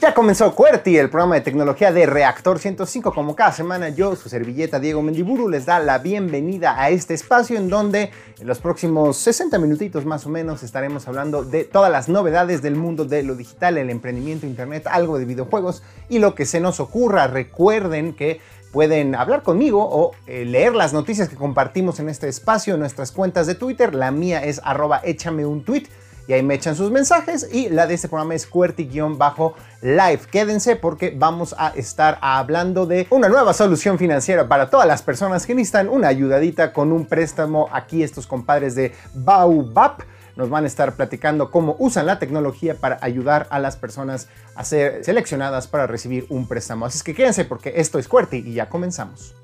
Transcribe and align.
Ya 0.00 0.14
comenzó 0.14 0.54
QWERTY, 0.54 0.96
el 0.96 1.10
programa 1.10 1.34
de 1.34 1.42
tecnología 1.42 1.92
de 1.92 2.06
Reactor 2.06 2.58
105. 2.58 3.12
Como 3.12 3.36
cada 3.36 3.52
semana, 3.52 3.90
yo, 3.90 4.16
su 4.16 4.30
servilleta 4.30 4.80
Diego 4.80 5.02
Mendiburu, 5.02 5.46
les 5.46 5.66
da 5.66 5.78
la 5.78 5.98
bienvenida 5.98 6.80
a 6.80 6.88
este 6.88 7.12
espacio 7.12 7.58
en 7.58 7.68
donde 7.68 8.10
en 8.40 8.46
los 8.46 8.60
próximos 8.60 9.18
60 9.18 9.58
minutitos 9.58 10.06
más 10.06 10.24
o 10.24 10.30
menos 10.30 10.62
estaremos 10.62 11.06
hablando 11.06 11.44
de 11.44 11.64
todas 11.64 11.92
las 11.92 12.08
novedades 12.08 12.62
del 12.62 12.76
mundo 12.76 13.04
de 13.04 13.22
lo 13.22 13.34
digital, 13.34 13.76
el 13.76 13.90
emprendimiento, 13.90 14.46
internet, 14.46 14.86
algo 14.86 15.18
de 15.18 15.26
videojuegos 15.26 15.82
y 16.08 16.18
lo 16.18 16.34
que 16.34 16.46
se 16.46 16.60
nos 16.60 16.80
ocurra. 16.80 17.26
Recuerden 17.26 18.14
que 18.14 18.40
pueden 18.72 19.14
hablar 19.14 19.42
conmigo 19.42 19.86
o 19.86 20.12
eh, 20.26 20.46
leer 20.46 20.74
las 20.74 20.94
noticias 20.94 21.28
que 21.28 21.36
compartimos 21.36 22.00
en 22.00 22.08
este 22.08 22.26
espacio 22.26 22.72
en 22.72 22.80
nuestras 22.80 23.12
cuentas 23.12 23.46
de 23.46 23.54
Twitter. 23.54 23.94
La 23.94 24.10
mía 24.12 24.42
es 24.42 24.62
arroba 24.64 25.02
échame 25.04 25.44
un 25.44 25.62
tweet 25.62 25.88
y 26.26 26.32
ahí 26.32 26.42
me 26.42 26.54
echan 26.54 26.76
sus 26.76 26.90
mensajes 26.90 27.48
y 27.52 27.68
la 27.68 27.86
de 27.86 27.94
este 27.94 28.08
programa 28.08 28.34
es 28.34 28.48
QWERTY-Live. 28.48 30.20
Quédense 30.30 30.76
porque 30.76 31.14
vamos 31.16 31.54
a 31.58 31.68
estar 31.70 32.18
hablando 32.20 32.86
de 32.86 33.06
una 33.10 33.28
nueva 33.28 33.52
solución 33.52 33.98
financiera 33.98 34.48
para 34.48 34.70
todas 34.70 34.86
las 34.86 35.02
personas 35.02 35.46
que 35.46 35.54
necesitan 35.54 35.88
una 35.88 36.08
ayudadita 36.08 36.72
con 36.72 36.92
un 36.92 37.06
préstamo. 37.06 37.68
Aquí 37.72 38.02
estos 38.02 38.26
compadres 38.26 38.74
de 38.74 38.92
Baobab 39.14 40.04
nos 40.36 40.48
van 40.48 40.64
a 40.64 40.66
estar 40.66 40.94
platicando 40.94 41.50
cómo 41.50 41.76
usan 41.78 42.06
la 42.06 42.18
tecnología 42.18 42.74
para 42.74 42.98
ayudar 43.02 43.46
a 43.50 43.58
las 43.58 43.76
personas 43.76 44.28
a 44.54 44.64
ser 44.64 45.04
seleccionadas 45.04 45.66
para 45.66 45.86
recibir 45.86 46.26
un 46.28 46.46
préstamo. 46.46 46.86
Así 46.86 47.00
que 47.02 47.14
quédense 47.14 47.44
porque 47.44 47.74
esto 47.76 47.98
es 47.98 48.08
QWERTY 48.08 48.38
y 48.38 48.54
ya 48.54 48.68
comenzamos. 48.68 49.34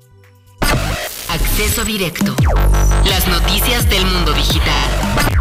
Acceso 1.29 1.83
directo. 1.83 2.35
Las 3.05 3.27
noticias 3.27 3.89
del 3.89 4.05
mundo 4.05 4.33
digital. 4.33 5.36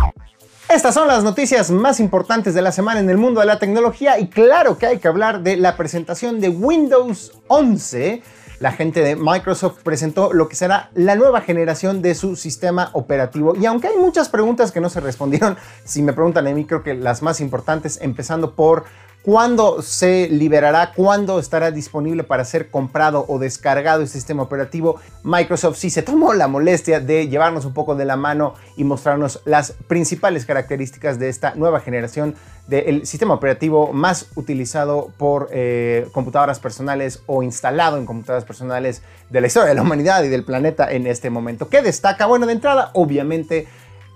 Estas 0.69 0.95
son 0.95 1.07
las 1.07 1.23
noticias 1.23 1.71
más 1.71 2.01
importantes 2.01 2.53
de 2.53 2.61
la 2.61 2.73
semana 2.73 2.99
en 2.99 3.09
el 3.09 3.19
mundo 3.19 3.39
de 3.39 3.47
la 3.47 3.61
tecnología 3.61 4.19
y 4.19 4.27
claro 4.27 4.77
que 4.79 4.87
hay 4.87 4.99
que 4.99 5.07
hablar 5.07 5.45
de 5.45 5.57
la 5.57 5.77
presentación 5.77 6.41
de 6.41 6.49
Windows 6.49 7.33
11. 7.47 8.21
La 8.59 8.73
gente 8.73 9.01
de 9.01 9.15
Microsoft 9.15 9.83
presentó 9.85 10.33
lo 10.33 10.49
que 10.49 10.57
será 10.57 10.91
la 10.95 11.15
nueva 11.15 11.41
generación 11.41 12.03
de 12.03 12.17
su 12.17 12.35
sistema 12.35 12.91
operativo 12.95 13.55
y 13.55 13.65
aunque 13.67 13.87
hay 13.87 13.97
muchas 13.97 14.29
preguntas 14.29 14.73
que 14.73 14.81
no 14.81 14.91
se 14.91 14.99
respondieron, 14.99 15.57
si 15.85 16.03
me 16.03 16.13
preguntan 16.13 16.49
a 16.49 16.51
mí 16.51 16.65
creo 16.65 16.83
que 16.83 16.95
las 16.95 17.23
más 17.23 17.41
importantes 17.41 18.01
empezando 18.03 18.55
por 18.57 18.87
cuándo 19.27 19.83
se 19.83 20.29
liberará, 20.29 20.93
cuándo 20.95 21.41
estará 21.41 21.73
disponible 21.73 22.23
para 22.23 22.45
ser 22.45 22.71
comprado 22.71 23.25
o 23.27 23.41
descargado 23.41 24.03
el 24.03 24.09
sistema 24.09 24.45
operativo. 24.45 25.01
Microsoft 25.25 25.79
sí 25.79 25.91
se 25.91 26.05
tomó 26.05 26.33
la 26.33 26.47
molestia 26.47 27.01
de 27.01 27.27
llevarnos 27.27 27.65
un 27.65 27.75
poco 27.75 27.97
de 27.97 28.05
la 28.05 28.17
mano 28.17 28.55
y 28.77 28.85
mostrarnos 28.85 29.43
las 29.45 29.73
principales 29.89 30.47
características 30.47 31.19
de 31.19 31.29
esta 31.29 31.57
nueva 31.57 31.81
generación 31.81 32.37
del 32.69 33.05
sistema 33.05 33.35
operativo 33.35 33.93
más 33.93 34.29
utilizado 34.37 35.11
por 35.19 35.49
eh, 35.51 36.07
computadoras 36.13 36.61
personales 36.61 37.21
o 37.27 37.43
instalado 37.43 37.99
en 37.99 38.07
computadoras 38.07 38.45
personales 38.45 39.03
de 39.29 39.41
la 39.41 39.49
historia 39.49 39.71
de 39.71 39.75
la 39.75 39.83
humanidad 39.83 40.23
y 40.23 40.29
del 40.29 40.45
planeta 40.45 40.93
en 40.93 41.09
este 41.09 41.31
momento. 41.31 41.69
¿Qué 41.69 41.83
destaca? 41.83 42.27
Bueno, 42.27 42.47
de 42.47 42.53
entrada, 42.53 42.91
obviamente, 42.95 43.67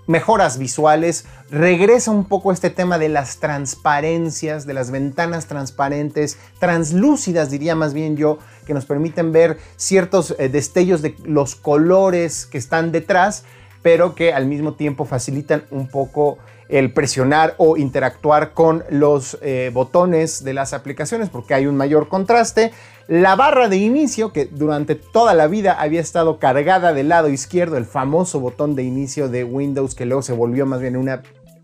mejoras 0.07 0.57
visuales, 0.57 1.25
regresa 1.49 2.11
un 2.11 2.25
poco 2.25 2.51
este 2.51 2.69
tema 2.69 2.97
de 2.97 3.09
las 3.09 3.37
transparencias, 3.37 4.65
de 4.65 4.73
las 4.73 4.91
ventanas 4.91 5.47
transparentes, 5.47 6.37
translúcidas 6.59 7.49
diría 7.49 7.75
más 7.75 7.93
bien 7.93 8.17
yo, 8.17 8.39
que 8.65 8.73
nos 8.73 8.85
permiten 8.85 9.31
ver 9.31 9.57
ciertos 9.77 10.35
eh, 10.37 10.49
destellos 10.49 11.01
de 11.01 11.15
los 11.23 11.55
colores 11.55 12.45
que 12.45 12.57
están 12.57 12.91
detrás, 12.91 13.43
pero 13.81 14.15
que 14.15 14.33
al 14.33 14.45
mismo 14.45 14.73
tiempo 14.73 15.05
facilitan 15.05 15.63
un 15.71 15.87
poco 15.87 16.37
el 16.71 16.93
presionar 16.93 17.53
o 17.57 17.75
interactuar 17.75 18.53
con 18.53 18.83
los 18.89 19.37
eh, 19.41 19.71
botones 19.73 20.43
de 20.43 20.53
las 20.53 20.73
aplicaciones 20.73 21.29
porque 21.29 21.53
hay 21.53 21.67
un 21.67 21.75
mayor 21.75 22.07
contraste. 22.07 22.71
La 23.11 23.35
barra 23.35 23.67
de 23.67 23.75
inicio, 23.75 24.31
que 24.31 24.45
durante 24.45 24.95
toda 24.95 25.33
la 25.33 25.47
vida 25.47 25.73
había 25.73 25.99
estado 25.99 26.39
cargada 26.39 26.93
del 26.93 27.09
lado 27.09 27.27
izquierdo, 27.27 27.75
el 27.75 27.83
famoso 27.83 28.39
botón 28.39 28.73
de 28.73 28.83
inicio 28.83 29.27
de 29.27 29.43
Windows, 29.43 29.95
que 29.95 30.05
luego 30.05 30.21
se 30.21 30.31
volvió 30.31 30.65
más 30.65 30.79
bien 30.79 30.95
una 30.95 31.21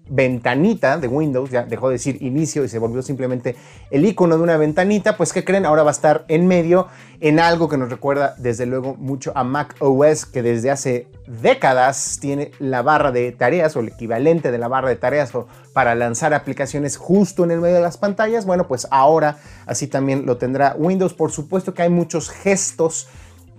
ventanita 0.09 0.97
de 0.97 1.07
Windows, 1.07 1.49
ya 1.49 1.63
dejó 1.63 1.89
de 1.89 1.93
decir 1.93 2.21
inicio 2.21 2.63
y 2.63 2.69
se 2.69 2.79
volvió 2.79 3.01
simplemente 3.01 3.55
el 3.91 4.05
icono 4.05 4.37
de 4.37 4.43
una 4.43 4.57
ventanita, 4.57 5.17
pues 5.17 5.33
¿qué 5.33 5.43
creen? 5.43 5.65
Ahora 5.65 5.83
va 5.83 5.89
a 5.89 5.91
estar 5.91 6.25
en 6.27 6.47
medio 6.47 6.87
en 7.19 7.39
algo 7.39 7.67
que 7.67 7.77
nos 7.77 7.89
recuerda 7.89 8.35
desde 8.37 8.65
luego 8.65 8.95
mucho 8.95 9.31
a 9.35 9.43
Mac 9.43 9.75
OS, 9.79 10.25
que 10.25 10.43
desde 10.43 10.69
hace 10.69 11.07
décadas 11.27 12.19
tiene 12.21 12.51
la 12.59 12.81
barra 12.81 13.11
de 13.11 13.31
tareas 13.31 13.75
o 13.75 13.79
el 13.79 13.89
equivalente 13.89 14.51
de 14.51 14.57
la 14.57 14.67
barra 14.67 14.89
de 14.89 14.95
tareas 14.95 15.31
para 15.73 15.95
lanzar 15.95 16.33
aplicaciones 16.33 16.97
justo 16.97 17.43
en 17.43 17.51
el 17.51 17.59
medio 17.59 17.75
de 17.75 17.81
las 17.81 17.97
pantallas. 17.97 18.45
Bueno, 18.45 18.67
pues 18.67 18.87
ahora 18.91 19.37
así 19.65 19.87
también 19.87 20.25
lo 20.25 20.37
tendrá 20.37 20.75
Windows. 20.77 21.13
Por 21.13 21.31
supuesto 21.31 21.73
que 21.73 21.81
hay 21.81 21.89
muchos 21.89 22.29
gestos 22.29 23.07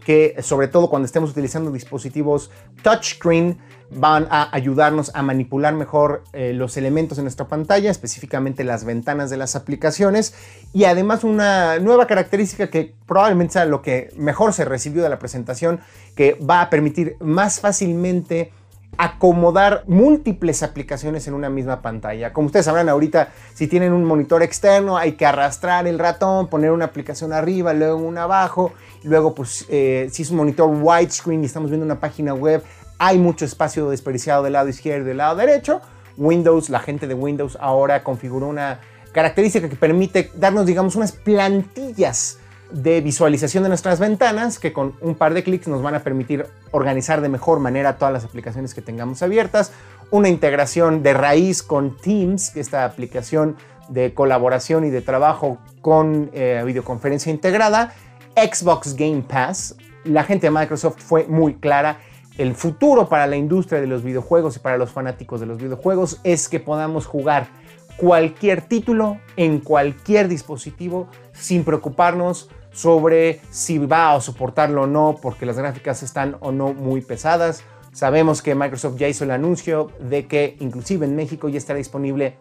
que 0.09 0.37
sobre 0.41 0.69
todo 0.69 0.89
cuando 0.89 1.05
estemos 1.05 1.33
utilizando 1.33 1.71
dispositivos 1.71 2.51
touchscreen, 2.83 3.59
van 3.91 4.27
a 4.31 4.49
ayudarnos 4.57 5.11
a 5.15 5.21
manipular 5.21 5.75
mejor 5.75 6.25
eh, 6.33 6.55
los 6.55 6.79
elementos 6.79 7.19
en 7.19 7.25
nuestra 7.25 7.47
pantalla, 7.47 7.91
específicamente 7.91 8.65
las 8.65 8.87
ventanas 8.87 9.29
de 9.29 9.37
las 9.37 9.55
aplicaciones. 9.55 10.33
Y 10.73 10.85
además 10.85 11.25
una 11.25 11.79
nueva 11.79 12.07
característica 12.07 12.71
que 12.71 12.95
probablemente 13.05 13.53
sea 13.53 13.67
lo 13.67 13.83
que 13.83 14.09
mejor 14.17 14.55
se 14.55 14.65
recibió 14.65 15.03
de 15.03 15.11
la 15.11 15.19
presentación, 15.19 15.81
que 16.17 16.39
va 16.41 16.63
a 16.63 16.71
permitir 16.71 17.17
más 17.21 17.61
fácilmente 17.61 18.51
acomodar 18.97 19.85
múltiples 19.87 20.63
aplicaciones 20.63 21.29
en 21.29 21.35
una 21.35 21.51
misma 21.51 21.83
pantalla. 21.83 22.33
Como 22.33 22.47
ustedes 22.47 22.67
sabrán 22.67 22.89
ahorita, 22.89 23.29
si 23.55 23.69
tienen 23.69 23.93
un 23.93 24.05
monitor 24.05 24.43
externo, 24.43 24.97
hay 24.97 25.13
que 25.13 25.27
arrastrar 25.27 25.87
el 25.87 25.99
ratón, 25.99 26.49
poner 26.49 26.73
una 26.73 26.87
aplicación 26.87 27.33
arriba, 27.33 27.73
luego 27.75 27.97
una 27.97 28.25
abajo, 28.25 28.73
luego 29.05 29.35
pues 29.35 29.67
eh, 29.69 30.09
si 30.13 30.23
es 30.23 30.31
un 30.31 30.39
monitor 30.39 30.69
widescreen 30.69 31.43
y 31.43 31.47
estamos 31.47 31.71
viendo 31.71 31.85
una 31.85 32.01
página 32.01 32.35
web, 32.35 32.63
hay 32.99 33.19
mucho 33.19 33.45
espacio 33.45 33.89
desperdiciado 33.91 34.43
del 34.43 34.55
lado 34.55 34.69
izquierdo 34.69 35.05
y 35.05 35.09
del 35.09 35.19
lado 35.19 35.37
derecho. 35.37 35.81
Windows, 36.17 36.69
la 36.69 36.81
gente 36.81 37.07
de 37.07 37.15
Windows 37.15 37.57
ahora 37.61 38.03
configuró 38.03 38.49
una 38.49 38.81
característica 39.13 39.69
que 39.69 39.77
permite 39.77 40.33
darnos, 40.35 40.67
digamos, 40.67 40.97
unas 40.97 41.13
plantillas 41.13 42.39
de 42.71 43.01
visualización 43.01 43.63
de 43.63 43.69
nuestras 43.69 43.99
ventanas 43.99 44.59
que 44.59 44.73
con 44.73 44.95
un 45.01 45.15
par 45.15 45.35
de 45.35 45.43
clics 45.43 45.69
nos 45.69 45.83
van 45.83 45.95
a 45.95 46.01
permitir 46.01 46.47
organizar 46.71 47.21
de 47.21 47.29
mejor 47.29 47.61
manera 47.61 47.97
todas 47.97 48.13
las 48.13 48.25
aplicaciones 48.25 48.75
que 48.75 48.83
tengamos 48.83 49.23
abiertas. 49.23 49.73
Una 50.11 50.29
integración 50.29 51.03
de 51.03 51.15
raíz 51.15 51.63
con 51.63 51.97
Teams, 51.97 52.51
que 52.51 52.61
esta 52.61 52.85
aplicación 52.85 53.57
de 53.89 54.13
colaboración 54.13 54.85
y 54.85 54.91
de 54.91 55.01
trabajo 55.01 55.59
con 55.81 56.31
eh, 56.33 56.63
videoconferencia 56.65 57.33
integrada. 57.33 57.93
Xbox 58.37 58.95
Game 58.95 59.25
Pass. 59.27 59.77
La 60.05 60.25
gente 60.25 60.47
de 60.47 60.51
Microsoft 60.51 60.99
fue 60.99 61.27
muy 61.27 61.55
clara 61.55 61.99
el 62.39 62.55
futuro 62.55 63.09
para 63.09 63.27
la 63.27 63.37
industria 63.37 63.81
de 63.81 63.89
los 63.89 64.05
videojuegos 64.05 64.57
y 64.57 64.61
para 64.61 64.79
los 64.79 64.91
fanáticos 64.91 65.41
de 65.41 65.47
los 65.47 65.59
videojuegos 65.59 66.21
es 66.23 66.49
que 66.49 66.61
podamos 66.61 67.05
jugar 67.05 67.49
cualquier 67.97 68.63
título 68.63 69.19
en 69.37 69.59
cualquier 69.59 70.29
dispositivo 70.29 71.09
sin 71.33 71.65
preocuparnos 71.65 72.49
sobre 72.79 73.41
si 73.51 73.79
va 73.79 74.15
a 74.15 74.21
soportarlo 74.21 74.83
o 74.83 74.87
no 74.87 75.17
porque 75.21 75.47
las 75.47 75.59
gráficas 75.59 76.05
están 76.05 76.37
o 76.39 76.53
no 76.53 76.73
muy 76.73 77.01
pesadas. 77.01 77.65
Sabemos 77.93 78.41
que 78.41 78.55
Microsoft 78.55 78.97
ya 78.97 79.09
hizo 79.09 79.25
el 79.25 79.33
anuncio 79.33 79.91
de 79.99 80.27
que 80.29 80.57
inclusive 80.61 81.05
en 81.05 81.17
México 81.17 81.49
ya 81.49 81.59
estará 81.59 81.79
disponible 81.79 82.37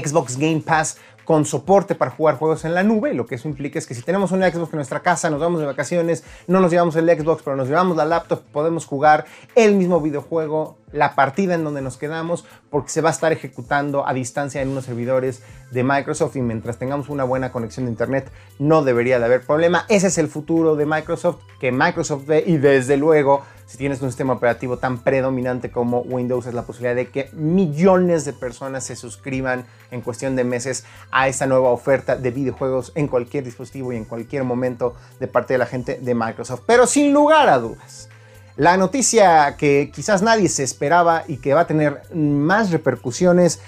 Xbox 0.00 0.36
Game 0.36 0.60
Pass 0.60 0.98
con 1.26 1.44
soporte 1.44 1.96
para 1.96 2.12
jugar 2.12 2.36
juegos 2.36 2.64
en 2.64 2.72
la 2.72 2.84
nube. 2.84 3.12
Lo 3.12 3.26
que 3.26 3.34
eso 3.34 3.48
implica 3.48 3.78
es 3.78 3.86
que 3.86 3.94
si 3.94 4.02
tenemos 4.02 4.30
un 4.30 4.42
Xbox 4.42 4.72
en 4.72 4.76
nuestra 4.76 5.00
casa, 5.00 5.28
nos 5.28 5.40
vamos 5.40 5.60
de 5.60 5.66
vacaciones, 5.66 6.22
no 6.46 6.60
nos 6.60 6.70
llevamos 6.70 6.94
el 6.96 7.08
Xbox, 7.08 7.42
pero 7.42 7.56
nos 7.56 7.68
llevamos 7.68 7.96
la 7.96 8.04
laptop, 8.04 8.42
podemos 8.52 8.86
jugar 8.86 9.26
el 9.56 9.74
mismo 9.74 10.00
videojuego, 10.00 10.78
la 10.92 11.16
partida 11.16 11.54
en 11.54 11.64
donde 11.64 11.82
nos 11.82 11.96
quedamos, 11.96 12.44
porque 12.70 12.90
se 12.90 13.00
va 13.00 13.08
a 13.08 13.12
estar 13.12 13.32
ejecutando 13.32 14.06
a 14.06 14.14
distancia 14.14 14.62
en 14.62 14.68
unos 14.68 14.84
servidores 14.84 15.42
de 15.72 15.82
Microsoft 15.82 16.36
y 16.36 16.42
mientras 16.42 16.78
tengamos 16.78 17.08
una 17.08 17.24
buena 17.24 17.50
conexión 17.50 17.86
de 17.86 17.90
internet 17.90 18.30
no 18.60 18.84
debería 18.84 19.18
de 19.18 19.24
haber 19.24 19.44
problema. 19.44 19.84
Ese 19.88 20.06
es 20.06 20.18
el 20.18 20.28
futuro 20.28 20.76
de 20.76 20.86
Microsoft 20.86 21.38
que 21.58 21.72
Microsoft 21.72 22.24
ve 22.26 22.44
y 22.46 22.58
desde 22.58 22.96
luego 22.96 23.42
si 23.66 23.76
tienes 23.78 24.00
un 24.00 24.08
sistema 24.10 24.34
operativo 24.34 24.78
tan 24.78 24.98
predominante 24.98 25.70
como 25.70 26.00
Windows, 26.00 26.46
es 26.46 26.54
la 26.54 26.62
posibilidad 26.62 26.94
de 26.94 27.08
que 27.08 27.28
millones 27.32 28.24
de 28.24 28.32
personas 28.32 28.84
se 28.84 28.94
suscriban 28.94 29.66
en 29.90 30.00
cuestión 30.00 30.36
de 30.36 30.44
meses 30.44 30.84
a 31.10 31.26
esta 31.26 31.46
nueva 31.46 31.70
oferta 31.70 32.16
de 32.16 32.30
videojuegos 32.30 32.92
en 32.94 33.08
cualquier 33.08 33.44
dispositivo 33.44 33.92
y 33.92 33.96
en 33.96 34.04
cualquier 34.04 34.44
momento 34.44 34.94
de 35.18 35.26
parte 35.26 35.54
de 35.54 35.58
la 35.58 35.66
gente 35.66 35.98
de 36.00 36.14
Microsoft. 36.14 36.62
Pero 36.64 36.86
sin 36.86 37.12
lugar 37.12 37.48
a 37.48 37.58
dudas, 37.58 38.08
la 38.56 38.76
noticia 38.76 39.56
que 39.56 39.90
quizás 39.92 40.22
nadie 40.22 40.48
se 40.48 40.62
esperaba 40.62 41.24
y 41.26 41.38
que 41.38 41.52
va 41.52 41.62
a 41.62 41.66
tener 41.66 42.02
más 42.14 42.70
repercusiones 42.70 43.60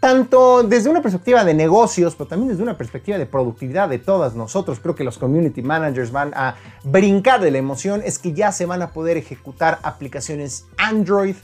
tanto 0.00 0.62
desde 0.62 0.88
una 0.88 1.02
perspectiva 1.02 1.44
de 1.44 1.52
negocios, 1.52 2.14
pero 2.14 2.28
también 2.28 2.48
desde 2.48 2.62
una 2.62 2.76
perspectiva 2.76 3.18
de 3.18 3.26
productividad 3.26 3.88
de 3.88 3.98
todas 3.98 4.34
nosotros, 4.34 4.80
creo 4.80 4.94
que 4.94 5.04
los 5.04 5.18
community 5.18 5.62
managers 5.62 6.10
van 6.10 6.32
a 6.34 6.56
brincar 6.82 7.40
de 7.40 7.50
la 7.50 7.58
emoción, 7.58 8.02
es 8.04 8.18
que 8.18 8.32
ya 8.32 8.50
se 8.50 8.64
van 8.64 8.80
a 8.80 8.90
poder 8.90 9.18
ejecutar 9.18 9.78
aplicaciones 9.82 10.64
Android 10.78 11.36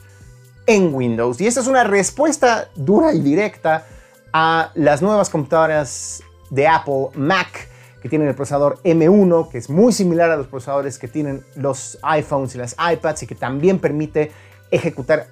en 0.67 0.95
Windows. 0.95 1.41
Y 1.41 1.47
esta 1.47 1.61
es 1.61 1.67
una 1.67 1.85
respuesta 1.85 2.69
dura 2.75 3.13
y 3.13 3.21
directa 3.21 3.85
a 4.33 4.71
las 4.75 5.03
nuevas 5.03 5.29
computadoras 5.29 6.23
de 6.51 6.67
Apple 6.67 7.09
Mac 7.15 7.69
que 8.01 8.09
tienen 8.09 8.29
el 8.29 8.35
procesador 8.35 8.79
M1, 8.85 9.51
que 9.51 9.59
es 9.59 9.69
muy 9.69 9.93
similar 9.93 10.31
a 10.31 10.37
los 10.37 10.47
procesadores 10.47 10.99
que 10.99 11.09
tienen 11.09 11.45
los 11.57 11.99
iPhones 12.03 12.55
y 12.55 12.59
las 12.59 12.77
iPads 12.79 13.25
y 13.25 13.27
que 13.27 13.35
también 13.35 13.79
permite 13.79 14.33
ejecutar 14.71 15.29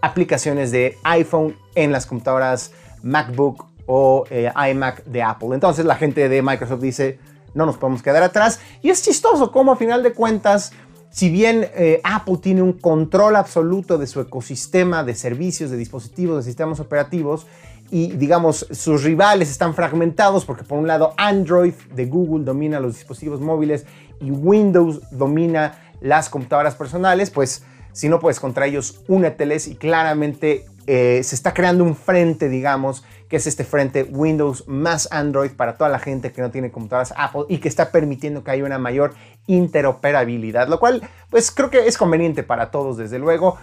aplicaciones 0.00 0.70
de 0.70 0.96
iPhone 1.04 1.56
en 1.74 1.92
las 1.92 2.06
computadoras 2.06 2.72
MacBook 3.02 3.66
o 3.86 4.24
eh, 4.30 4.50
iMac 4.70 5.04
de 5.04 5.22
Apple. 5.22 5.50
Entonces 5.52 5.84
la 5.84 5.96
gente 5.96 6.28
de 6.28 6.42
Microsoft 6.42 6.80
dice, 6.80 7.18
no 7.54 7.66
nos 7.66 7.76
podemos 7.76 8.02
quedar 8.02 8.22
atrás. 8.22 8.60
Y 8.82 8.90
es 8.90 9.02
chistoso 9.02 9.50
cómo 9.50 9.72
a 9.72 9.76
final 9.76 10.02
de 10.02 10.12
cuentas, 10.12 10.72
si 11.10 11.30
bien 11.30 11.68
eh, 11.74 12.00
Apple 12.04 12.38
tiene 12.42 12.62
un 12.62 12.74
control 12.74 13.36
absoluto 13.36 13.98
de 13.98 14.06
su 14.06 14.20
ecosistema 14.20 15.04
de 15.04 15.14
servicios, 15.14 15.70
de 15.70 15.76
dispositivos, 15.76 16.36
de 16.36 16.42
sistemas 16.42 16.80
operativos, 16.80 17.46
y 17.90 18.08
digamos 18.08 18.66
sus 18.72 19.04
rivales 19.04 19.48
están 19.48 19.72
fragmentados 19.72 20.44
porque 20.44 20.64
por 20.64 20.76
un 20.78 20.88
lado 20.88 21.14
Android 21.16 21.74
de 21.94 22.06
Google 22.06 22.44
domina 22.44 22.80
los 22.80 22.94
dispositivos 22.94 23.40
móviles 23.40 23.86
y 24.20 24.32
Windows 24.32 25.00
domina 25.12 25.78
las 26.00 26.28
computadoras 26.28 26.74
personales, 26.74 27.30
pues 27.30 27.62
si 27.96 28.10
no 28.10 28.20
puedes 28.20 28.40
contra 28.40 28.66
ellos, 28.66 29.00
úneteles 29.08 29.68
y 29.68 29.74
claramente 29.74 30.66
eh, 30.86 31.22
se 31.24 31.34
está 31.34 31.54
creando 31.54 31.82
un 31.82 31.96
frente, 31.96 32.50
digamos, 32.50 33.02
que 33.30 33.36
es 33.36 33.46
este 33.46 33.64
frente 33.64 34.02
Windows 34.02 34.68
más 34.68 35.08
Android 35.10 35.52
para 35.52 35.78
toda 35.78 35.88
la 35.88 35.98
gente 35.98 36.30
que 36.30 36.42
no 36.42 36.50
tiene 36.50 36.70
computadoras 36.70 37.14
Apple 37.16 37.44
y 37.48 37.56
que 37.56 37.68
está 37.68 37.90
permitiendo 37.90 38.44
que 38.44 38.50
haya 38.50 38.64
una 38.64 38.78
mayor 38.78 39.14
interoperabilidad, 39.46 40.68
lo 40.68 40.78
cual 40.78 41.08
pues 41.30 41.50
creo 41.50 41.70
que 41.70 41.86
es 41.86 41.96
conveniente 41.96 42.42
para 42.42 42.70
todos, 42.70 42.98
desde 42.98 43.18
luego. 43.18 43.56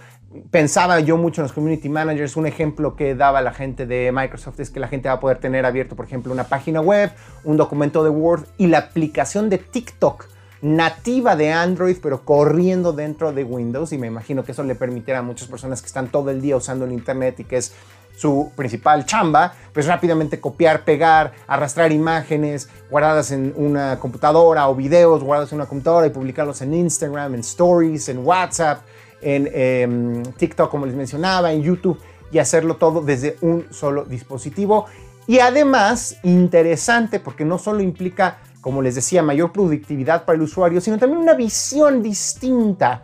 Pensaba 0.50 0.98
yo 0.98 1.16
mucho 1.16 1.40
en 1.40 1.44
los 1.44 1.52
community 1.52 1.88
managers, 1.88 2.36
un 2.36 2.48
ejemplo 2.48 2.96
que 2.96 3.14
daba 3.14 3.40
la 3.40 3.52
gente 3.52 3.86
de 3.86 4.10
Microsoft 4.12 4.58
es 4.58 4.68
que 4.68 4.80
la 4.80 4.88
gente 4.88 5.08
va 5.08 5.14
a 5.14 5.20
poder 5.20 5.38
tener 5.38 5.64
abierto, 5.64 5.94
por 5.94 6.06
ejemplo, 6.06 6.32
una 6.32 6.48
página 6.48 6.80
web, 6.80 7.12
un 7.44 7.56
documento 7.56 8.02
de 8.02 8.10
Word 8.10 8.46
y 8.58 8.66
la 8.66 8.78
aplicación 8.78 9.48
de 9.48 9.58
TikTok 9.58 10.33
nativa 10.64 11.36
de 11.36 11.52
Android, 11.52 11.98
pero 12.02 12.24
corriendo 12.24 12.94
dentro 12.94 13.32
de 13.32 13.44
Windows. 13.44 13.92
Y 13.92 13.98
me 13.98 14.06
imagino 14.06 14.44
que 14.44 14.52
eso 14.52 14.62
le 14.64 14.74
permitirá 14.74 15.18
a 15.18 15.22
muchas 15.22 15.46
personas 15.46 15.82
que 15.82 15.86
están 15.86 16.08
todo 16.08 16.30
el 16.30 16.40
día 16.40 16.56
usando 16.56 16.86
el 16.86 16.92
Internet 16.92 17.40
y 17.40 17.44
que 17.44 17.58
es 17.58 17.74
su 18.16 18.50
principal 18.56 19.04
chamba, 19.04 19.52
pues 19.72 19.86
rápidamente 19.86 20.40
copiar, 20.40 20.84
pegar, 20.84 21.32
arrastrar 21.46 21.92
imágenes 21.92 22.70
guardadas 22.88 23.30
en 23.32 23.52
una 23.56 23.98
computadora 23.98 24.68
o 24.68 24.74
videos 24.74 25.22
guardados 25.22 25.52
en 25.52 25.56
una 25.56 25.66
computadora 25.66 26.06
y 26.06 26.10
publicarlos 26.10 26.62
en 26.62 26.72
Instagram, 26.72 27.34
en 27.34 27.40
Stories, 27.40 28.08
en 28.08 28.24
WhatsApp, 28.24 28.82
en 29.20 29.50
em, 29.52 30.22
TikTok, 30.22 30.70
como 30.70 30.86
les 30.86 30.94
mencionaba, 30.94 31.52
en 31.52 31.62
YouTube 31.62 32.00
y 32.30 32.38
hacerlo 32.38 32.76
todo 32.76 33.02
desde 33.02 33.36
un 33.42 33.66
solo 33.70 34.04
dispositivo. 34.04 34.86
Y 35.26 35.40
además, 35.40 36.16
interesante 36.22 37.20
porque 37.20 37.44
no 37.44 37.58
solo 37.58 37.82
implica 37.82 38.38
como 38.64 38.80
les 38.80 38.94
decía, 38.94 39.22
mayor 39.22 39.52
productividad 39.52 40.24
para 40.24 40.36
el 40.36 40.42
usuario, 40.42 40.80
sino 40.80 40.96
también 40.96 41.20
una 41.20 41.34
visión 41.34 42.02
distinta 42.02 43.02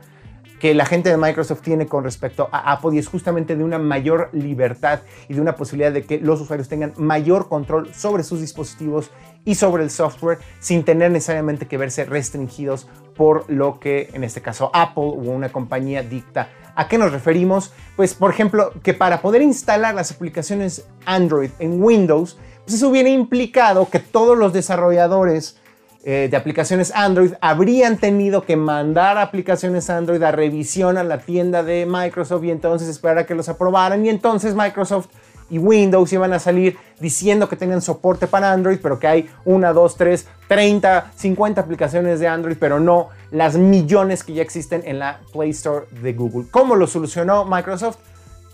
que 0.59 0.73
la 0.73 0.87
gente 0.87 1.11
de 1.11 1.19
Microsoft 1.19 1.61
tiene 1.61 1.87
con 1.87 2.03
respecto 2.03 2.49
a 2.51 2.73
Apple 2.73 2.93
y 2.95 2.99
es 2.99 3.09
justamente 3.09 3.57
de 3.57 3.63
una 3.63 3.79
mayor 3.79 4.31
libertad 4.33 5.01
y 5.29 5.35
de 5.35 5.41
una 5.43 5.57
posibilidad 5.57 5.93
de 5.93 6.05
que 6.05 6.17
los 6.19 6.41
usuarios 6.41 6.71
tengan 6.71 6.95
mayor 6.97 7.51
control 7.51 7.93
sobre 7.93 8.23
sus 8.23 8.41
dispositivos 8.41 9.11
y 9.45 9.55
sobre 9.55 9.83
el 9.83 9.91
software 9.91 10.39
sin 10.61 10.83
tener 10.83 11.11
necesariamente 11.11 11.67
que 11.67 11.77
verse 11.77 12.07
restringidos 12.07 12.89
por 13.15 13.45
lo 13.51 13.81
que 13.81 14.09
en 14.15 14.25
este 14.25 14.41
caso 14.41 14.71
Apple 14.73 15.03
o 15.05 15.31
una 15.31 15.51
compañía 15.51 16.03
dicta. 16.03 16.49
¿A 16.75 16.89
qué 16.89 16.97
nos 16.97 17.13
referimos? 17.13 17.75
Pues 17.97 18.15
por 18.15 18.31
ejemplo 18.31 18.73
que 18.83 18.95
para 18.95 19.21
poder 19.21 19.43
instalar 19.43 19.95
las 19.95 20.11
aplicaciones 20.11 20.89
Android 21.05 21.51
en 21.59 21.83
Windows 21.83 22.39
pues 22.65 22.77
eso 22.77 22.89
hubiera 22.89 23.09
implicado 23.09 23.89
que 23.89 23.99
todos 23.99 24.37
los 24.37 24.53
desarrolladores 24.53 25.57
eh, 26.03 26.29
de 26.31 26.37
aplicaciones 26.37 26.93
Android 26.95 27.33
habrían 27.43 27.99
tenido 27.99 28.43
que 28.43 28.57
mandar 28.57 29.19
aplicaciones 29.19 29.91
Android 29.91 30.23
a 30.23 30.31
revisión 30.31 30.97
a 30.97 31.05
la 31.05 31.19
tienda 31.19 31.63
de 31.63 31.85
Microsoft 31.85 32.45
y 32.45 32.51
entonces 32.51 32.89
esperar 32.89 33.19
a 33.19 33.27
que 33.27 33.35
los 33.35 33.51
aprobaran 33.51 34.07
y 34.07 34.09
entonces 34.09 34.55
Microsoft 34.55 35.09
y 35.51 35.59
Windows 35.59 36.11
iban 36.13 36.33
a 36.33 36.39
salir 36.39 36.79
diciendo 37.01 37.49
que 37.49 37.57
tenían 37.57 37.83
soporte 37.83 38.27
para 38.27 38.53
Android, 38.53 38.79
pero 38.81 38.99
que 38.99 39.09
hay 39.09 39.31
una, 39.45 39.73
dos, 39.73 39.97
tres, 39.97 40.27
30, 40.49 41.13
50 41.15 41.61
aplicaciones 41.61 42.21
de 42.21 42.29
Android, 42.29 42.57
pero 42.59 42.81
no 42.81 43.09
las 43.31 43.57
millones 43.57 44.25
que 44.25 44.33
ya 44.33 44.43
existen 44.43 44.83
en 44.85 45.01
la 45.01 45.21
Play 45.33 45.51
Store 45.51 45.87
de 46.03 46.13
Google. 46.13 46.47
¿Cómo 46.51 46.77
lo 46.77 46.87
solucionó 46.87 47.45
Microsoft? 47.45 47.99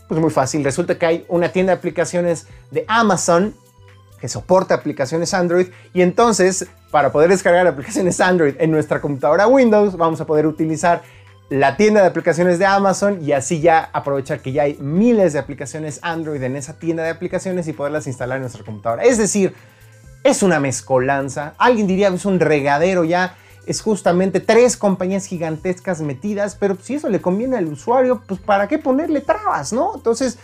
Pues 0.08 0.20
muy 0.20 0.30
fácil, 0.30 0.64
resulta 0.64 0.98
que 0.98 1.06
hay 1.06 1.24
una 1.28 1.50
tienda 1.50 1.72
de 1.72 1.78
aplicaciones 1.78 2.46
de 2.70 2.84
Amazon 2.88 3.54
que 4.26 4.30
soporta 4.30 4.74
aplicaciones 4.74 5.32
Android 5.34 5.68
y 5.94 6.02
entonces 6.02 6.66
para 6.90 7.12
poder 7.12 7.30
descargar 7.30 7.64
aplicaciones 7.64 8.20
Android 8.20 8.56
en 8.58 8.72
nuestra 8.72 9.00
computadora 9.00 9.46
Windows 9.46 9.96
vamos 9.96 10.20
a 10.20 10.26
poder 10.26 10.48
utilizar 10.48 11.02
la 11.48 11.76
tienda 11.76 12.00
de 12.00 12.08
aplicaciones 12.08 12.58
de 12.58 12.66
Amazon 12.66 13.20
y 13.22 13.30
así 13.30 13.60
ya 13.60 13.88
aprovechar 13.92 14.40
que 14.40 14.50
ya 14.50 14.64
hay 14.64 14.74
miles 14.80 15.32
de 15.32 15.38
aplicaciones 15.38 16.00
Android 16.02 16.42
en 16.42 16.56
esa 16.56 16.76
tienda 16.76 17.04
de 17.04 17.10
aplicaciones 17.10 17.68
y 17.68 17.72
poderlas 17.72 18.08
instalar 18.08 18.38
en 18.38 18.42
nuestra 18.42 18.64
computadora. 18.64 19.04
Es 19.04 19.16
decir, 19.16 19.54
es 20.24 20.42
una 20.42 20.58
mezcolanza, 20.58 21.54
alguien 21.56 21.86
diría 21.86 22.08
es 22.08 22.24
un 22.24 22.40
regadero 22.40 23.04
ya, 23.04 23.36
es 23.64 23.80
justamente 23.80 24.40
tres 24.40 24.76
compañías 24.76 25.26
gigantescas 25.26 26.00
metidas, 26.00 26.56
pero 26.56 26.76
si 26.82 26.96
eso 26.96 27.08
le 27.08 27.20
conviene 27.20 27.56
al 27.58 27.68
usuario, 27.68 28.22
pues 28.26 28.40
para 28.40 28.66
qué 28.66 28.78
ponerle 28.78 29.20
trabas, 29.20 29.72
¿no? 29.72 29.92
Entonces, 29.94 30.38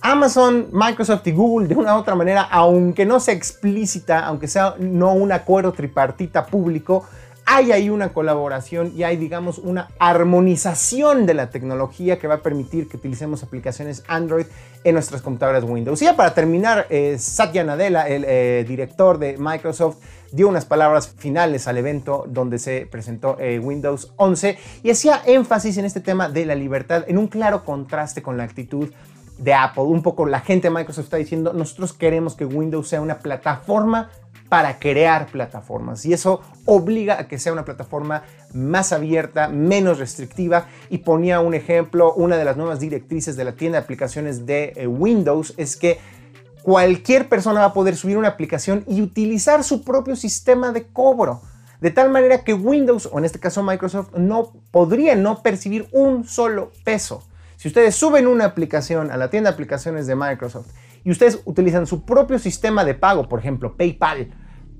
Amazon, 0.00 0.68
Microsoft 0.72 1.26
y 1.26 1.32
Google 1.32 1.68
de 1.68 1.74
una 1.74 1.96
u 1.96 1.98
otra 1.98 2.14
manera, 2.14 2.42
aunque 2.42 3.04
no 3.04 3.20
sea 3.20 3.34
explícita, 3.34 4.24
aunque 4.26 4.48
sea 4.48 4.74
no 4.78 5.12
un 5.12 5.32
acuerdo 5.32 5.72
tripartita 5.72 6.46
público, 6.46 7.04
hay 7.50 7.72
ahí 7.72 7.88
una 7.88 8.12
colaboración 8.12 8.92
y 8.94 9.04
hay, 9.04 9.16
digamos, 9.16 9.56
una 9.56 9.88
armonización 9.98 11.24
de 11.24 11.32
la 11.32 11.48
tecnología 11.48 12.18
que 12.18 12.28
va 12.28 12.34
a 12.34 12.42
permitir 12.42 12.88
que 12.88 12.98
utilicemos 12.98 13.42
aplicaciones 13.42 14.04
Android 14.06 14.44
en 14.84 14.92
nuestras 14.92 15.22
computadoras 15.22 15.64
Windows. 15.64 16.02
Y 16.02 16.04
ya 16.04 16.14
para 16.14 16.34
terminar, 16.34 16.86
eh, 16.90 17.16
Satya 17.18 17.64
Nadella, 17.64 18.06
el 18.06 18.26
eh, 18.28 18.66
director 18.68 19.18
de 19.18 19.38
Microsoft, 19.38 19.96
dio 20.30 20.46
unas 20.46 20.66
palabras 20.66 21.08
finales 21.16 21.66
al 21.66 21.78
evento 21.78 22.26
donde 22.28 22.58
se 22.58 22.86
presentó 22.86 23.38
eh, 23.40 23.58
Windows 23.58 24.12
11 24.16 24.58
y 24.82 24.90
hacía 24.90 25.22
énfasis 25.24 25.78
en 25.78 25.86
este 25.86 26.00
tema 26.00 26.28
de 26.28 26.44
la 26.44 26.54
libertad 26.54 27.04
en 27.08 27.16
un 27.16 27.28
claro 27.28 27.64
contraste 27.64 28.20
con 28.20 28.36
la 28.36 28.44
actitud 28.44 28.90
de 29.38 29.54
Apple. 29.54 29.84
Un 29.84 30.02
poco 30.02 30.26
la 30.26 30.40
gente 30.40 30.68
de 30.68 30.74
Microsoft 30.74 31.04
está 31.04 31.16
diciendo, 31.16 31.52
nosotros 31.52 31.92
queremos 31.92 32.34
que 32.34 32.44
Windows 32.44 32.88
sea 32.88 33.00
una 33.00 33.18
plataforma 33.18 34.10
para 34.48 34.78
crear 34.78 35.26
plataformas 35.26 36.06
y 36.06 36.12
eso 36.12 36.40
obliga 36.64 37.20
a 37.20 37.28
que 37.28 37.38
sea 37.38 37.52
una 37.52 37.64
plataforma 37.64 38.22
más 38.54 38.92
abierta, 38.92 39.48
menos 39.48 39.98
restrictiva 39.98 40.66
y 40.88 40.98
ponía 40.98 41.40
un 41.40 41.54
ejemplo, 41.54 42.14
una 42.14 42.36
de 42.36 42.44
las 42.44 42.56
nuevas 42.56 42.80
directrices 42.80 43.36
de 43.36 43.44
la 43.44 43.52
tienda 43.52 43.78
de 43.78 43.84
aplicaciones 43.84 44.46
de 44.46 44.72
eh, 44.74 44.86
Windows 44.86 45.52
es 45.58 45.76
que 45.76 45.98
cualquier 46.62 47.28
persona 47.28 47.60
va 47.60 47.66
a 47.66 47.72
poder 47.74 47.96
subir 47.96 48.16
una 48.16 48.28
aplicación 48.28 48.84
y 48.86 49.02
utilizar 49.02 49.64
su 49.64 49.84
propio 49.84 50.16
sistema 50.16 50.72
de 50.72 50.86
cobro. 50.86 51.42
De 51.80 51.90
tal 51.92 52.10
manera 52.10 52.42
que 52.42 52.54
Windows, 52.54 53.08
o 53.12 53.18
en 53.18 53.24
este 53.24 53.38
caso 53.38 53.62
Microsoft, 53.62 54.14
no 54.16 54.52
podría 54.72 55.14
no 55.14 55.42
percibir 55.42 55.88
un 55.92 56.24
solo 56.24 56.72
peso. 56.84 57.22
Si 57.58 57.66
ustedes 57.66 57.96
suben 57.96 58.28
una 58.28 58.44
aplicación 58.44 59.10
a 59.10 59.16
la 59.16 59.30
tienda 59.30 59.50
de 59.50 59.54
aplicaciones 59.54 60.06
de 60.06 60.14
Microsoft 60.14 60.68
y 61.02 61.10
ustedes 61.10 61.40
utilizan 61.44 61.88
su 61.88 62.04
propio 62.04 62.38
sistema 62.38 62.84
de 62.84 62.94
pago, 62.94 63.28
por 63.28 63.40
ejemplo 63.40 63.76
PayPal, 63.76 64.32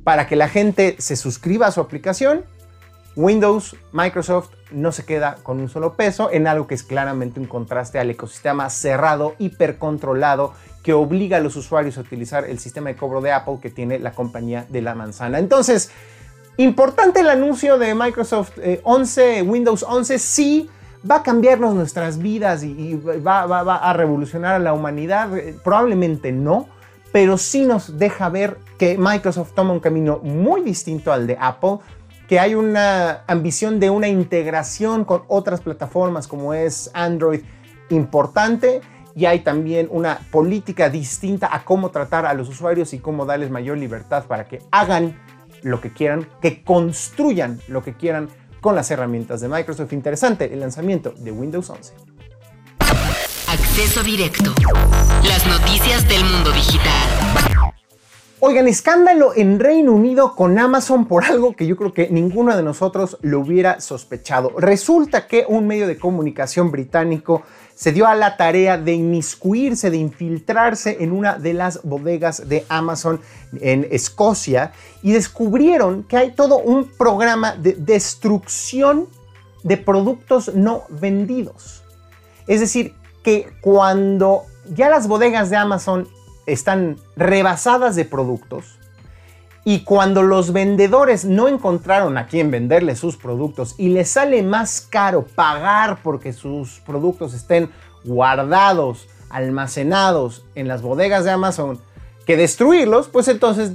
para 0.04 0.28
que 0.28 0.36
la 0.36 0.48
gente 0.48 0.94
se 1.00 1.16
suscriba 1.16 1.66
a 1.66 1.72
su 1.72 1.80
aplicación, 1.80 2.44
Windows, 3.16 3.74
Microsoft 3.90 4.50
no 4.70 4.92
se 4.92 5.04
queda 5.04 5.38
con 5.42 5.58
un 5.58 5.68
solo 5.68 5.94
peso 5.94 6.30
en 6.30 6.46
algo 6.46 6.68
que 6.68 6.76
es 6.76 6.84
claramente 6.84 7.40
un 7.40 7.46
contraste 7.46 7.98
al 7.98 8.10
ecosistema 8.10 8.70
cerrado, 8.70 9.34
hipercontrolado, 9.40 10.54
que 10.84 10.92
obliga 10.92 11.38
a 11.38 11.40
los 11.40 11.56
usuarios 11.56 11.98
a 11.98 12.02
utilizar 12.02 12.44
el 12.44 12.60
sistema 12.60 12.90
de 12.90 12.96
cobro 12.96 13.20
de 13.20 13.32
Apple 13.32 13.58
que 13.60 13.70
tiene 13.70 13.98
la 13.98 14.12
compañía 14.12 14.66
de 14.68 14.82
la 14.82 14.94
manzana. 14.94 15.40
Entonces, 15.40 15.90
importante 16.58 17.20
el 17.20 17.28
anuncio 17.28 17.76
de 17.76 17.96
Microsoft 17.96 18.52
11, 18.84 19.38
eh, 19.38 19.42
Windows 19.42 19.82
11, 19.82 20.20
sí 20.20 20.70
va 21.10 21.16
a 21.16 21.22
cambiarnos 21.22 21.74
nuestras 21.74 22.18
vidas 22.18 22.62
y, 22.62 22.94
va, 22.96 23.42
a 23.42 23.92
revolucionar 23.92 24.54
a 24.54 24.58
la 24.58 24.72
humanidad? 24.72 25.36
Eh, 25.36 25.56
probablemente 25.62 26.32
no, 26.32 26.68
pero 27.12 27.38
sí 27.38 27.64
nos 27.64 27.98
deja 27.98 28.28
ver 28.28 28.58
que 28.78 28.96
Microsoft 28.98 29.52
toma 29.54 29.72
un 29.72 29.80
camino 29.80 30.20
muy 30.22 30.62
distinto 30.62 31.12
al 31.12 31.26
de 31.26 31.36
Apple, 31.40 31.78
que 32.28 32.38
hay 32.38 32.54
una 32.54 33.22
ambición 33.26 33.80
de 33.80 33.90
una 33.90 34.08
integración 34.08 35.04
con 35.04 35.22
otras 35.28 35.60
plataformas 35.60 36.28
como 36.28 36.52
es 36.52 36.90
Android 36.92 37.40
importante 37.88 38.82
y 39.14 39.24
hay 39.24 39.40
también 39.40 39.88
una 39.90 40.20
política 40.30 40.90
distinta 40.90 41.48
a 41.50 41.64
cómo 41.64 41.90
tratar 41.90 42.26
a 42.26 42.34
los 42.34 42.48
usuarios 42.48 42.92
y 42.92 42.98
cómo 42.98 43.24
darles 43.24 43.50
mayor 43.50 43.78
libertad 43.78 44.26
para 44.26 44.46
que 44.46 44.60
hagan 44.70 45.18
lo 45.62 45.80
que 45.80 45.92
quieran, 45.92 46.28
que 46.40 46.62
construyan 46.62 47.58
lo 47.66 47.82
que 47.82 47.94
quieran 47.94 48.28
con 48.60 48.74
las 48.74 48.90
herramientas 48.90 49.40
de 49.40 49.48
Microsoft. 49.48 49.92
Interesante 49.92 50.52
el 50.52 50.60
lanzamiento 50.60 51.12
de 51.16 51.32
Windows 51.32 51.70
11. 51.70 51.94
Acceso 53.48 54.02
directo. 54.02 54.52
Las 55.26 55.46
noticias 55.46 56.06
del 56.08 56.24
mundo 56.24 56.52
digital. 56.52 57.08
Oigan, 58.40 58.68
escándalo 58.68 59.32
en 59.34 59.58
Reino 59.58 59.92
Unido 59.92 60.36
con 60.36 60.58
Amazon 60.60 61.06
por 61.06 61.24
algo 61.24 61.56
que 61.56 61.66
yo 61.66 61.76
creo 61.76 61.92
que 61.92 62.08
ninguno 62.08 62.56
de 62.56 62.62
nosotros 62.62 63.18
lo 63.20 63.40
hubiera 63.40 63.80
sospechado. 63.80 64.52
Resulta 64.58 65.26
que 65.26 65.44
un 65.48 65.66
medio 65.66 65.88
de 65.88 65.98
comunicación 65.98 66.70
británico 66.70 67.42
se 67.78 67.92
dio 67.92 68.08
a 68.08 68.16
la 68.16 68.36
tarea 68.36 68.76
de 68.76 68.92
inmiscuirse, 68.92 69.88
de 69.88 69.98
infiltrarse 69.98 70.96
en 70.98 71.12
una 71.12 71.38
de 71.38 71.54
las 71.54 71.80
bodegas 71.84 72.48
de 72.48 72.66
Amazon 72.68 73.20
en 73.60 73.86
Escocia 73.92 74.72
y 75.00 75.12
descubrieron 75.12 76.02
que 76.02 76.16
hay 76.16 76.32
todo 76.32 76.58
un 76.58 76.88
programa 76.88 77.54
de 77.54 77.74
destrucción 77.74 79.06
de 79.62 79.76
productos 79.76 80.52
no 80.56 80.82
vendidos. 80.88 81.84
Es 82.48 82.58
decir, 82.58 82.96
que 83.22 83.48
cuando 83.60 84.42
ya 84.74 84.88
las 84.88 85.06
bodegas 85.06 85.48
de 85.48 85.56
Amazon 85.58 86.08
están 86.46 86.96
rebasadas 87.14 87.94
de 87.94 88.04
productos 88.04 88.80
y 89.68 89.80
cuando 89.80 90.22
los 90.22 90.54
vendedores 90.54 91.26
no 91.26 91.46
encontraron 91.46 92.16
a 92.16 92.26
quién 92.26 92.50
venderle 92.50 92.96
sus 92.96 93.18
productos 93.18 93.74
y 93.76 93.90
les 93.90 94.08
sale 94.08 94.42
más 94.42 94.80
caro 94.80 95.26
pagar 95.26 95.98
porque 96.02 96.32
sus 96.32 96.80
productos 96.86 97.34
estén 97.34 97.68
guardados, 98.02 99.08
almacenados 99.28 100.42
en 100.54 100.68
las 100.68 100.80
bodegas 100.80 101.26
de 101.26 101.32
Amazon 101.32 101.78
que 102.24 102.38
destruirlos, 102.38 103.08
pues 103.08 103.28
entonces 103.28 103.72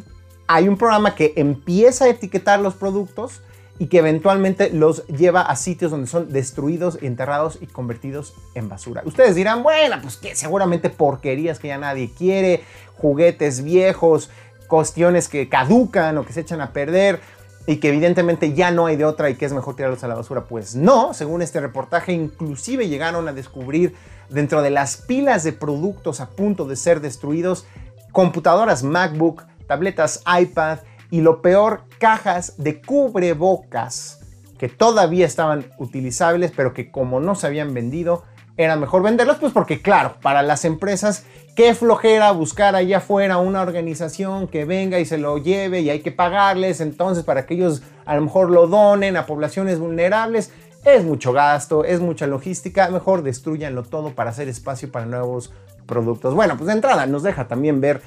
hay 0.48 0.68
un 0.68 0.78
programa 0.78 1.14
que 1.14 1.34
empieza 1.36 2.06
a 2.06 2.10
etiquetar 2.10 2.60
los 2.60 2.74
productos 2.74 3.42
y 3.78 3.86
que 3.86 4.00
eventualmente 4.00 4.72
los 4.72 5.06
lleva 5.06 5.42
a 5.42 5.56
sitios 5.56 5.92
donde 5.92 6.08
son 6.08 6.34
destruidos, 6.34 6.98
enterrados 7.04 7.60
y 7.62 7.68
convertidos 7.68 8.34
en 8.56 8.68
basura. 8.68 9.04
Ustedes 9.06 9.36
dirán, 9.36 9.62
bueno, 9.62 9.98
pues 10.02 10.18
que 10.18 10.36
seguramente 10.36 10.90
porquerías 10.90 11.60
que 11.60 11.68
ya 11.68 11.78
nadie 11.78 12.10
quiere, 12.18 12.64
juguetes 12.98 13.64
viejos, 13.64 14.32
cuestiones 14.74 15.30
que 15.30 15.50
caducan 15.50 16.18
o 16.18 16.26
que 16.26 16.34
se 16.34 16.40
echan 16.40 16.60
a 16.60 16.74
perder 16.74 17.20
y 17.68 17.76
que 17.76 17.90
evidentemente 17.90 18.54
ya 18.54 18.72
no 18.72 18.88
hay 18.88 18.96
de 18.96 19.06
otra 19.06 19.30
y 19.30 19.36
que 19.36 19.46
es 19.46 19.54
mejor 19.54 19.76
tirarlos 19.76 20.04
a 20.04 20.08
la 20.08 20.16
basura. 20.16 20.46
Pues 20.46 20.76
no, 20.76 21.14
según 21.14 21.44
este 21.44 21.60
reportaje, 21.60 22.12
inclusive 22.12 22.90
llegaron 22.90 23.28
a 23.28 23.34
descubrir 23.34 23.94
dentro 24.30 24.64
de 24.64 24.72
las 24.72 24.98
pilas 24.98 25.44
de 25.44 25.54
productos 25.54 26.22
a 26.22 26.32
punto 26.32 26.66
de 26.66 26.76
ser 26.76 27.02
destruidos 27.02 27.68
computadoras 28.12 28.82
MacBook, 28.82 29.44
tabletas 29.68 30.24
iPad, 30.42 30.80
y 31.12 31.22
lo 31.22 31.44
peor, 31.44 31.84
cajas 32.00 32.56
de 32.58 32.82
cubrebocas 32.82 34.22
que 34.58 34.70
todavía 34.70 35.28
estaban 35.28 35.68
utilizables, 35.78 36.50
pero 36.50 36.74
que 36.74 36.90
como 36.90 37.20
no 37.20 37.36
se 37.36 37.46
habían 37.46 37.76
vendido, 37.76 38.24
era 38.58 38.76
mejor 38.76 39.02
venderlos, 39.02 39.38
pues 39.38 39.52
porque 39.52 39.82
claro, 39.82 40.16
para 40.22 40.44
las 40.44 40.66
empresas, 40.66 41.26
qué 41.56 41.74
flojera 41.74 42.32
buscar 42.32 42.76
allá 42.76 42.98
afuera 42.98 43.38
una 43.38 43.62
organización 43.62 44.48
que 44.48 44.66
venga 44.66 45.00
y 45.00 45.06
se 45.06 45.18
lo 45.18 45.38
lleve 45.38 45.82
y 45.82 45.90
hay 45.90 46.02
que 46.02 46.12
pagarles, 46.12 46.80
entonces 46.80 47.24
para 47.24 47.46
que 47.46 47.56
ellos 47.56 47.82
a 48.06 48.16
lo 48.16 48.22
mejor 48.22 48.52
lo 48.52 48.68
donen 48.68 49.18
a 49.18 49.26
poblaciones 49.26 49.80
vulnerables, 49.80 50.52
es 50.86 51.04
mucho 51.04 51.34
gasto, 51.34 51.86
es 51.86 52.00
mucha 52.00 52.28
logística, 52.28 52.90
mejor 52.90 53.24
destruyanlo 53.24 53.84
todo 53.84 54.14
para 54.14 54.32
hacer 54.32 54.50
espacio 54.50 54.92
para 54.92 55.06
nuevos 55.06 55.54
productos. 55.86 56.36
Bueno, 56.36 56.56
pues 56.56 56.68
de 56.68 56.74
entrada 56.74 57.06
nos 57.06 57.24
deja 57.24 57.48
también 57.48 57.82
ver 57.82 58.02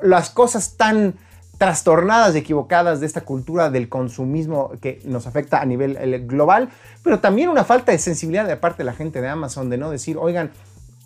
las 0.00 0.30
cosas 0.30 0.76
tan 0.76 1.16
trastornadas 1.60 2.34
y 2.34 2.38
equivocadas 2.38 3.00
de 3.00 3.06
esta 3.06 3.20
cultura 3.20 3.68
del 3.68 3.90
consumismo 3.90 4.72
que 4.80 5.02
nos 5.04 5.26
afecta 5.26 5.60
a 5.60 5.66
nivel 5.66 5.98
eh, 6.00 6.18
global, 6.26 6.70
pero 7.04 7.20
también 7.20 7.50
una 7.50 7.64
falta 7.64 7.92
de 7.92 7.98
sensibilidad 7.98 8.48
de 8.48 8.56
parte 8.56 8.78
de 8.78 8.84
la 8.84 8.94
gente 8.94 9.20
de 9.20 9.28
Amazon 9.28 9.68
de 9.68 9.76
no 9.76 9.90
decir, 9.90 10.16
oigan, 10.16 10.52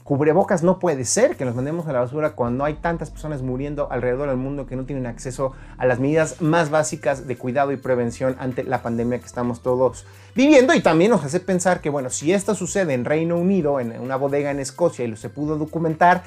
cubrebocas 0.05 0.63
no 0.63 0.79
puede 0.79 1.07
ser 1.07 1.35
que 1.35 1.45
nos 1.45 1.57
mandemos 1.57 1.89
a 1.89 1.93
la 1.93 1.99
basura 1.99 2.37
cuando 2.37 2.63
hay 2.63 2.75
tantas 2.75 3.11
personas 3.11 3.43
muriendo 3.43 3.91
alrededor 3.91 4.29
del 4.29 4.37
mundo 4.37 4.69
que 4.69 4.77
no 4.77 4.85
tienen 4.85 5.07
acceso 5.07 5.55
a 5.77 5.87
las 5.87 5.99
medidas 5.99 6.41
más 6.41 6.71
básicas 6.71 7.27
de 7.27 7.37
cuidado 7.37 7.73
y 7.73 7.77
prevención 7.77 8.37
ante 8.39 8.63
la 8.63 8.81
pandemia 8.81 9.19
que 9.19 9.27
estamos 9.27 9.61
todos 9.61 10.07
viviendo 10.37 10.73
y 10.73 10.83
también 10.83 11.11
nos 11.11 11.25
hace 11.25 11.41
pensar 11.41 11.81
que 11.81 11.91
bueno, 11.91 12.11
si 12.11 12.33
esto 12.33 12.55
sucede 12.55 12.95
en 12.95 13.05
Reino 13.05 13.37
Unido, 13.37 13.81
en 13.81 13.99
una 13.99 14.15
bodega 14.15 14.53
en 14.53 14.61
Escocia 14.61 15.05
y 15.05 15.09
lo 15.09 15.17
se 15.17 15.31
pudo 15.31 15.59
documentar, 15.59 16.23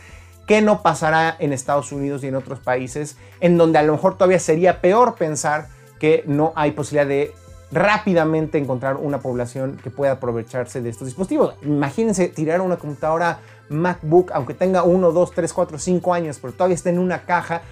¿Qué 0.47 0.61
no 0.61 0.81
pasará 0.81 1.35
en 1.39 1.51
Estados 1.51 1.91
Unidos 1.91 2.23
y 2.23 2.27
en 2.27 2.35
otros 2.35 2.59
países 2.59 3.17
en 3.41 3.57
donde 3.57 3.79
a 3.79 3.83
lo 3.83 3.91
mejor 3.91 4.13
todavía 4.13 4.39
sería 4.39 4.79
peor 4.79 5.15
pensar 5.15 5.67
que 5.99 6.23
no 6.25 6.53
hay 6.55 6.71
posibilidad 6.71 7.05
de 7.05 7.33
rápidamente 7.69 8.57
encontrar 8.57 8.95
una 8.95 9.19
población 9.19 9.77
que 9.83 9.89
pueda 9.89 10.13
aprovecharse 10.13 10.81
de 10.81 10.89
estos 10.89 11.07
dispositivos? 11.07 11.55
Imagínense 11.63 12.29
tirar 12.29 12.61
una 12.61 12.77
computadora 12.77 13.39
MacBook, 13.67 14.31
aunque 14.33 14.53
tenga 14.53 14.83
1, 14.83 15.11
2, 15.11 15.31
3, 15.31 15.51
4, 15.51 15.79
5 15.79 16.13
años, 16.13 16.39
pero 16.41 16.53
todavía 16.53 16.75
está 16.75 16.91
en 16.91 16.99
una 16.99 17.23
caja, 17.23 17.63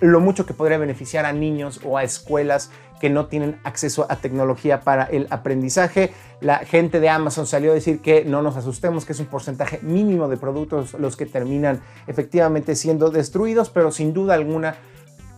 lo 0.00 0.18
mucho 0.18 0.44
que 0.44 0.54
podría 0.54 0.78
beneficiar 0.78 1.26
a 1.26 1.32
niños 1.32 1.80
o 1.84 1.96
a 1.96 2.02
escuelas 2.02 2.72
que 3.00 3.10
no 3.10 3.26
tienen 3.26 3.60
acceso 3.64 4.06
a 4.08 4.16
tecnología 4.16 4.80
para 4.80 5.04
el 5.04 5.26
aprendizaje. 5.30 6.12
La 6.40 6.58
gente 6.58 7.00
de 7.00 7.08
Amazon 7.08 7.46
salió 7.46 7.72
a 7.72 7.74
decir 7.74 8.00
que 8.00 8.24
no 8.24 8.42
nos 8.42 8.56
asustemos, 8.56 9.04
que 9.04 9.12
es 9.12 9.20
un 9.20 9.26
porcentaje 9.26 9.80
mínimo 9.82 10.28
de 10.28 10.36
productos 10.36 10.94
los 10.94 11.16
que 11.16 11.26
terminan 11.26 11.80
efectivamente 12.06 12.76
siendo 12.76 13.10
destruidos, 13.10 13.70
pero 13.70 13.90
sin 13.90 14.12
duda 14.12 14.34
alguna 14.34 14.76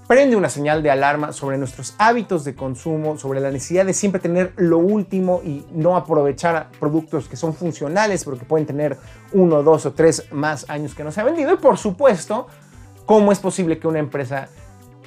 prende 0.07 0.37
una 0.37 0.49
señal 0.49 0.83
de 0.83 0.91
alarma 0.91 1.33
sobre 1.33 1.59
nuestros 1.59 1.95
hábitos 1.99 2.45
de 2.45 2.55
consumo, 2.55 3.19
sobre 3.19 3.41
la 3.41 3.51
necesidad 3.51 3.85
de 3.85 3.93
siempre 3.93 4.21
tener 4.21 4.53
lo 4.57 4.79
último 4.79 5.41
y 5.45 5.67
no 5.73 5.97
aprovechar 5.97 6.69
productos 6.79 7.29
que 7.29 7.37
son 7.37 7.55
funcionales, 7.55 8.25
porque 8.25 8.45
pueden 8.45 8.67
tener 8.67 8.97
uno, 9.33 9.63
dos 9.63 9.87
o 9.87 9.93
tres 9.93 10.29
más 10.31 10.69
años 10.71 10.95
que 10.95 11.03
no 11.03 11.11
se 11.11 11.21
ha 11.21 11.25
vendido. 11.25 11.53
Y 11.53 11.57
por 11.57 11.79
supuesto, 11.79 12.47
¿cómo 13.05 13.33
es 13.33 13.41
posible 13.41 13.79
que 13.79 13.89
una 13.89 13.99
empresa 13.99 14.49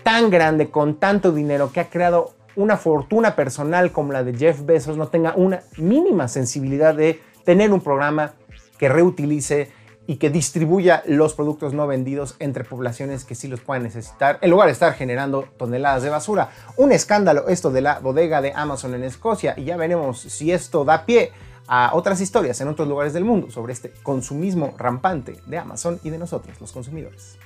tan 0.04 0.30
grande, 0.30 0.70
con 0.70 0.96
tanto 0.96 1.32
dinero, 1.32 1.72
que 1.72 1.80
ha 1.80 1.90
creado 1.90 2.34
una 2.60 2.76
fortuna 2.76 3.36
personal 3.36 3.94
como 3.94 4.12
la 4.12 4.24
de 4.24 4.38
Jeff 4.38 4.66
Bezos 4.66 4.98
no 4.98 5.08
tenga 5.08 5.34
una 5.36 5.62
mínima 5.78 6.28
sensibilidad 6.28 6.94
de 6.94 7.22
tener 7.46 7.72
un 7.72 7.80
programa 7.80 8.34
que 8.78 8.90
reutilice 8.90 9.72
y 10.08 10.18
que 10.18 10.30
distribuya 10.30 11.02
los 11.06 11.36
productos 11.36 11.74
no 11.74 11.88
vendidos 11.88 12.36
entre 12.40 12.66
poblaciones 12.66 13.24
que 13.24 13.36
sí 13.36 13.48
los 13.48 13.62
puedan 13.62 13.84
necesitar, 13.84 14.40
en 14.42 14.50
lugar 14.50 14.68
de 14.68 14.74
estar 14.74 14.94
generando 14.94 15.46
toneladas 15.58 16.04
de 16.04 16.10
basura. 16.10 16.50
Un 16.76 16.92
escándalo 16.92 17.48
esto 17.48 17.72
de 17.72 17.82
la 17.82 18.00
bodega 18.00 18.42
de 18.42 18.52
Amazon 18.54 18.94
en 18.94 19.06
Escocia 19.06 19.54
y 19.56 19.64
ya 19.64 19.78
veremos 19.78 20.20
si 20.20 20.52
esto 20.52 20.84
da 20.84 21.06
pie 21.06 21.32
a 21.68 21.92
otras 21.94 22.20
historias 22.20 22.60
en 22.60 22.68
otros 22.68 22.90
lugares 22.90 23.14
del 23.14 23.24
mundo 23.24 23.52
sobre 23.52 23.72
este 23.72 23.94
consumismo 24.04 24.74
rampante 24.78 25.38
de 25.46 25.58
Amazon 25.58 26.00
y 26.04 26.10
de 26.10 26.18
nosotros, 26.18 26.60
los 26.60 26.74
consumidores. 26.74 27.38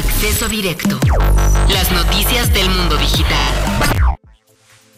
Acceso 0.00 0.48
directo. 0.48 0.98
Las 1.68 1.92
noticias 1.92 2.50
del 2.54 2.70
mundo 2.70 2.96
digital. 2.96 3.36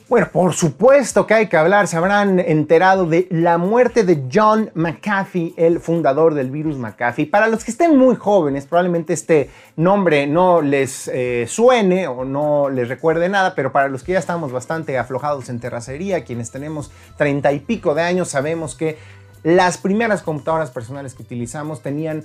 Bueno, 0.09 0.28
por 0.30 0.54
supuesto 0.54 1.26
que 1.26 1.35
hay 1.35 1.49
que 1.49 1.56
hablar. 1.56 1.88
Se 1.88 1.97
habrán 1.97 2.38
enterado 2.38 3.06
de 3.06 3.26
la 3.28 3.59
muerte 3.59 4.04
de 4.04 4.23
John 4.32 4.71
McAfee, 4.75 5.54
el 5.56 5.80
fundador 5.80 6.35
del 6.35 6.52
virus 6.52 6.76
McAfee. 6.76 7.26
Para 7.26 7.49
los 7.49 7.64
que 7.64 7.73
estén 7.73 7.99
muy 7.99 8.14
jóvenes, 8.14 8.66
probablemente 8.66 9.12
este 9.12 9.50
nombre 9.75 10.28
no 10.28 10.62
les 10.62 11.09
eh, 11.09 11.47
suene 11.49 12.06
o 12.06 12.25
no 12.25 12.71
les 12.71 12.88
recuerde 12.88 13.28
nada, 13.28 13.56
pero 13.56 13.73
para 13.73 13.88
los 13.88 14.04
que 14.04 14.12
ya 14.12 14.21
estamos 14.21 14.52
bastante 14.52 14.99
aflojados 14.99 15.49
en 15.49 15.59
terracería, 15.59 16.23
quienes 16.23 16.52
tenemos 16.52 16.92
treinta 17.16 17.52
y 17.52 17.59
pico 17.59 17.97
de 17.97 18.02
años, 18.02 18.28
sabemos 18.28 18.76
que 18.76 18.99
las 19.42 19.78
primeras 19.78 20.23
computadoras 20.23 20.71
personales 20.71 21.14
que 21.14 21.25
utilizamos 21.25 21.82
tenían 21.82 22.23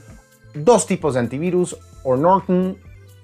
dos 0.53 0.85
tipos 0.85 1.13
de 1.13 1.21
antivirus, 1.21 1.77
o 2.03 2.15
Norton 2.15 2.77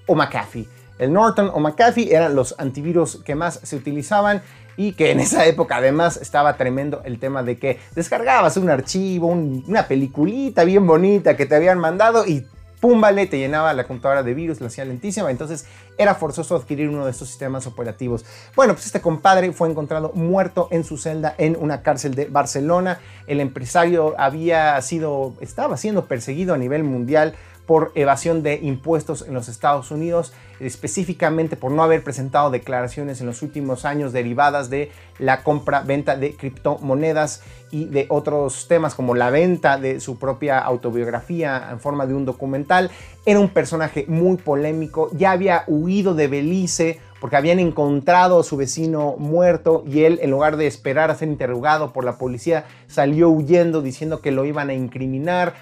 o 0.08 0.16
McAfee. 0.16 0.68
El 1.00 1.14
Norton 1.14 1.50
o 1.54 1.60
McAfee 1.60 2.14
eran 2.14 2.36
los 2.36 2.56
antivirus 2.58 3.18
que 3.24 3.36
más 3.36 3.60
se 3.64 3.76
utilizaban 3.76 4.42
y 4.78 4.94
que 4.94 5.12
en 5.12 5.20
esa 5.20 5.46
época 5.46 5.78
además 5.78 6.18
estaba 6.18 6.58
tremendo 6.58 7.02
el 7.06 7.20
tema 7.20 7.44
de 7.44 7.58
que 7.58 7.80
descargabas 7.96 8.58
un 8.58 8.70
archivo, 8.70 9.28
una 9.28 9.88
peliculita 9.88 10.64
bien 10.64 10.86
bonita 10.86 11.36
que 11.36 11.46
te 11.46 11.56
habían 11.56 11.80
mandado 11.80 12.26
y 12.26 12.46
pum, 12.84 13.00
vale, 13.00 13.28
te 13.28 13.38
llenaba 13.38 13.74
la 13.74 13.86
computadora 13.86 14.24
de 14.24 14.34
virus, 14.34 14.60
la 14.60 14.68
hacía 14.68 14.84
lentísima, 14.84 15.32
entonces 15.32 15.66
era 15.98 16.16
forzoso 16.16 16.54
adquirir 16.54 16.90
uno 16.90 17.06
de 17.06 17.12
estos 17.12 17.30
sistemas 17.30 17.66
operativos. 17.66 18.26
Bueno, 18.58 18.74
pues 18.74 18.88
este 18.88 19.00
compadre 19.00 19.54
fue 19.54 19.70
encontrado 19.70 20.12
muerto 20.16 20.68
en 20.70 20.84
su 20.84 20.98
celda 20.98 21.34
en 21.38 21.56
una 21.58 21.82
cárcel 21.82 22.14
de 22.14 22.26
Barcelona. 22.26 23.00
El 23.26 23.40
empresario 23.40 24.16
había 24.18 24.82
sido, 24.82 25.34
estaba 25.40 25.78
siendo 25.78 26.08
perseguido 26.08 26.54
a 26.54 26.58
nivel 26.58 26.84
mundial 26.84 27.36
por 27.66 27.92
evasión 27.96 28.44
de 28.44 28.60
impuestos 28.62 29.24
en 29.28 29.34
los 29.34 29.48
Estados 29.48 29.92
Unidos, 29.92 30.34
específicamente 30.60 31.56
por 31.56 31.72
no 31.72 31.84
haber 31.84 32.04
presentado 32.04 32.52
declaraciones 32.52 33.22
en 33.22 33.28
los 33.28 33.42
últimos 33.42 33.86
años 33.86 34.14
derivadas 34.14 34.70
de 34.70 34.92
la 35.20 35.44
compra-venta 35.44 36.16
de 36.16 36.36
criptomonedas 36.36 37.42
y 37.72 37.86
de 37.86 38.06
otros 38.10 38.68
temas 38.68 38.96
como 38.96 39.16
la 39.16 39.30
venta 39.30 39.78
de 39.78 40.00
su 40.00 40.20
propia 40.20 40.60
autobiografía 40.60 41.70
en 41.72 41.80
forma 41.80 42.06
de 42.06 42.14
un 42.14 42.26
documental. 42.26 42.92
Era 43.26 43.40
un 43.40 43.50
personaje 43.50 44.06
muy 44.08 44.38
polémico, 44.38 45.10
ya 45.14 45.32
había 45.32 45.64
huido 45.68 46.14
de 46.14 46.28
Belice 46.28 47.00
porque 47.24 47.38
habían 47.38 47.60
encontrado 47.60 48.42
a 48.42 48.44
su 48.44 48.58
vecino 48.58 49.16
muerto 49.18 49.86
y 49.88 50.04
él, 50.04 50.20
en 50.22 50.32
lugar 50.32 50.58
de 50.58 50.68
esperar 50.68 51.10
a 51.10 51.16
ser 51.16 51.30
interrogado 51.30 51.94
por 51.94 52.04
la 52.04 52.18
policía, 52.18 52.66
salió 52.88 53.30
huyendo 53.30 53.82
diciendo 53.82 54.20
que 54.20 54.32
lo 54.32 54.44
iban 54.44 54.70
a 54.70 54.74
incriminar. 54.74 55.54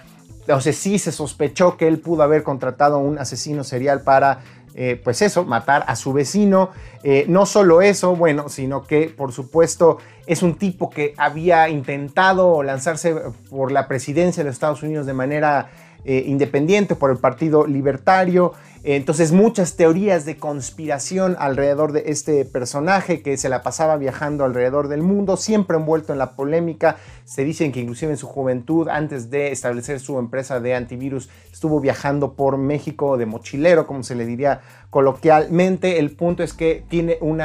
O 0.50 0.62
sea, 0.62 0.74
sí 0.74 1.00
se 1.00 1.12
sospechó 1.12 1.78
que 1.78 1.88
él 1.88 2.00
pudo 2.00 2.24
haber 2.24 2.44
contratado 2.44 2.96
a 2.96 3.00
un 3.00 3.20
asesino 3.20 3.64
serial 3.64 4.02
para, 4.02 4.40
eh, 4.74 5.00
pues 5.04 5.22
eso, 5.22 5.46
matar 5.46 5.84
a 5.88 5.96
su 5.96 6.14
vecino. 6.14 6.72
Eh, 7.04 7.26
no 7.28 7.46
solo 7.46 7.82
eso, 7.82 8.16
bueno, 8.16 8.50
sino 8.50 8.84
que 8.84 9.10
por 9.10 9.32
supuesto 9.32 9.98
es 10.26 10.44
un 10.44 10.56
tipo 10.56 10.90
que 10.90 11.14
había 11.18 11.70
intentado 11.70 12.64
lanzarse 12.64 13.16
por 13.50 13.72
la 13.72 13.88
presidencia 13.88 14.44
de 14.44 14.50
los 14.50 14.56
Estados 14.56 14.84
Unidos 14.84 15.06
de 15.06 15.14
manera 15.14 15.70
eh, 16.06 16.24
independiente 16.28 16.96
por 16.96 17.12
el 17.12 17.18
Partido 17.18 17.68
Libertario. 17.68 18.54
Entonces 18.84 19.32
muchas 19.32 19.76
teorías 19.76 20.26
de 20.26 20.38
conspiración 20.38 21.36
alrededor 21.38 21.92
de 21.92 22.06
este 22.08 22.46
personaje 22.46 23.22
que 23.22 23.38
se 23.38 23.48
la 23.48 23.62
pasaba 23.62 23.96
viajando 23.98 24.44
alrededor 24.44 24.88
del 24.88 25.04
mundo, 25.04 25.38
siempre 25.38 25.78
envuelto 25.78 26.14
en 26.14 26.18
la 26.18 26.36
polémica. 26.36 26.98
Se 27.24 27.44
dicen 27.44 27.72
que 27.72 27.80
inclusive 27.80 28.14
en 28.14 28.18
su 28.18 28.26
juventud, 28.26 28.88
antes 28.88 29.30
de 29.30 29.52
establecer 29.52 30.00
su 30.00 30.18
empresa 30.18 30.60
de 30.60 30.74
antivirus, 30.74 31.30
estuvo 31.52 31.80
viajando 31.80 32.34
por 32.34 32.58
México 32.58 33.18
de 33.18 33.28
mochilero, 33.28 33.86
como 33.86 34.02
se 34.02 34.16
le 34.16 34.26
diría 34.26 34.62
coloquialmente. 34.90 36.00
El 36.00 36.16
punto 36.16 36.42
es 36.42 36.54
que 36.54 36.84
tiene 36.90 37.20
un 37.22 37.40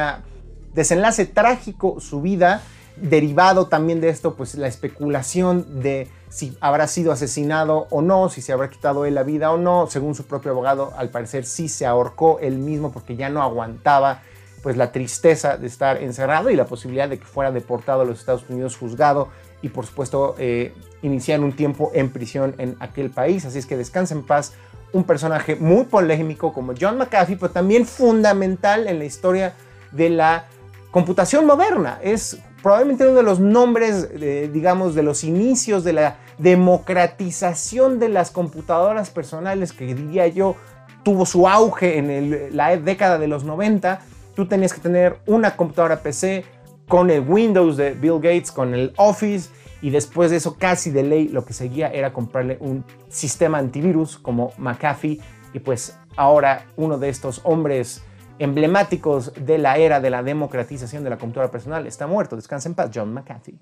desenlace 0.72 1.26
trágico 1.26 2.00
su 2.00 2.22
vida 2.22 2.62
derivado 2.96 3.66
también 3.66 4.00
de 4.00 4.08
esto, 4.08 4.34
pues 4.34 4.54
la 4.54 4.66
especulación 4.66 5.82
de 5.82 6.08
si 6.28 6.56
habrá 6.60 6.86
sido 6.88 7.12
asesinado 7.12 7.86
o 7.90 8.02
no, 8.02 8.28
si 8.28 8.42
se 8.42 8.52
habrá 8.52 8.68
quitado 8.68 9.04
él 9.04 9.14
la 9.14 9.22
vida 9.22 9.52
o 9.52 9.58
no. 9.58 9.86
Según 9.88 10.14
su 10.14 10.24
propio 10.24 10.50
abogado, 10.50 10.92
al 10.96 11.10
parecer 11.10 11.44
sí 11.44 11.68
se 11.68 11.86
ahorcó 11.86 12.38
él 12.40 12.58
mismo 12.58 12.92
porque 12.92 13.16
ya 13.16 13.28
no 13.28 13.42
aguantaba 13.42 14.22
pues 14.62 14.76
la 14.76 14.90
tristeza 14.90 15.56
de 15.56 15.66
estar 15.68 16.02
encerrado 16.02 16.50
y 16.50 16.56
la 16.56 16.64
posibilidad 16.64 17.08
de 17.08 17.18
que 17.18 17.24
fuera 17.24 17.52
deportado 17.52 18.00
a 18.00 18.04
los 18.04 18.18
Estados 18.18 18.44
Unidos 18.48 18.76
juzgado 18.76 19.28
y 19.62 19.68
por 19.68 19.86
supuesto 19.86 20.34
eh, 20.38 20.74
iniciar 21.02 21.40
un 21.40 21.54
tiempo 21.54 21.92
en 21.94 22.10
prisión 22.10 22.54
en 22.58 22.76
aquel 22.80 23.10
país. 23.10 23.44
Así 23.44 23.58
es 23.58 23.66
que 23.66 23.76
descansa 23.76 24.14
en 24.14 24.24
paz 24.24 24.54
un 24.92 25.04
personaje 25.04 25.56
muy 25.56 25.84
polémico 25.84 26.52
como 26.52 26.72
John 26.78 26.98
McAfee, 26.98 27.36
pero 27.36 27.52
también 27.52 27.86
fundamental 27.86 28.88
en 28.88 28.98
la 28.98 29.04
historia 29.04 29.54
de 29.92 30.10
la 30.10 30.46
computación 30.90 31.46
moderna. 31.46 31.98
Es 32.02 32.38
probablemente 32.66 33.06
uno 33.06 33.14
de 33.14 33.22
los 33.22 33.38
nombres, 33.38 34.08
digamos, 34.52 34.96
de 34.96 35.04
los 35.04 35.22
inicios 35.22 35.84
de 35.84 35.92
la 35.92 36.16
democratización 36.38 38.00
de 38.00 38.08
las 38.08 38.32
computadoras 38.32 39.10
personales 39.10 39.72
que 39.72 39.94
diría 39.94 40.26
yo 40.26 40.56
tuvo 41.04 41.26
su 41.26 41.46
auge 41.46 41.96
en 41.98 42.56
la 42.56 42.76
década 42.76 43.18
de 43.18 43.28
los 43.28 43.44
90. 43.44 44.00
Tú 44.34 44.48
tenías 44.48 44.74
que 44.74 44.80
tener 44.80 45.20
una 45.26 45.54
computadora 45.54 46.00
PC 46.00 46.44
con 46.88 47.08
el 47.10 47.20
Windows 47.20 47.76
de 47.76 47.92
Bill 47.92 48.14
Gates, 48.14 48.50
con 48.50 48.74
el 48.74 48.92
Office, 48.96 49.48
y 49.80 49.90
después 49.90 50.32
de 50.32 50.38
eso 50.38 50.56
casi 50.58 50.90
de 50.90 51.04
ley 51.04 51.28
lo 51.28 51.44
que 51.44 51.52
seguía 51.52 51.86
era 51.86 52.12
comprarle 52.12 52.58
un 52.58 52.84
sistema 53.08 53.58
antivirus 53.58 54.18
como 54.18 54.50
McAfee, 54.58 55.20
y 55.54 55.60
pues 55.60 55.96
ahora 56.16 56.66
uno 56.74 56.98
de 56.98 57.10
estos 57.10 57.42
hombres 57.44 58.02
emblemáticos 58.38 59.32
de 59.34 59.58
la 59.58 59.76
era 59.78 60.00
de 60.00 60.10
la 60.10 60.22
democratización 60.22 61.04
de 61.04 61.10
la 61.10 61.18
computadora 61.18 61.50
personal. 61.50 61.86
Está 61.86 62.06
muerto, 62.06 62.36
descansa 62.36 62.68
en 62.68 62.74
paz, 62.74 62.90
John 62.94 63.12
McCarthy. 63.12 63.58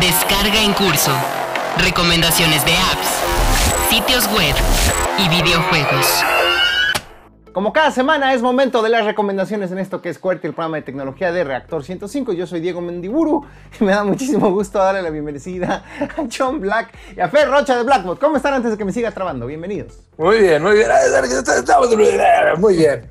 Descarga 0.00 0.62
en 0.62 0.72
curso. 0.72 1.12
Recomendaciones 1.78 2.64
de 2.64 2.72
apps, 2.72 3.88
sitios 3.88 4.26
web 4.34 4.54
y 5.18 5.28
videojuegos. 5.28 6.22
Como 7.52 7.74
cada 7.74 7.90
semana 7.90 8.32
es 8.32 8.40
momento 8.40 8.80
de 8.80 8.88
las 8.88 9.04
recomendaciones 9.04 9.70
en 9.72 9.78
esto 9.78 10.00
que 10.00 10.08
es 10.08 10.18
QWERTY, 10.18 10.46
el 10.46 10.54
programa 10.54 10.78
de 10.78 10.82
tecnología 10.82 11.32
de 11.32 11.44
Reactor 11.44 11.84
105. 11.84 12.32
Yo 12.32 12.46
soy 12.46 12.60
Diego 12.60 12.80
Mendiburu 12.80 13.44
y 13.78 13.84
me 13.84 13.92
da 13.92 14.04
muchísimo 14.04 14.50
gusto 14.50 14.78
darle 14.78 15.02
la 15.02 15.10
bienvenida 15.10 15.84
a 16.00 16.22
John 16.34 16.60
Black 16.60 16.94
y 17.14 17.20
a 17.20 17.28
Fer 17.28 17.50
Rocha 17.50 17.76
de 17.76 17.82
Blackbot. 17.82 18.18
¿Cómo 18.18 18.38
están 18.38 18.54
antes 18.54 18.70
de 18.70 18.78
que 18.78 18.86
me 18.86 18.92
siga 18.92 19.10
trabando? 19.10 19.46
Bienvenidos. 19.46 19.98
Muy 20.16 20.38
bien, 20.38 20.62
muy 20.62 20.74
bien. 20.74 20.88
Muy 22.58 22.76
bien. 22.76 23.10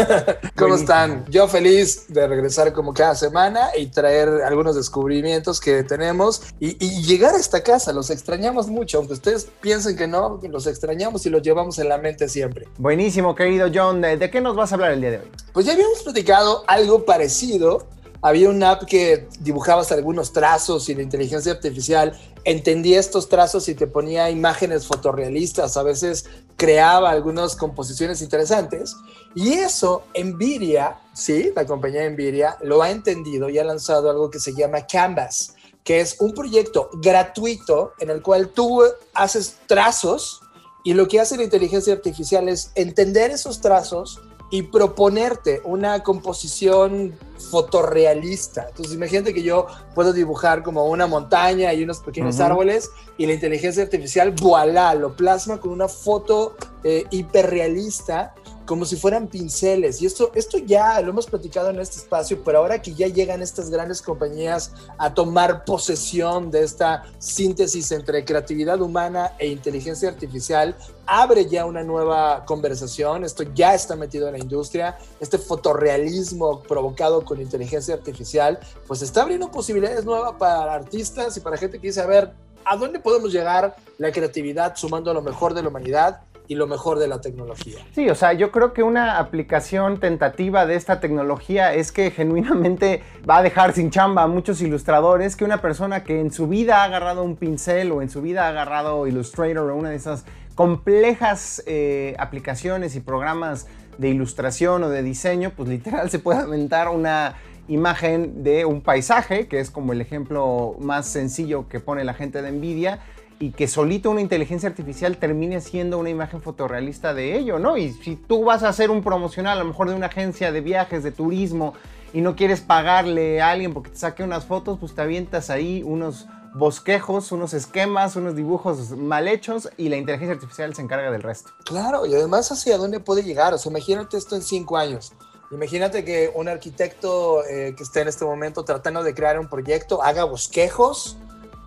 ¿Cómo 0.56 0.74
están? 0.74 1.24
Yo 1.28 1.48
feliz 1.48 2.06
de 2.08 2.26
regresar 2.26 2.72
como 2.72 2.92
cada 2.94 3.14
semana 3.14 3.68
y 3.76 3.86
traer 3.86 4.28
algunos 4.44 4.76
descubrimientos 4.76 5.60
que 5.60 5.82
tenemos 5.82 6.42
y, 6.58 6.84
y 6.84 7.02
llegar 7.02 7.34
a 7.34 7.38
esta 7.38 7.62
casa. 7.62 7.92
Los 7.92 8.10
extrañamos 8.10 8.68
mucho, 8.68 8.98
aunque 8.98 9.14
ustedes 9.14 9.48
piensen 9.60 9.96
que 9.96 10.06
no, 10.06 10.40
los 10.42 10.66
extrañamos 10.66 11.24
y 11.26 11.30
los 11.30 11.42
llevamos 11.42 11.78
en 11.78 11.88
la 11.88 11.98
mente 11.98 12.28
siempre. 12.28 12.66
Buenísimo, 12.78 13.34
querido 13.34 13.68
John. 13.72 13.78
John, 13.78 14.00
¿de 14.00 14.28
qué 14.28 14.40
nos 14.40 14.56
vas 14.56 14.72
a 14.72 14.74
hablar 14.74 14.90
el 14.90 15.00
día 15.00 15.12
de 15.12 15.18
hoy? 15.18 15.30
Pues 15.52 15.64
ya 15.64 15.72
habíamos 15.72 16.02
platicado 16.02 16.64
algo 16.66 17.04
parecido. 17.04 17.86
Había 18.20 18.50
una 18.50 18.72
app 18.72 18.84
que 18.84 19.28
dibujabas 19.40 19.92
algunos 19.92 20.32
trazos 20.32 20.88
y 20.88 20.94
la 20.94 21.02
inteligencia 21.02 21.52
artificial 21.52 22.18
entendía 22.44 22.98
estos 22.98 23.28
trazos 23.28 23.68
y 23.68 23.74
te 23.74 23.86
ponía 23.86 24.30
imágenes 24.30 24.86
fotorrealistas. 24.86 25.76
A 25.76 25.82
veces 25.82 26.24
creaba 26.56 27.10
algunas 27.10 27.54
composiciones 27.54 28.20
interesantes. 28.20 28.96
Y 29.34 29.52
eso, 29.52 30.04
Nvidia, 30.20 30.98
sí, 31.14 31.52
la 31.54 31.66
compañía 31.66 32.08
Nvidia, 32.10 32.56
lo 32.62 32.82
ha 32.82 32.90
entendido 32.90 33.48
y 33.48 33.58
ha 33.58 33.64
lanzado 33.64 34.10
algo 34.10 34.30
que 34.30 34.40
se 34.40 34.54
llama 34.54 34.86
Canvas, 34.86 35.54
que 35.84 36.00
es 36.00 36.16
un 36.20 36.32
proyecto 36.34 36.90
gratuito 36.94 37.92
en 38.00 38.10
el 38.10 38.22
cual 38.22 38.48
tú 38.48 38.82
haces 39.14 39.58
trazos 39.66 40.40
y 40.84 40.94
lo 40.94 41.06
que 41.06 41.20
hace 41.20 41.36
la 41.36 41.44
inteligencia 41.44 41.92
artificial 41.92 42.48
es 42.48 42.72
entender 42.74 43.30
esos 43.30 43.60
trazos 43.60 44.20
y 44.50 44.62
proponerte 44.62 45.60
una 45.64 46.02
composición 46.02 47.14
fotorrealista. 47.50 48.66
Entonces, 48.68 48.94
imagínate 48.94 49.34
que 49.34 49.42
yo 49.42 49.66
puedo 49.94 50.12
dibujar 50.12 50.62
como 50.62 50.86
una 50.86 51.06
montaña 51.06 51.72
y 51.72 51.82
unos 51.84 51.98
pequeños 51.98 52.40
árboles 52.40 52.90
y 53.16 53.26
la 53.26 53.34
inteligencia 53.34 53.82
artificial, 53.82 54.34
voilà, 54.40 54.94
lo 54.94 55.14
plasma 55.14 55.58
con 55.60 55.70
una 55.70 55.88
foto 55.88 56.56
eh, 56.82 57.04
hiperrealista 57.10 58.34
como 58.68 58.84
si 58.84 58.96
fueran 58.96 59.28
pinceles. 59.28 60.02
Y 60.02 60.06
esto, 60.06 60.30
esto 60.34 60.58
ya 60.58 61.00
lo 61.00 61.08
hemos 61.08 61.26
platicado 61.26 61.70
en 61.70 61.80
este 61.80 61.96
espacio, 61.96 62.44
pero 62.44 62.58
ahora 62.58 62.82
que 62.82 62.92
ya 62.92 63.06
llegan 63.06 63.40
estas 63.40 63.70
grandes 63.70 64.02
compañías 64.02 64.74
a 64.98 65.14
tomar 65.14 65.64
posesión 65.64 66.50
de 66.50 66.64
esta 66.64 67.04
síntesis 67.18 67.90
entre 67.92 68.26
creatividad 68.26 68.82
humana 68.82 69.32
e 69.38 69.46
inteligencia 69.46 70.10
artificial, 70.10 70.76
abre 71.06 71.46
ya 71.46 71.64
una 71.64 71.82
nueva 71.82 72.44
conversación. 72.44 73.24
Esto 73.24 73.42
ya 73.54 73.74
está 73.74 73.96
metido 73.96 74.26
en 74.26 74.34
la 74.34 74.38
industria. 74.38 74.98
Este 75.18 75.38
fotorrealismo 75.38 76.62
provocado 76.62 77.24
con 77.24 77.40
inteligencia 77.40 77.94
artificial, 77.94 78.60
pues 78.86 79.00
está 79.00 79.22
abriendo 79.22 79.50
posibilidades 79.50 80.04
nuevas 80.04 80.34
para 80.38 80.74
artistas 80.74 81.34
y 81.38 81.40
para 81.40 81.56
gente 81.56 81.80
que 81.80 81.86
dice, 81.86 82.02
a 82.02 82.06
ver, 82.06 82.34
¿a 82.66 82.76
dónde 82.76 83.00
podemos 83.00 83.32
llegar 83.32 83.76
la 83.96 84.12
creatividad 84.12 84.76
sumando 84.76 85.14
lo 85.14 85.22
mejor 85.22 85.54
de 85.54 85.62
la 85.62 85.68
humanidad? 85.68 86.20
Y 86.48 86.54
lo 86.54 86.66
mejor 86.66 86.98
de 86.98 87.06
la 87.06 87.20
tecnología. 87.20 87.78
Sí, 87.94 88.08
o 88.08 88.14
sea, 88.14 88.32
yo 88.32 88.50
creo 88.50 88.72
que 88.72 88.82
una 88.82 89.18
aplicación 89.18 90.00
tentativa 90.00 90.64
de 90.64 90.76
esta 90.76 90.98
tecnología 90.98 91.74
es 91.74 91.92
que 91.92 92.10
genuinamente 92.10 93.02
va 93.28 93.38
a 93.38 93.42
dejar 93.42 93.74
sin 93.74 93.90
chamba 93.90 94.22
a 94.22 94.26
muchos 94.26 94.62
ilustradores, 94.62 95.36
que 95.36 95.44
una 95.44 95.60
persona 95.60 96.04
que 96.04 96.20
en 96.20 96.32
su 96.32 96.48
vida 96.48 96.80
ha 96.80 96.84
agarrado 96.84 97.22
un 97.22 97.36
pincel 97.36 97.92
o 97.92 98.00
en 98.00 98.08
su 98.08 98.22
vida 98.22 98.46
ha 98.46 98.48
agarrado 98.48 99.06
Illustrator 99.06 99.70
o 99.70 99.76
una 99.76 99.90
de 99.90 99.96
esas 99.96 100.24
complejas 100.54 101.62
eh, 101.66 102.16
aplicaciones 102.18 102.96
y 102.96 103.00
programas 103.00 103.66
de 103.98 104.08
ilustración 104.08 104.82
o 104.84 104.88
de 104.88 105.02
diseño, 105.02 105.52
pues 105.54 105.68
literal 105.68 106.08
se 106.08 106.18
puede 106.18 106.40
aventar 106.40 106.88
una 106.88 107.36
imagen 107.68 108.42
de 108.42 108.64
un 108.64 108.80
paisaje, 108.80 109.48
que 109.48 109.60
es 109.60 109.70
como 109.70 109.92
el 109.92 110.00
ejemplo 110.00 110.76
más 110.80 111.06
sencillo 111.06 111.68
que 111.68 111.78
pone 111.80 112.04
la 112.04 112.14
gente 112.14 112.40
de 112.40 112.50
Nvidia, 112.50 113.00
y 113.40 113.52
que 113.52 113.68
solito 113.68 114.10
una 114.10 114.20
inteligencia 114.20 114.68
artificial 114.68 115.16
termine 115.16 115.60
siendo 115.60 115.98
una 115.98 116.10
imagen 116.10 116.42
fotorrealista 116.42 117.14
de 117.14 117.38
ello, 117.38 117.58
¿no? 117.58 117.76
Y 117.76 117.92
si 117.92 118.16
tú 118.16 118.44
vas 118.44 118.62
a 118.62 118.68
hacer 118.68 118.90
un 118.90 119.02
promocional, 119.02 119.58
a 119.58 119.62
lo 119.62 119.68
mejor 119.68 119.88
de 119.88 119.94
una 119.94 120.06
agencia 120.06 120.50
de 120.50 120.60
viajes, 120.60 121.04
de 121.04 121.12
turismo, 121.12 121.74
y 122.12 122.20
no 122.20 122.34
quieres 122.36 122.60
pagarle 122.60 123.40
a 123.40 123.50
alguien 123.50 123.74
porque 123.74 123.90
te 123.90 123.96
saque 123.96 124.22
unas 124.22 124.46
fotos, 124.46 124.78
pues 124.80 124.94
te 124.94 125.02
avientas 125.02 125.50
ahí 125.50 125.82
unos 125.84 126.26
bosquejos, 126.54 127.30
unos 127.32 127.54
esquemas, 127.54 128.16
unos 128.16 128.34
dibujos 128.34 128.90
mal 128.92 129.28
hechos 129.28 129.68
y 129.76 129.88
la 129.88 129.96
inteligencia 129.96 130.34
artificial 130.34 130.74
se 130.74 130.82
encarga 130.82 131.10
del 131.10 131.22
resto. 131.22 131.50
Claro, 131.64 132.06
y 132.06 132.14
además 132.14 132.50
hacia 132.50 132.78
dónde 132.78 132.98
puede 132.98 133.22
llegar. 133.22 133.52
O 133.54 133.58
sea, 133.58 133.70
imagínate 133.70 134.16
esto 134.16 134.34
en 134.34 134.42
cinco 134.42 134.76
años. 134.76 135.12
Imagínate 135.50 136.04
que 136.04 136.30
un 136.34 136.48
arquitecto 136.48 137.44
eh, 137.44 137.74
que 137.76 137.82
esté 137.82 138.00
en 138.00 138.08
este 138.08 138.24
momento 138.24 138.64
tratando 138.64 139.02
de 139.02 139.14
crear 139.14 139.38
un 139.38 139.48
proyecto 139.48 140.02
haga 140.02 140.24
bosquejos 140.24 141.16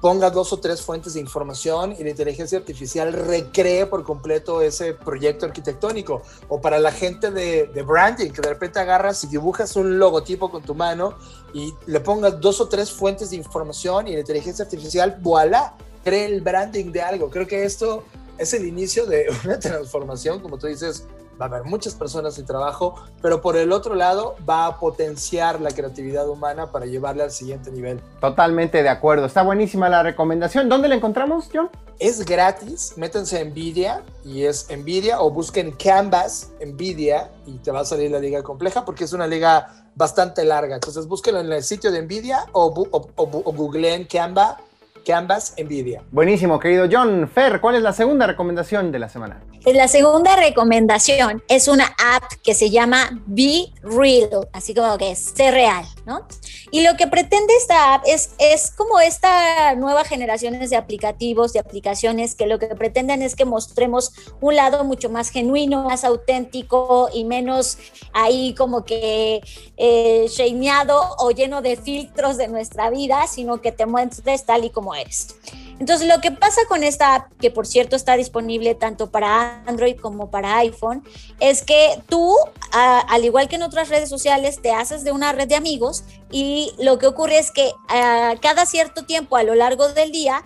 ponga 0.01 0.31
dos 0.31 0.51
o 0.51 0.57
tres 0.57 0.81
fuentes 0.81 1.13
de 1.13 1.19
información 1.19 1.95
y 1.97 2.03
la 2.03 2.09
inteligencia 2.09 2.57
artificial 2.57 3.13
recree 3.13 3.85
por 3.85 4.03
completo 4.03 4.61
ese 4.61 4.93
proyecto 4.93 5.45
arquitectónico. 5.45 6.23
O 6.49 6.59
para 6.59 6.79
la 6.79 6.91
gente 6.91 7.29
de, 7.29 7.83
branding, 7.83 8.31
que 8.31 8.41
de 8.41 8.49
repente 8.49 8.79
agarras 8.79 9.23
y 9.23 9.27
dibujas 9.27 9.75
un 9.75 9.99
logotipo 9.99 10.49
con 10.49 10.63
tu 10.63 10.73
mano 10.73 11.15
y 11.53 11.73
le 11.85 11.99
pongas 11.99 12.41
dos 12.41 12.59
o 12.59 12.67
tres 12.67 12.91
fuentes 12.91 13.29
de 13.29 13.35
información 13.35 14.07
y 14.07 14.13
la 14.13 14.21
inteligencia 14.21 14.65
artificial, 14.65 15.19
voilà, 15.21 15.75
cree 16.03 16.25
el 16.25 16.41
branding 16.41 16.91
de 16.91 17.01
algo. 17.03 17.29
Creo 17.29 17.45
que 17.45 17.63
esto 17.63 18.03
es 18.39 18.53
el 18.55 18.65
inicio 18.65 19.05
de 19.05 19.27
una 19.45 19.59
transformación, 19.59 20.39
como 20.39 20.57
tú 20.57 20.65
dices, 20.65 21.05
va 21.41 21.47
a 21.47 21.59
haber 21.59 21.63
muchas 21.63 21.95
personas 21.95 22.35
sin 22.35 22.45
trabajo, 22.45 22.95
pero 23.21 23.41
por 23.41 23.57
el 23.57 23.71
otro 23.71 23.95
lado 23.95 24.35
va 24.47 24.67
a 24.67 24.79
potenciar 24.79 25.59
la 25.59 25.71
creatividad 25.71 26.29
humana 26.29 26.71
para 26.71 26.85
llevarla 26.85 27.23
al 27.23 27.31
siguiente 27.31 27.71
nivel. 27.71 27.99
Totalmente 28.19 28.83
de 28.83 28.89
acuerdo, 28.89 29.25
está 29.25 29.41
buenísima 29.41 29.89
la 29.89 30.03
recomendación. 30.03 30.69
¿Dónde 30.69 30.87
la 30.87 30.95
encontramos, 30.95 31.49
John? 31.51 31.69
Es 31.99 32.25
gratis, 32.25 32.93
métanse 32.95 33.39
a 33.39 33.45
Nvidia 33.45 34.01
y 34.23 34.43
es 34.43 34.67
Nvidia 34.75 35.21
o 35.21 35.29
busquen 35.29 35.71
Canvas 35.71 36.51
Nvidia 36.65 37.29
y 37.45 37.57
te 37.57 37.71
va 37.71 37.81
a 37.81 37.85
salir 37.85 38.09
la 38.11 38.19
liga 38.19 38.41
compleja 38.41 38.85
porque 38.85 39.03
es 39.03 39.13
una 39.13 39.27
liga 39.27 39.85
bastante 39.95 40.43
larga. 40.45 40.75
Entonces 40.75 41.07
búsquenlo 41.07 41.41
en 41.41 41.51
el 41.51 41.63
sitio 41.63 41.91
de 41.91 42.01
Nvidia 42.01 42.45
o, 42.53 42.65
o, 42.65 42.97
o, 43.15 43.23
o 43.45 43.53
googleen 43.53 44.05
Canva 44.05 44.57
Canvas 45.05 45.55
Nvidia. 45.57 46.03
Buenísimo, 46.11 46.59
querido 46.59 46.87
John. 46.91 47.29
Fer, 47.33 47.59
¿cuál 47.61 47.75
es 47.75 47.81
la 47.81 47.93
segunda 47.93 48.27
recomendación 48.27 48.91
de 48.91 48.99
la 48.99 49.09
semana? 49.09 49.41
La 49.65 49.87
segunda 49.87 50.35
recomendación 50.35 51.43
es 51.47 51.67
una 51.67 51.85
app 51.85 52.23
que 52.43 52.55
se 52.55 52.71
llama 52.71 53.21
Be 53.27 53.71
Real, 53.83 54.49
así 54.53 54.73
como 54.73 54.97
que 54.97 55.11
es 55.11 55.19
ser 55.19 55.53
real, 55.53 55.85
¿no? 56.05 56.25
Y 56.71 56.83
lo 56.83 56.95
que 56.97 57.05
pretende 57.05 57.53
esta 57.55 57.93
app 57.93 58.03
es, 58.07 58.31
es 58.39 58.71
como 58.71 58.99
esta 58.99 59.75
nueva 59.75 60.03
generación 60.03 60.57
de 60.57 60.75
aplicativos, 60.75 61.53
de 61.53 61.59
aplicaciones 61.59 62.33
que 62.33 62.47
lo 62.47 62.57
que 62.57 62.67
pretenden 62.67 63.21
es 63.21 63.35
que 63.35 63.45
mostremos 63.45 64.13
un 64.39 64.55
lado 64.55 64.83
mucho 64.83 65.09
más 65.09 65.29
genuino, 65.29 65.83
más 65.83 66.05
auténtico 66.05 67.09
y 67.13 67.25
menos 67.25 67.77
ahí 68.13 68.55
como 68.55 68.83
que 68.83 69.41
eh, 69.77 70.25
shameado 70.29 70.99
o 71.19 71.31
lleno 71.31 71.61
de 71.61 71.75
filtros 71.75 72.37
de 72.37 72.47
nuestra 72.47 72.89
vida, 72.89 73.27
sino 73.27 73.61
que 73.61 73.71
te 73.71 73.85
muestres 73.85 74.45
tal 74.45 74.65
y 74.65 74.69
como 74.69 74.90
eres. 74.95 75.35
Entonces, 75.79 76.07
lo 76.07 76.21
que 76.21 76.31
pasa 76.31 76.61
con 76.67 76.83
esta 76.83 77.15
app, 77.15 77.31
que 77.39 77.49
por 77.49 77.65
cierto 77.65 77.95
está 77.95 78.15
disponible 78.15 78.75
tanto 78.75 79.09
para 79.09 79.63
Android 79.65 79.97
como 79.99 80.29
para 80.29 80.57
iPhone, 80.57 81.03
es 81.39 81.63
que 81.63 82.01
tú, 82.07 82.35
al 82.71 83.25
igual 83.25 83.47
que 83.47 83.55
en 83.55 83.63
otras 83.63 83.89
redes 83.89 84.09
sociales, 84.09 84.61
te 84.61 84.71
haces 84.71 85.03
de 85.03 85.11
una 85.11 85.31
red 85.31 85.47
de 85.47 85.55
amigos 85.55 86.03
y 86.31 86.71
lo 86.79 86.99
que 86.99 87.07
ocurre 87.07 87.39
es 87.39 87.51
que 87.51 87.71
a 87.89 88.35
cada 88.41 88.65
cierto 88.65 89.05
tiempo 89.05 89.37
a 89.37 89.43
lo 89.43 89.55
largo 89.55 89.89
del 89.89 90.11
día, 90.11 90.43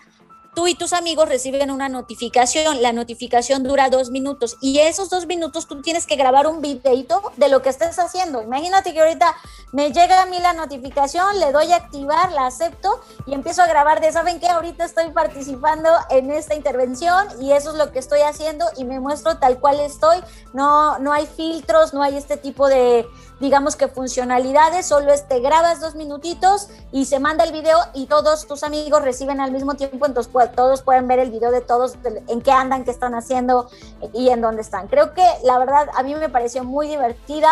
tú 0.56 0.68
y 0.68 0.74
tus 0.74 0.94
amigos 0.94 1.30
reciben 1.30 1.70
una 1.70 1.89
notificación. 1.89 2.82
La 2.82 2.94
notificación 2.94 3.63
dura 3.63 3.89
dos 3.89 4.10
minutos 4.10 4.58
y 4.62 4.80
esos 4.80 5.10
dos 5.10 5.28
minutos 5.28 5.68
tú 5.68 5.82
tienes 5.82 6.08
que 6.08 6.15
grabar 6.15 6.48
un 6.48 6.62
videito 6.62 7.22
de 7.38 7.50
lo 7.50 7.62
que 7.62 7.70
estés 7.70 8.00
haciendo. 8.00 8.41
Imagínate 8.41 8.94
que 8.94 9.02
ahorita 9.02 9.36
me 9.74 9.91
llega 9.91 10.24
a 10.24 10.26
mí 10.26 10.39
la 10.39 10.54
notificación, 10.54 11.39
le 11.39 11.52
doy 11.52 11.72
a 11.72 11.76
activar, 11.76 12.32
la 12.32 12.48
acepto 12.48 13.02
y 13.28 13.34
empiezo 13.34 13.62
a 13.62 13.68
grabar 13.68 14.02
de, 14.02 14.12
¿saben 14.12 14.39
qué? 14.39 14.48
Ahorita 14.48 14.86
estoy 14.86 15.12
participando 15.12 15.89
en 16.10 16.32
esta 16.32 16.56
intervención 16.56 17.28
y 17.41 17.52
eso 17.52 17.72
es 17.72 17.78
lo 17.78 17.91
que 17.91 18.00
estoy 18.00 18.22
haciendo 18.22 18.65
y 18.78 18.86
me 18.86 19.00
muestro 19.00 19.38
tal 19.38 19.60
cual 19.60 19.80
estoy. 19.82 20.18
No, 20.54 20.98
no 21.00 21.12
hay 21.12 21.28
filtros, 21.28 21.94
no 21.94 22.02
hay 22.02 22.15
este 22.15 22.38
tipo 22.38 22.70
de, 22.70 23.06
digamos 23.39 23.76
que 23.76 23.88
funcionalidades, 23.88 24.86
solo 24.86 25.12
este 25.12 25.39
grabas 25.39 25.80
dos 25.82 25.95
minutitos 25.95 26.69
y 26.91 27.06
se 27.06 27.19
manda 27.19 27.43
el 27.43 27.52
video 27.52 27.78
y 27.93 28.06
todos 28.06 28.48
tus 28.48 28.63
amigos 28.63 29.02
reciben 29.02 29.41
al 29.41 29.52
mismo 29.52 29.76
tiempo, 29.76 30.06
entonces 30.06 30.32
todos 30.56 30.82
pueden 30.82 31.08
ver 31.08 31.19
el 31.19 31.32
video 31.32 31.52
de 31.52 31.62
todos, 31.62 31.95
en 32.28 32.41
qué 32.41 32.52
andan, 32.52 32.84
qué 32.84 32.91
están 32.91 33.15
haciendo 33.15 33.69
y 34.13 34.30
en 34.30 34.41
dónde 34.41 34.62
están. 34.62 34.88
Creo 34.88 35.13
que 35.13 35.26
la 35.43 35.58
verdad 35.58 35.89
a 35.95 36.04
mí 36.04 36.15
me 36.15 36.30
pareció 36.30 36.63
muy 36.63 36.88
divertida. 36.88 37.50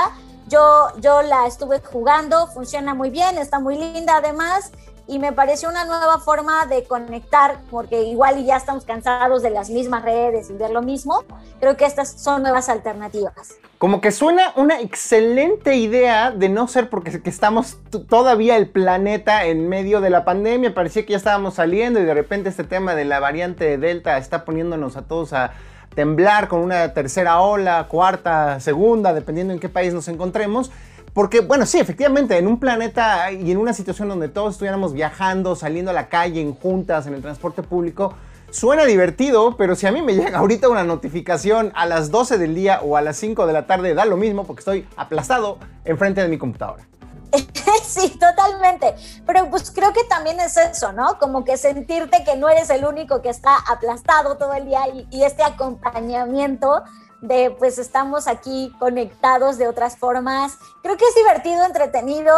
Yo, 0.47 0.87
yo 0.99 1.21
la 1.21 1.47
estuve 1.47 1.79
jugando, 1.79 2.47
funciona 2.47 2.93
muy 2.93 3.09
bien, 3.09 3.37
está 3.37 3.59
muy 3.59 3.77
linda 3.77 4.17
además 4.17 4.71
y 5.07 5.19
me 5.19 5.33
pareció 5.33 5.69
una 5.69 5.85
nueva 5.85 6.19
forma 6.19 6.65
de 6.65 6.83
conectar, 6.85 7.59
porque 7.69 8.03
igual 8.03 8.43
ya 8.45 8.57
estamos 8.57 8.85
cansados 8.85 9.41
de 9.41 9.49
las 9.49 9.69
mismas 9.69 10.03
redes 10.03 10.49
y 10.49 10.53
ver 10.53 10.71
lo 10.71 10.81
mismo. 10.81 11.23
Creo 11.59 11.75
que 11.75 11.85
estas 11.85 12.09
son 12.21 12.41
nuevas 12.41 12.69
alternativas. 12.69 13.55
Como 13.77 13.99
que 13.99 14.11
suena 14.11 14.53
una 14.55 14.79
excelente 14.79 15.75
idea 15.75 16.31
de 16.31 16.47
no 16.47 16.67
ser 16.67 16.89
porque 16.89 17.21
estamos 17.25 17.77
todavía 18.07 18.55
el 18.55 18.69
planeta 18.69 19.45
en 19.45 19.67
medio 19.67 19.99
de 19.99 20.09
la 20.09 20.23
pandemia, 20.23 20.73
parecía 20.73 21.05
que 21.05 21.11
ya 21.11 21.17
estábamos 21.17 21.55
saliendo 21.55 21.99
y 21.99 22.05
de 22.05 22.13
repente 22.13 22.47
este 22.47 22.63
tema 22.63 22.95
de 22.95 23.03
la 23.03 23.19
variante 23.19 23.65
de 23.65 23.77
Delta 23.77 24.17
está 24.17 24.45
poniéndonos 24.45 24.95
a 24.95 25.01
todos 25.01 25.33
a 25.33 25.51
temblar 25.95 26.47
con 26.47 26.61
una 26.61 26.93
tercera 26.93 27.41
ola, 27.41 27.87
cuarta, 27.89 28.59
segunda, 28.61 29.13
dependiendo 29.13 29.53
en 29.53 29.59
qué 29.59 29.67
país 29.67 29.93
nos 29.93 30.07
encontremos. 30.07 30.71
Porque, 31.13 31.41
bueno, 31.41 31.65
sí, 31.67 31.79
efectivamente, 31.79 32.37
en 32.37 32.47
un 32.47 32.59
planeta 32.59 33.31
y 33.31 33.51
en 33.51 33.57
una 33.57 33.73
situación 33.73 34.09
donde 34.09 34.29
todos 34.29 34.53
estuviéramos 34.55 34.93
viajando, 34.93 35.55
saliendo 35.55 35.91
a 35.91 35.93
la 35.93 36.09
calle, 36.09 36.41
en 36.41 36.55
juntas, 36.55 37.05
en 37.05 37.13
el 37.13 37.21
transporte 37.21 37.61
público, 37.61 38.15
suena 38.49 38.85
divertido, 38.85 39.55
pero 39.55 39.75
si 39.75 39.85
a 39.85 39.91
mí 39.91 40.01
me 40.01 40.15
llega 40.15 40.37
ahorita 40.39 40.69
una 40.69 40.83
notificación 40.83 41.71
a 41.75 41.85
las 41.85 42.09
12 42.09 42.39
del 42.39 42.55
día 42.55 42.81
o 42.81 42.97
a 42.97 43.01
las 43.01 43.17
5 43.17 43.45
de 43.45 43.53
la 43.53 43.67
tarde, 43.67 43.93
da 43.93 44.05
lo 44.05 44.17
mismo 44.17 44.45
porque 44.45 44.61
estoy 44.61 44.87
aplastado 44.95 45.59
enfrente 45.85 46.21
de 46.21 46.27
mi 46.27 46.37
computadora. 46.37 46.83
Sí, 47.83 48.17
totalmente. 48.17 48.95
Pero 49.25 49.49
pues 49.49 49.69
creo 49.69 49.93
que 49.93 50.03
también 50.05 50.39
es 50.39 50.57
eso, 50.57 50.93
¿no? 50.93 51.19
Como 51.19 51.43
que 51.43 51.57
sentirte 51.57 52.23
que 52.23 52.37
no 52.37 52.49
eres 52.49 52.69
el 52.69 52.85
único 52.85 53.21
que 53.21 53.29
está 53.29 53.57
aplastado 53.69 54.37
todo 54.37 54.53
el 54.53 54.65
día 54.65 54.87
y, 54.87 55.07
y 55.11 55.23
este 55.23 55.43
acompañamiento 55.43 56.83
de 57.23 57.55
pues 57.57 57.77
estamos 57.77 58.27
aquí 58.27 58.73
conectados 58.79 59.57
de 59.57 59.67
otras 59.67 59.97
formas. 59.97 60.57
Creo 60.81 60.97
que 60.97 61.05
es 61.05 61.15
divertido, 61.15 61.63
entretenido 61.65 62.35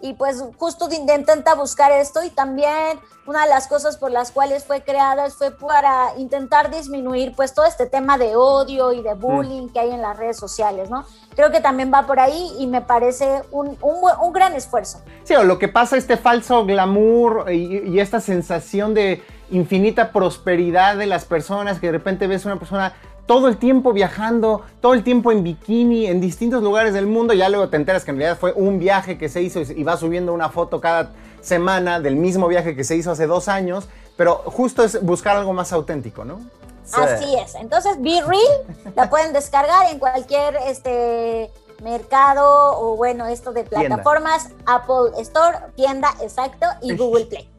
y 0.00 0.14
pues 0.14 0.42
justo 0.58 0.88
intenta 0.90 1.54
buscar 1.54 1.92
esto 1.92 2.22
y 2.24 2.30
también 2.30 2.98
una 3.26 3.44
de 3.44 3.48
las 3.48 3.68
cosas 3.68 3.96
por 3.96 4.10
las 4.10 4.32
cuales 4.32 4.64
fue 4.64 4.82
creada 4.82 5.30
fue 5.30 5.52
para 5.52 6.18
intentar 6.18 6.70
disminuir 6.70 7.32
pues 7.36 7.54
todo 7.54 7.64
este 7.64 7.86
tema 7.86 8.18
de 8.18 8.34
odio 8.34 8.92
y 8.92 9.02
de 9.02 9.14
bullying 9.14 9.68
que 9.68 9.78
hay 9.78 9.92
en 9.92 10.02
las 10.02 10.16
redes 10.16 10.36
sociales, 10.36 10.90
¿no? 10.90 11.06
Creo 11.36 11.52
que 11.52 11.60
también 11.60 11.92
va 11.94 12.04
por 12.04 12.18
ahí 12.18 12.52
y 12.58 12.66
me 12.66 12.82
parece 12.82 13.44
un, 13.52 13.78
un, 13.80 13.98
un 14.20 14.32
gran 14.32 14.52
esfuerzo. 14.54 15.00
Sí, 15.22 15.36
o 15.36 15.44
lo 15.44 15.60
que 15.60 15.68
pasa, 15.68 15.96
este 15.96 16.16
falso 16.16 16.66
glamour 16.66 17.52
y, 17.52 17.88
y 17.88 18.00
esta 18.00 18.20
sensación 18.20 18.94
de 18.94 19.22
infinita 19.50 20.10
prosperidad 20.10 20.96
de 20.96 21.06
las 21.06 21.24
personas, 21.24 21.78
que 21.78 21.86
de 21.86 21.92
repente 21.92 22.26
ves 22.26 22.44
una 22.44 22.58
persona 22.58 22.94
todo 23.26 23.48
el 23.48 23.56
tiempo 23.56 23.92
viajando, 23.92 24.62
todo 24.80 24.94
el 24.94 25.02
tiempo 25.02 25.32
en 25.32 25.42
bikini, 25.42 26.06
en 26.06 26.20
distintos 26.20 26.62
lugares 26.62 26.94
del 26.94 27.06
mundo. 27.06 27.34
Ya 27.34 27.48
luego 27.48 27.68
te 27.68 27.76
enteras 27.76 28.04
que 28.04 28.10
en 28.10 28.18
realidad 28.18 28.38
fue 28.38 28.52
un 28.52 28.78
viaje 28.78 29.18
que 29.18 29.28
se 29.28 29.42
hizo 29.42 29.60
y 29.60 29.82
va 29.82 29.96
subiendo 29.96 30.32
una 30.32 30.48
foto 30.48 30.80
cada 30.80 31.12
semana 31.40 32.00
del 32.00 32.16
mismo 32.16 32.48
viaje 32.48 32.76
que 32.76 32.84
se 32.84 32.96
hizo 32.96 33.10
hace 33.10 33.26
dos 33.26 33.48
años. 33.48 33.88
Pero 34.16 34.36
justo 34.44 34.84
es 34.84 35.02
buscar 35.02 35.36
algo 35.36 35.52
más 35.52 35.72
auténtico, 35.72 36.24
¿no? 36.24 36.40
Sí. 36.84 37.00
Así 37.00 37.34
es. 37.36 37.54
Entonces, 37.54 38.00
Be 38.00 38.20
Real 38.20 38.92
la 38.94 39.08
pueden 39.08 39.32
descargar 39.32 39.90
en 39.90 39.98
cualquier 39.98 40.56
este, 40.66 41.50
mercado 41.82 42.78
o 42.78 42.96
bueno, 42.96 43.26
esto 43.26 43.52
de 43.52 43.64
plataformas, 43.64 44.48
tienda. 44.48 44.74
Apple 44.74 45.20
Store, 45.22 45.58
tienda, 45.74 46.14
exacto, 46.20 46.66
y 46.82 46.96
Google 46.96 47.26
Play. 47.26 47.53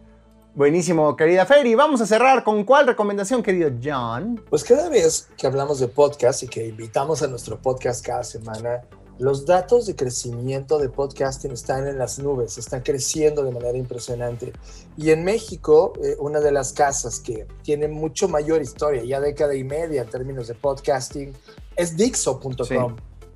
Buenísimo, 0.56 1.18
querida 1.18 1.46
Ferry. 1.46 1.76
Vamos 1.76 2.00
a 2.00 2.06
cerrar 2.06 2.46
con 2.46 2.64
cuál 2.64 2.88
recomendación, 2.88 3.44
querido 3.44 3.70
John. 3.84 4.42
Pues 4.50 4.64
cada 4.64 4.88
vez 4.88 5.28
que 5.38 5.48
hablamos 5.48 5.82
de 5.82 5.90
podcast 5.90 6.44
y 6.44 6.48
que 6.48 6.68
invitamos 6.68 7.22
a 7.22 7.28
nuestro 7.28 7.62
podcast 7.62 8.06
cada 8.06 8.24
semana, 8.24 8.82
los 9.20 9.46
datos 9.46 9.86
de 9.86 9.98
crecimiento 9.98 10.80
de 10.80 10.88
podcasting 10.88 11.52
están 11.52 11.86
en 11.90 11.98
las 11.98 12.20
nubes, 12.20 12.58
están 12.58 12.84
creciendo 12.84 13.44
de 13.44 13.52
manera 13.52 13.78
impresionante. 13.78 14.54
Y 14.96 15.10
en 15.10 15.26
México, 15.26 15.92
eh, 16.02 16.16
una 16.20 16.40
de 16.40 16.54
las 16.54 16.72
casas 16.72 17.20
que 17.20 17.46
tiene 17.62 17.90
mucho 17.90 18.30
mayor 18.30 18.62
historia, 18.62 19.04
ya 19.04 19.20
década 19.20 19.56
y 19.56 19.66
media 19.66 20.04
en 20.04 20.10
términos 20.10 20.48
de 20.48 20.54
podcasting, 20.54 21.34
es 21.76 21.98
Dixo.com. 21.98 22.56
Sí. 22.64 22.76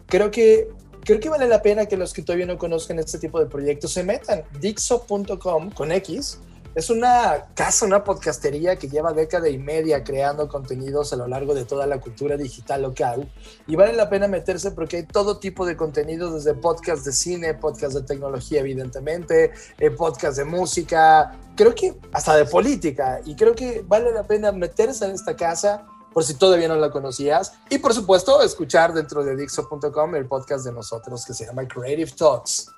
Creo 0.05 0.32
que 0.32 0.69
creo 1.03 1.19
que 1.19 1.27
vale 1.27 1.49
la 1.49 1.62
pena 1.62 1.86
que 1.86 1.97
los 1.97 2.13
que 2.13 2.21
todavía 2.21 2.45
no 2.45 2.58
conozcan 2.58 2.97
este 2.97 3.19
tipo 3.19 3.41
de 3.41 3.47
proyectos 3.47 3.91
se 3.91 4.05
metan. 4.05 4.43
Dixo.com 4.62 5.71
con 5.71 5.91
X 5.91 6.39
es 6.75 6.89
una 6.89 7.47
casa, 7.55 7.86
una 7.86 8.03
podcastería 8.03 8.77
que 8.77 8.88
lleva 8.88 9.13
década 9.13 9.49
y 9.49 9.58
media 9.58 10.03
creando 10.03 10.47
contenidos 10.47 11.12
a 11.13 11.15
lo 11.15 11.27
largo 11.27 11.53
de 11.53 11.65
toda 11.65 11.88
la 11.88 11.99
cultura 11.99 12.38
digital 12.38 12.84
local 12.84 13.32
y 13.67 13.75
vale 13.75 13.93
la 13.93 14.10
pena 14.10 14.27
meterse 14.27 14.71
porque 14.71 14.97
hay 14.97 15.03
todo 15.03 15.39
tipo 15.39 15.65
de 15.65 15.75
contenido, 15.75 16.34
desde 16.34 16.53
podcast 16.53 17.05
de 17.05 17.12
cine, 17.12 17.53
podcast 17.53 17.93
de 17.95 18.03
tecnología 18.03 18.60
evidentemente, 18.60 19.51
eh, 19.77 19.91
podcast 19.91 20.38
de 20.38 20.45
música, 20.45 21.38
creo 21.55 21.75
que 21.75 21.95
hasta 22.13 22.36
de 22.36 22.45
política. 22.45 23.19
Y 23.25 23.36
creo 23.36 23.55
que 23.55 23.84
vale 23.88 24.12
la 24.12 24.23
pena 24.23 24.51
meterse 24.51 25.05
en 25.05 25.12
esta 25.12 25.36
casa 25.36 25.86
por 26.13 26.23
si 26.23 26.36
todavía 26.36 26.67
no 26.67 26.75
la 26.75 26.91
conocías. 26.91 27.53
Y 27.69 27.79
por 27.79 27.93
supuesto 27.93 28.41
escuchar 28.41 28.93
dentro 28.93 29.23
de 29.23 29.36
Dixo.com 29.36 30.15
el 30.15 30.27
podcast 30.27 30.65
de 30.65 30.71
nosotros 30.71 31.25
que 31.25 31.34
se 31.34 31.45
llama 31.45 31.67
Creative 31.67 32.12
Talks. 32.12 32.71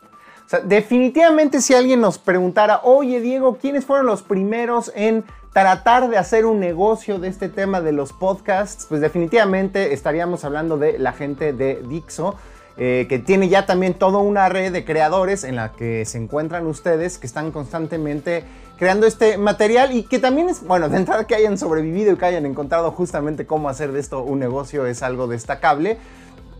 Definitivamente 0.64 1.62
si 1.62 1.74
alguien 1.74 2.02
nos 2.02 2.18
preguntara, 2.18 2.82
oye 2.84 3.22
Diego, 3.22 3.58
¿quiénes 3.58 3.86
fueron 3.86 4.06
los 4.06 4.22
primeros 4.22 4.92
en 4.96 5.24
tratar 5.54 6.10
de 6.10 6.18
hacer 6.18 6.46
un 6.46 6.60
negocio 6.60 7.20
de 7.20 7.28
este 7.28 7.50
tema 7.50 7.82
de 7.82 7.92
los 7.92 8.14
podcasts? 8.14 8.86
Pues 8.88 9.02
definitivamente 9.02 9.94
estaríamos 9.94 10.44
hablando 10.44 10.78
de 10.78 11.00
la 11.00 11.14
gente 11.14 11.54
de 11.54 11.82
Dixo. 11.88 12.36
Eh, 12.78 13.06
que 13.10 13.20
tiene 13.20 13.50
ya 13.50 13.66
también 13.66 13.94
toda 13.94 14.20
una 14.20 14.48
red 14.48 14.72
de 14.72 14.86
creadores 14.86 15.44
en 15.44 15.58
la 15.58 15.74
que 15.74 16.06
se 16.06 16.18
encuentran 16.18 16.66
ustedes 16.68 17.18
que 17.18 17.28
están 17.28 17.52
constantemente 17.52 18.46
creando 18.78 19.06
este 19.06 19.38
material 19.38 19.92
y 19.92 20.04
que 20.04 20.20
también 20.20 20.48
es, 20.48 20.66
bueno, 20.66 20.88
de 20.88 20.96
entrada 20.96 21.28
que 21.28 21.36
hayan 21.36 21.58
sobrevivido 21.58 22.14
y 22.14 22.16
que 22.16 22.26
hayan 22.26 22.46
encontrado 22.46 22.90
justamente 22.92 23.46
cómo 23.46 23.68
hacer 23.68 23.92
de 23.92 24.00
esto 24.00 24.24
un 24.24 24.40
negocio 24.40 24.86
es 24.86 25.04
algo 25.04 25.28
destacable 25.28 25.98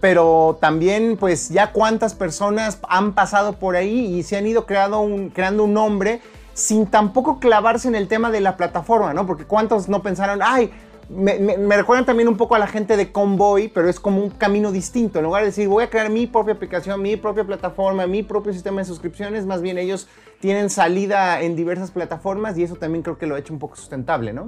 pero 0.02 0.58
también 0.60 1.16
pues 1.16 1.50
ya 1.50 1.72
cuántas 1.72 2.16
personas 2.16 2.80
han 2.90 3.14
pasado 3.14 3.54
por 3.54 3.76
ahí 3.76 4.18
y 4.18 4.24
se 4.24 4.36
han 4.36 4.48
ido 4.48 4.66
creando 4.66 5.00
un, 5.00 5.30
creando 5.30 5.64
un 5.64 5.74
nombre 5.74 6.22
sin 6.54 6.88
tampoco 6.88 7.40
clavarse 7.40 7.88
en 7.88 7.96
el 7.96 8.08
tema 8.08 8.32
de 8.32 8.42
la 8.42 8.58
plataforma, 8.58 9.14
¿no? 9.14 9.26
Porque 9.26 9.46
cuántos 9.46 9.88
no 9.88 10.02
pensaron, 10.02 10.42
ay, 10.44 10.72
me, 11.10 11.78
recuerdan 11.78 12.06
también 12.06 12.28
un 12.28 12.38
poco 12.38 12.56
a 12.56 12.60
la 12.60 12.68
gente 12.68 12.98
de 12.98 13.12
Convoy, 13.12 13.68
pero 13.68 13.90
es 13.90 14.00
como 14.00 14.22
un 14.22 14.30
camino 14.30 14.72
distinto. 14.72 15.20
En 15.20 15.26
lugar 15.26 15.44
de 15.44 15.50
decir, 15.50 15.68
voy 15.68 15.84
a 15.84 15.90
crear 15.90 16.10
mi 16.10 16.26
propia 16.26 16.54
aplicación, 16.54 17.02
mi 17.02 17.16
propia 17.16 17.44
plataforma, 17.44 18.08
mi 18.08 18.24
propio 18.24 18.54
sistema 18.54 18.82
de 18.82 18.86
suscripciones, 18.86 19.46
más 19.46 19.62
bien 19.62 19.78
ellos 19.78 20.08
tienen 20.40 20.70
salida 20.70 21.42
en 21.42 21.56
diversas 21.56 21.92
plataformas 21.92 22.58
y 22.58 22.64
eso 22.64 22.76
también 22.76 23.04
creo 23.04 23.18
que 23.18 23.28
lo 23.28 23.36
ha 23.36 23.40
hecho 23.40 23.54
un 23.54 23.60
poco 23.60 23.76
sustentable, 23.76 24.34
¿no? 24.34 24.48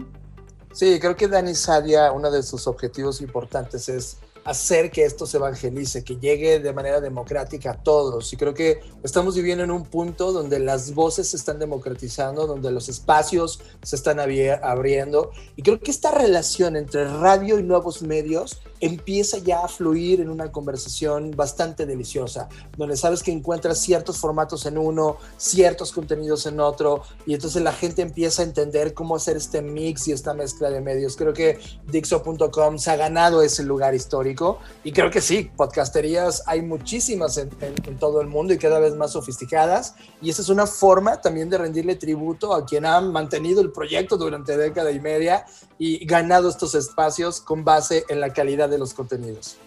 Sí, 0.72 1.00
creo 1.00 1.16
que 1.16 1.28
Dani 1.28 1.54
Sadia, 1.54 2.12
uno 2.12 2.32
de 2.32 2.42
sus 2.42 2.66
objetivos 2.66 3.22
importantes 3.22 3.90
es 3.90 4.18
hacer 4.46 4.92
que 4.92 5.06
esto 5.06 5.26
se 5.26 5.38
evangelice, 5.38 6.04
que 6.04 6.18
llegue 6.18 6.60
de 6.60 6.74
manera 6.74 7.00
democrática 7.00 7.72
a 7.72 7.84
todos. 7.84 8.32
Y 8.34 8.38
creo 8.38 8.54
que 8.54 8.82
estamos 9.04 9.36
viviendo 9.36 9.64
en 9.64 9.72
un 9.72 9.86
punto 9.86 10.32
donde 10.32 10.60
las 10.60 10.94
voces 10.94 11.30
se 11.30 11.38
están 11.38 11.60
democratizando, 11.60 12.48
donde 12.48 12.72
los 12.72 12.90
espacios 12.90 13.62
se 13.82 13.96
están 13.96 14.20
abriendo. 14.20 15.32
Y 15.56 15.64
creo 15.64 15.80
que 15.80 15.92
esta 15.92 16.12
relación 16.12 16.76
entre 16.76 17.06
radio 17.06 17.60
y 17.60 17.64
nuevos 17.64 18.02
medios 18.02 18.62
empieza 18.84 19.38
ya 19.38 19.64
a 19.64 19.70
fluir 19.70 20.20
en 20.20 20.30
una 20.30 20.52
conversación 20.52 21.32
bastante 21.32 21.86
deliciosa, 21.86 22.50
donde 22.78 22.98
sabes 22.98 23.24
que 23.24 23.32
encuentras 23.32 23.80
ciertos 23.80 24.18
formatos 24.18 24.66
en 24.66 24.78
uno, 24.78 25.16
ciertos 25.38 25.94
contenidos 25.94 26.46
en 26.48 26.60
otro, 26.60 27.02
y 27.26 27.34
entonces 27.34 27.62
la 27.62 27.72
gente 27.72 28.02
empieza 28.02 28.42
a 28.42 28.46
entender 28.46 28.94
cómo 28.94 29.16
hacer 29.16 29.38
este 29.38 29.62
mix 29.62 30.10
y 30.10 30.12
esta 30.12 30.34
mezcla 30.34 30.70
de 30.70 30.82
medios. 30.82 31.16
Creo 31.16 31.34
que 31.34 31.60
Dixo.com 31.88 32.78
se 32.78 32.92
ha 32.92 32.98
ganado 32.98 33.42
ese 33.42 33.64
lugar 33.64 33.96
histórico, 33.96 34.60
y 34.84 34.92
creo 34.92 35.10
que 35.10 35.22
sí, 35.22 35.50
podcasterías 35.56 36.44
hay 36.46 36.62
muchísimas 36.62 37.38
en, 37.38 37.52
en 37.62 37.98
todo 37.98 38.20
el 38.20 38.28
mundo 38.28 38.54
y 38.54 38.58
cada 38.58 38.80
vez 38.80 38.96
más 38.96 39.14
sofisticadas, 39.14 39.96
y 40.22 40.30
esa 40.30 40.42
es 40.42 40.50
una 40.50 40.68
forma 40.68 41.22
también 41.22 41.50
de 41.50 41.58
rendirle 41.58 41.96
tributo 41.96 42.54
a 42.54 42.66
quien 42.66 42.86
ha 42.86 43.00
mantenido 43.00 43.62
el 43.62 43.72
proyecto 43.72 44.18
durante 44.18 44.58
década 44.58 44.92
y 44.92 45.00
media 45.00 45.46
y 45.78 46.06
ganado 46.06 46.50
estos 46.50 46.76
espacios 46.76 47.42
con 47.42 47.64
base 47.64 48.06
en 48.10 48.20
la 48.20 48.32
calidad 48.32 48.73
de 48.74 48.80
los 48.80 48.94
contenidos. 48.94 49.58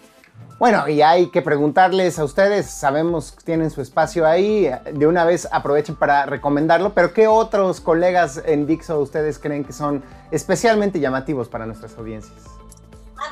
Bueno, 0.59 0.87
y 0.87 1.01
hay 1.01 1.29
que 1.29 1.43
preguntarles 1.43 2.17
a 2.17 2.23
ustedes, 2.23 2.65
sabemos 2.67 3.31
que 3.31 3.43
tienen 3.43 3.69
su 3.69 3.81
espacio 3.81 4.25
ahí, 4.25 4.69
de 4.91 5.05
una 5.05 5.23
vez 5.23 5.47
aprovechen 5.51 5.95
para 5.95 6.25
recomendarlo, 6.25 6.93
pero 6.93 7.13
¿qué 7.13 7.27
otros 7.27 7.79
colegas 7.79 8.41
en 8.43 8.65
Dixo 8.65 8.99
ustedes 8.99 9.37
creen 9.37 9.63
que 9.63 9.73
son 9.73 10.03
especialmente 10.31 10.99
llamativos 10.99 11.47
para 11.47 11.67
nuestras 11.67 11.95
audiencias? 11.97 12.56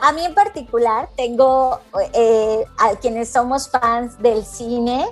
A 0.02 0.12
mí 0.12 0.24
en 0.24 0.34
particular 0.34 1.10
tengo 1.16 1.80
eh, 2.14 2.66
a 2.78 2.96
quienes 2.96 3.30
somos 3.30 3.70
fans 3.70 4.18
del 4.20 4.46
cine, 4.46 5.06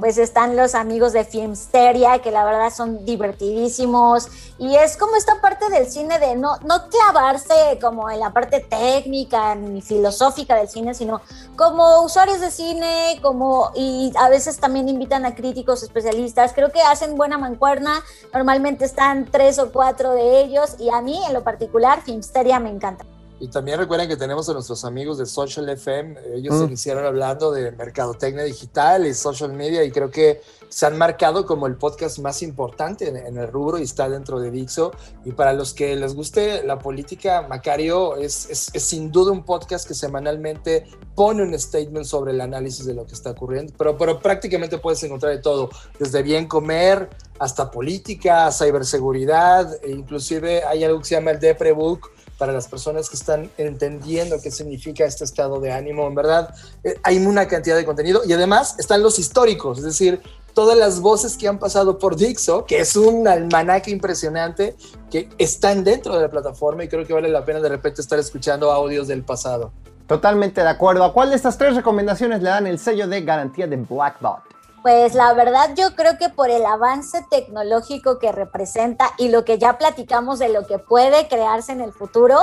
pues 0.00 0.18
están 0.18 0.56
los 0.56 0.74
amigos 0.74 1.12
de 1.12 1.24
Filmsteria, 1.24 2.18
que 2.18 2.30
la 2.30 2.44
verdad 2.44 2.72
son 2.72 3.04
divertidísimos, 3.04 4.28
y 4.58 4.74
es 4.74 4.96
como 4.96 5.16
esta 5.16 5.40
parte 5.40 5.68
del 5.70 5.88
cine 5.88 6.18
de 6.18 6.34
no, 6.36 6.56
no 6.64 6.88
clavarse 6.88 7.78
como 7.80 8.10
en 8.10 8.20
la 8.20 8.32
parte 8.32 8.60
técnica 8.60 9.54
ni 9.54 9.80
filosófica 9.80 10.56
del 10.56 10.68
cine, 10.68 10.94
sino 10.94 11.20
como 11.56 12.02
usuarios 12.02 12.40
de 12.40 12.50
cine, 12.50 13.18
como, 13.22 13.70
y 13.74 14.12
a 14.18 14.28
veces 14.28 14.58
también 14.58 14.88
invitan 14.88 15.24
a 15.24 15.34
críticos 15.34 15.82
especialistas, 15.82 16.52
creo 16.52 16.72
que 16.72 16.82
hacen 16.82 17.16
buena 17.16 17.38
mancuerna, 17.38 18.02
normalmente 18.34 18.84
están 18.84 19.26
tres 19.30 19.58
o 19.58 19.70
cuatro 19.70 20.12
de 20.14 20.40
ellos, 20.40 20.76
y 20.78 20.90
a 20.90 21.00
mí 21.00 21.20
en 21.26 21.32
lo 21.32 21.44
particular 21.44 22.02
Filmsteria 22.02 22.58
me 22.58 22.70
encanta. 22.70 23.04
Y 23.40 23.48
también 23.48 23.78
recuerden 23.78 24.06
que 24.06 24.18
tenemos 24.18 24.48
a 24.50 24.52
nuestros 24.52 24.84
amigos 24.84 25.16
de 25.16 25.24
Social 25.24 25.66
FM. 25.70 26.14
Ellos 26.34 26.56
se 26.56 26.64
mm. 26.64 26.66
iniciaron 26.68 27.06
hablando 27.06 27.50
de 27.50 27.72
mercadotecnia 27.72 28.44
digital 28.44 29.06
y 29.06 29.14
social 29.14 29.54
media 29.54 29.82
y 29.82 29.90
creo 29.90 30.10
que 30.10 30.42
se 30.68 30.84
han 30.84 30.98
marcado 30.98 31.46
como 31.46 31.66
el 31.66 31.76
podcast 31.76 32.18
más 32.18 32.42
importante 32.42 33.08
en, 33.08 33.38
el 33.38 33.48
rubro 33.48 33.78
y 33.78 33.82
está 33.82 34.10
dentro 34.10 34.38
de 34.40 34.50
Dixo. 34.50 34.92
Y 35.24 35.32
para 35.32 35.54
los 35.54 35.72
que 35.72 35.96
les 35.96 36.14
guste 36.14 36.62
la 36.64 36.78
política, 36.78 37.46
Macario 37.48 38.16
es, 38.16 38.48
es, 38.50 38.70
es 38.74 38.82
sin 38.82 39.10
duda 39.10 39.32
un 39.32 39.42
podcast 39.42 39.88
que 39.88 39.94
semanalmente 39.94 40.84
pone 41.14 41.42
un 41.42 41.58
statement 41.58 42.04
sobre 42.04 42.32
el 42.32 42.42
análisis 42.42 42.84
de 42.84 42.92
lo 42.92 43.06
que 43.06 43.14
está 43.14 43.30
ocurriendo. 43.30 43.72
Pero, 43.78 43.96
pero 43.96 44.20
prácticamente 44.20 44.76
puedes 44.76 45.02
encontrar 45.02 45.32
de 45.32 45.38
todo, 45.38 45.70
desde 45.98 46.22
bien 46.22 46.46
comer 46.46 47.08
hasta 47.38 47.70
política, 47.70 48.52
ciberseguridad, 48.52 49.82
e 49.82 49.92
inclusive 49.92 50.62
hay 50.62 50.84
algo 50.84 50.98
que 50.98 51.06
se 51.06 51.14
llama 51.14 51.30
el 51.30 51.40
Deprebook 51.40 52.10
para 52.40 52.54
las 52.54 52.68
personas 52.68 53.10
que 53.10 53.16
están 53.16 53.50
entendiendo 53.58 54.40
qué 54.42 54.50
significa 54.50 55.04
este 55.04 55.24
estado 55.24 55.60
de 55.60 55.72
ánimo. 55.72 56.06
En 56.06 56.14
verdad, 56.14 56.54
eh, 56.82 56.98
hay 57.02 57.18
una 57.18 57.46
cantidad 57.46 57.76
de 57.76 57.84
contenido 57.84 58.22
y 58.26 58.32
además 58.32 58.76
están 58.78 59.02
los 59.02 59.18
históricos, 59.18 59.76
es 59.76 59.84
decir, 59.84 60.22
todas 60.54 60.76
las 60.76 61.00
voces 61.00 61.36
que 61.36 61.46
han 61.46 61.58
pasado 61.58 61.98
por 61.98 62.16
Dixo, 62.16 62.64
que 62.64 62.78
es 62.78 62.96
un 62.96 63.28
almanaque 63.28 63.90
impresionante, 63.90 64.74
que 65.10 65.28
están 65.36 65.84
dentro 65.84 66.16
de 66.16 66.22
la 66.22 66.30
plataforma 66.30 66.82
y 66.82 66.88
creo 66.88 67.06
que 67.06 67.12
vale 67.12 67.28
la 67.28 67.44
pena 67.44 67.60
de 67.60 67.68
repente 67.68 68.00
estar 68.00 68.18
escuchando 68.18 68.72
audios 68.72 69.06
del 69.06 69.22
pasado. 69.22 69.70
Totalmente 70.06 70.62
de 70.62 70.68
acuerdo. 70.68 71.04
¿A 71.04 71.12
cuál 71.12 71.28
de 71.28 71.36
estas 71.36 71.58
tres 71.58 71.76
recomendaciones 71.76 72.42
le 72.42 72.48
dan 72.48 72.66
el 72.66 72.78
sello 72.78 73.06
de 73.06 73.20
garantía 73.20 73.66
de 73.66 73.76
Black 73.76 74.18
Dot? 74.20 74.40
Pues 74.82 75.14
la 75.14 75.34
verdad 75.34 75.74
yo 75.76 75.94
creo 75.94 76.16
que 76.16 76.30
por 76.30 76.48
el 76.48 76.64
avance 76.64 77.24
tecnológico 77.30 78.18
que 78.18 78.32
representa 78.32 79.10
y 79.18 79.28
lo 79.28 79.44
que 79.44 79.58
ya 79.58 79.76
platicamos 79.76 80.38
de 80.38 80.48
lo 80.48 80.66
que 80.66 80.78
puede 80.78 81.28
crearse 81.28 81.72
en 81.72 81.82
el 81.82 81.92
futuro, 81.92 82.38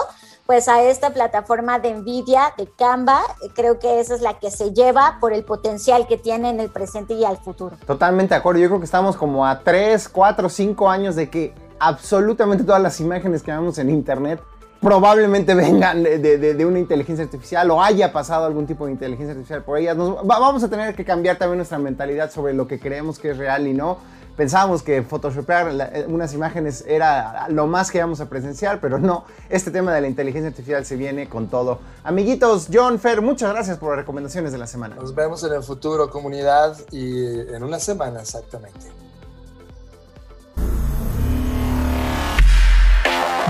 pues 0.45 0.67
a 0.67 0.83
esta 0.83 1.09
plataforma 1.09 1.79
de 1.79 1.95
Nvidia, 1.95 2.53
de 2.55 2.69
Canva, 2.77 3.21
creo 3.55 3.79
que 3.79 3.99
esa 3.99 4.13
es 4.13 4.21
la 4.21 4.37
que 4.37 4.51
se 4.51 4.71
lleva 4.71 5.17
por 5.19 5.33
el 5.33 5.43
potencial 5.43 6.05
que 6.05 6.17
tiene 6.17 6.51
en 6.51 6.59
el 6.59 6.69
presente 6.69 7.15
y 7.15 7.25
al 7.25 7.37
futuro. 7.37 7.75
Totalmente 7.87 8.35
de 8.35 8.39
acuerdo, 8.39 8.61
yo 8.61 8.67
creo 8.67 8.79
que 8.79 8.85
estamos 8.85 9.17
como 9.17 9.45
a 9.45 9.63
3, 9.63 10.07
4, 10.07 10.47
5 10.47 10.89
años 10.89 11.15
de 11.15 11.31
que 11.31 11.55
absolutamente 11.79 12.63
todas 12.63 12.81
las 12.81 12.99
imágenes 12.99 13.41
que 13.41 13.51
vemos 13.51 13.79
en 13.79 13.89
internet 13.89 14.41
probablemente 14.81 15.55
vengan 15.55 16.03
de, 16.03 16.65
una 16.65 16.79
inteligencia 16.79 17.25
artificial 17.25 17.69
o 17.71 17.81
haya 17.81 18.11
pasado 18.11 18.45
algún 18.45 18.67
tipo 18.67 18.85
de 18.85 18.91
inteligencia 18.91 19.31
artificial 19.31 19.63
por 19.63 19.77
ellas. 19.77 19.97
vamos 19.97 20.63
a 20.63 20.69
tener 20.69 20.95
que 20.95 21.05
cambiar 21.05 21.37
también 21.37 21.57
nuestra 21.57 21.79
mentalidad 21.79 22.31
sobre 22.31 22.53
lo 22.53 22.67
que 22.67 22.79
creemos 22.79 23.19
que 23.19 23.31
es 23.31 23.37
real 23.37 23.67
y 23.67 23.73
no. 23.73 23.97
Pensábamos 24.35 24.83
que 24.83 25.01
photoshopear 25.01 25.91
eh, 25.93 26.05
unas 26.07 26.31
imágenes 26.35 26.85
era 26.87 27.47
lo 27.49 27.65
más 27.65 27.89
que 27.89 27.97
íbamos 27.97 28.21
a 28.21 28.29
presenciar, 28.29 28.79
pero 28.79 28.99
no. 28.99 29.25
Este 29.49 29.71
tema 29.71 29.91
de 29.95 30.01
la 30.01 30.07
inteligencia 30.07 30.49
artificial 30.49 30.85
se 30.85 30.95
viene 30.95 31.27
con 31.27 31.47
todo. 31.47 31.79
Amiguitos, 32.03 32.67
John, 32.71 32.99
Fer, 32.99 33.23
muchas 33.23 33.51
gracias 33.51 33.79
por 33.79 33.89
las 33.89 33.97
recomendaciones 33.97 34.51
de 34.51 34.59
la 34.59 34.67
semana. 34.67 34.95
Nos 34.95 35.15
vemos 35.15 35.43
en 35.43 35.53
el 35.53 35.63
futuro, 35.63 36.11
comunidad, 36.11 36.77
y 36.91 37.25
en 37.51 37.63
una 37.63 37.79
semana 37.79 38.21
exactamente. 38.21 39.06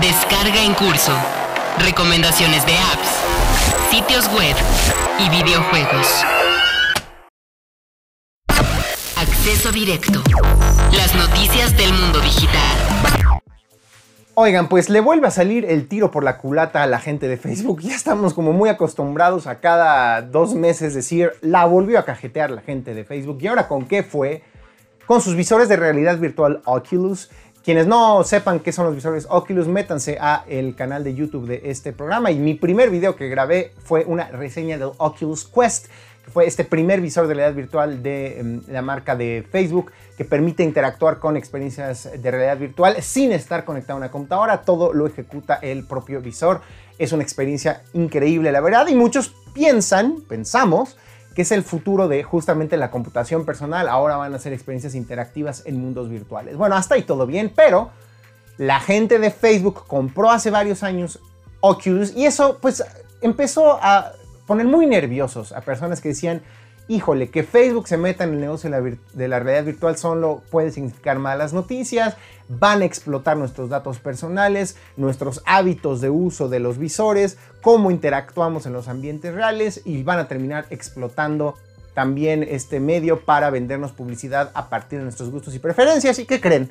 Descarga 0.00 0.62
en 0.62 0.74
curso. 0.74 1.10
Recomendaciones 1.84 2.64
de 2.64 2.72
apps, 2.72 3.90
sitios 3.90 4.32
web 4.32 4.54
y 5.18 5.28
videojuegos. 5.28 6.24
Acceso 9.16 9.72
directo. 9.72 10.22
Las 10.92 11.16
noticias 11.16 11.76
del 11.76 11.92
mundo 11.94 12.20
digital. 12.20 13.42
Oigan, 14.34 14.68
pues 14.68 14.88
le 14.88 15.00
vuelve 15.00 15.26
a 15.26 15.32
salir 15.32 15.64
el 15.64 15.88
tiro 15.88 16.12
por 16.12 16.22
la 16.22 16.38
culata 16.38 16.84
a 16.84 16.86
la 16.86 17.00
gente 17.00 17.26
de 17.26 17.36
Facebook. 17.36 17.80
Ya 17.82 17.96
estamos 17.96 18.34
como 18.34 18.52
muy 18.52 18.68
acostumbrados 18.68 19.48
a 19.48 19.58
cada 19.58 20.22
dos 20.22 20.54
meses 20.54 20.94
decir, 20.94 21.32
la 21.40 21.64
volvió 21.64 21.98
a 21.98 22.04
cajetear 22.04 22.52
la 22.52 22.62
gente 22.62 22.94
de 22.94 23.02
Facebook. 23.02 23.38
¿Y 23.40 23.48
ahora 23.48 23.66
con 23.66 23.84
qué 23.88 24.04
fue? 24.04 24.44
Con 25.06 25.22
sus 25.22 25.34
visores 25.34 25.68
de 25.68 25.74
realidad 25.74 26.18
virtual 26.18 26.62
Oculus 26.66 27.30
quienes 27.68 27.86
no 27.86 28.24
sepan 28.24 28.60
qué 28.60 28.72
son 28.72 28.86
los 28.86 28.94
visores 28.94 29.26
Oculus, 29.28 29.68
métanse 29.68 30.16
a 30.18 30.42
el 30.48 30.74
canal 30.74 31.04
de 31.04 31.14
YouTube 31.14 31.46
de 31.46 31.60
este 31.64 31.92
programa. 31.92 32.30
Y 32.30 32.38
mi 32.38 32.54
primer 32.54 32.88
video 32.88 33.14
que 33.14 33.28
grabé 33.28 33.74
fue 33.84 34.06
una 34.06 34.26
reseña 34.28 34.78
del 34.78 34.92
Oculus 34.96 35.44
Quest, 35.44 35.88
que 36.24 36.30
fue 36.30 36.46
este 36.46 36.64
primer 36.64 37.02
visor 37.02 37.26
de 37.28 37.34
realidad 37.34 37.54
virtual 37.54 38.02
de 38.02 38.40
em, 38.40 38.62
la 38.68 38.80
marca 38.80 39.16
de 39.16 39.46
Facebook 39.52 39.92
que 40.16 40.24
permite 40.24 40.62
interactuar 40.62 41.18
con 41.18 41.36
experiencias 41.36 42.08
de 42.10 42.30
realidad 42.30 42.56
virtual 42.56 43.02
sin 43.02 43.32
estar 43.32 43.66
conectado 43.66 43.98
a 43.98 44.00
una 44.00 44.10
computadora. 44.10 44.62
Todo 44.62 44.94
lo 44.94 45.06
ejecuta 45.06 45.56
el 45.56 45.84
propio 45.84 46.22
visor. 46.22 46.62
Es 46.98 47.12
una 47.12 47.22
experiencia 47.22 47.82
increíble, 47.92 48.50
la 48.50 48.62
verdad. 48.62 48.88
Y 48.88 48.94
muchos 48.94 49.34
piensan, 49.52 50.22
pensamos, 50.26 50.96
que 51.38 51.42
es 51.42 51.52
el 51.52 51.62
futuro 51.62 52.08
de 52.08 52.24
justamente 52.24 52.76
la 52.76 52.90
computación 52.90 53.44
personal. 53.44 53.86
Ahora 53.88 54.16
van 54.16 54.34
a 54.34 54.40
ser 54.40 54.52
experiencias 54.52 54.96
interactivas 54.96 55.62
en 55.66 55.80
mundos 55.80 56.08
virtuales. 56.08 56.56
Bueno, 56.56 56.74
hasta 56.74 56.96
ahí 56.96 57.02
todo 57.02 57.28
bien, 57.28 57.52
pero 57.54 57.90
la 58.56 58.80
gente 58.80 59.20
de 59.20 59.30
Facebook 59.30 59.86
compró 59.86 60.32
hace 60.32 60.50
varios 60.50 60.82
años 60.82 61.20
Oculus 61.60 62.12
y 62.16 62.26
eso 62.26 62.58
pues 62.60 62.82
empezó 63.20 63.78
a 63.80 64.14
poner 64.48 64.66
muy 64.66 64.86
nerviosos 64.86 65.52
a 65.52 65.60
personas 65.60 66.00
que 66.00 66.08
decían, 66.08 66.42
híjole, 66.88 67.28
que 67.28 67.44
Facebook 67.44 67.86
se 67.86 67.98
meta 67.98 68.24
en 68.24 68.34
el 68.34 68.40
negocio 68.40 68.70
de 68.70 69.28
la, 69.28 69.38
realidad 69.38 69.64
virtual 69.64 69.96
solo 69.96 70.42
puede 70.50 70.70
significar 70.70 71.18
malas 71.18 71.52
noticias, 71.52 72.16
van 72.48 72.80
a 72.80 72.86
explotar 72.86 73.36
nuestros 73.36 73.68
datos 73.68 73.98
personales, 73.98 74.76
nuestros 74.96 75.42
hábitos 75.44 76.00
de 76.00 76.08
uso 76.08 76.48
de 76.48 76.60
los 76.60 76.78
visores, 76.78 77.36
cómo 77.62 77.90
interactuamos 77.90 78.64
en 78.66 78.72
los 78.72 78.88
ambientes 78.88 79.34
reales 79.34 79.82
y 79.84 80.02
van 80.02 80.18
a 80.18 80.28
terminar 80.28 80.64
explotando 80.70 81.54
también 81.92 82.42
este 82.42 82.80
medio 82.80 83.20
para 83.20 83.50
vendernos 83.50 83.92
publicidad 83.92 84.50
a 84.54 84.70
partir 84.70 84.98
de 84.98 85.04
nuestros 85.04 85.30
gustos 85.30 85.54
y 85.54 85.58
preferencias. 85.58 86.18
¿Y 86.18 86.24
qué 86.24 86.40
creen? 86.40 86.70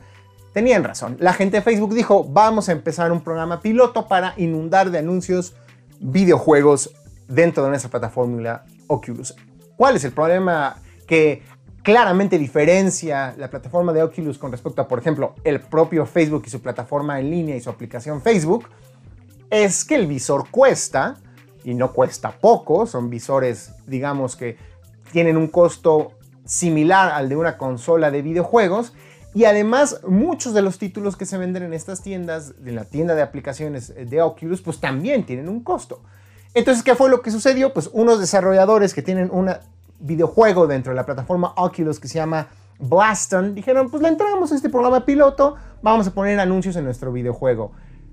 Tenían 0.53 0.84
razón. 0.84 1.17
La 1.19 1.34
gente 1.34 1.58
de 1.58 1.62
Facebook 1.62 1.93
dijo, 1.93 2.23
vamos 2.23 2.69
a 2.69 2.71
empezar 2.71 3.12
un 3.12 3.21
programa 3.21 3.60
piloto 3.60 4.08
para 4.08 4.34
inundar 4.38 4.89
de 4.89 4.99
anuncios 4.99 5.53
videojuegos 5.99 6.91
dentro 7.27 7.63
de 7.63 7.69
nuestra 7.69 7.91
plataforma 7.91 8.63
Oculus. 8.88 9.36
¿Cuál 9.78 9.96
es 9.96 10.04
el 10.04 10.12
problema 10.12 10.78
que 11.08 11.44
claramente 11.84 12.38
diferencia 12.38 13.36
la 13.38 13.50
plataforma 13.50 13.94
de 13.94 14.02
Oculus 14.02 14.38
con 14.40 14.52
respecto 14.52 14.82
a, 14.82 14.88
por 14.88 15.00
ejemplo, 15.00 15.36
el 15.44 15.62
propio 15.62 16.06
Facebook 16.06 16.44
y 16.48 16.50
su 16.50 16.62
plataforma 16.62 17.20
en 17.20 17.30
línea 17.30 17.56
y 17.56 17.62
su 17.62 17.70
aplicación 17.70 18.22
Facebook? 18.22 18.68
Es 19.52 19.86
que 19.86 19.96
el 19.96 20.08
visor 20.08 20.50
cuesta, 20.50 21.18
y 21.63 21.76
no 21.76 21.94
cuesta 21.94 22.32
poco, 22.32 22.88
son 22.88 23.10
visores, 23.10 23.72
digamos 23.86 24.36
que 24.36 24.58
tienen 25.12 25.38
un 25.38 25.48
costo 25.48 26.13
similar 26.44 27.12
al 27.12 27.30
de 27.30 27.36
una 27.36 27.58
consola 27.58 28.10
de 28.10 28.24
videojuegos, 28.24 28.94
y 29.36 29.46
además, 29.46 30.02
muchos 30.08 30.56
de 30.56 30.63
los 30.63 30.80
títulos 30.80 31.16
que 31.16 31.28
se 31.28 31.38
venden 31.38 31.62
en 31.62 31.74
estas 31.74 32.02
tiendas, 32.02 32.56
en 32.66 32.76
la 32.76 32.86
tienda 32.86 33.13
de 33.13 33.22
aplicaciones 33.22 33.94
de 33.96 34.22
Oculus, 34.24 34.62
pues 34.62 34.80
también 34.80 35.26
tienen 35.26 35.48
un 35.48 35.63
costo. 35.63 36.02
Entonces, 36.53 36.83
¿qué 36.83 36.95
fue 36.95 37.10
lo 37.10 37.21
que 37.21 37.31
sucedió? 37.31 37.73
Pues 37.73 37.89
unos 37.93 38.19
desarrolladores 38.19 38.93
que 38.93 39.01
tienen 39.01 39.29
un 39.31 39.51
videojuego 39.99 40.67
dentro 40.67 40.91
de 40.91 40.95
la 40.95 41.05
plataforma 41.05 41.53
Oculus 41.55 41.99
que 41.99 42.07
se 42.07 42.15
llama 42.15 42.47
Blaston, 42.79 43.55
dijeron, 43.55 43.89
pues 43.89 44.03
le 44.03 44.10
entregamos 44.10 44.51
este 44.51 44.69
programa 44.69 45.05
piloto, 45.05 45.55
vamos 45.81 46.07
a 46.07 46.12
poner 46.12 46.39
anuncios 46.39 46.75
en 46.75 46.83
nuestro 46.83 47.12
videojuego. 47.12 47.71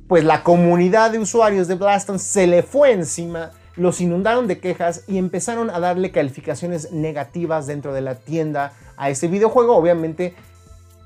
Pues 0.08 0.24
la 0.24 0.42
comunidad 0.42 1.10
de 1.10 1.18
usuarios 1.18 1.68
de 1.68 1.74
Blaston 1.74 2.18
se 2.18 2.46
le 2.46 2.62
fue 2.62 2.92
encima, 2.92 3.50
los 3.76 4.00
inundaron 4.00 4.46
de 4.46 4.58
quejas 4.58 5.04
y 5.06 5.18
empezaron 5.18 5.70
a 5.70 5.80
darle 5.80 6.10
calificaciones 6.10 6.92
negativas 6.92 7.66
dentro 7.66 7.92
de 7.92 8.00
la 8.00 8.14
tienda 8.14 8.72
a 8.96 9.10
este 9.10 9.28
videojuego, 9.28 9.76
obviamente 9.76 10.34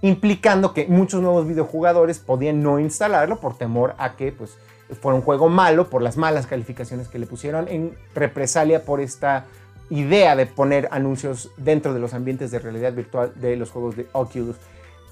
implicando 0.03 0.75
que 0.75 0.87
muchos 0.87 1.21
nuevos 1.21 1.47
videojugadores 1.47 2.21
podían 2.21 2.63
no 2.63 2.79
instalarlo 2.79 3.41
por 3.41 3.57
temor 3.59 3.95
a 3.99 4.15
que 4.15 4.31
pues 4.31 4.57
fue 5.01 5.15
un 5.15 5.23
juego 5.23 5.49
malo 5.49 5.89
por 5.91 6.03
las 6.03 6.17
malas 6.17 6.47
calificaciones 6.47 7.09
que 7.09 7.19
le 7.19 7.27
pusieron 7.27 7.69
en 7.69 7.97
represalia 8.15 8.85
por 8.85 9.01
esta 9.01 9.47
idea 9.91 10.37
de 10.37 10.47
poner 10.47 10.89
anuncios 10.91 11.51
dentro 11.57 11.95
de 11.95 12.01
los 12.01 12.15
ambientes 12.15 12.51
de 12.51 12.59
realidad 12.59 12.93
virtual 12.93 13.33
de 13.37 13.57
los 13.57 13.71
juegos 13.71 13.97
de 13.97 14.07
Oculus. 14.13 14.57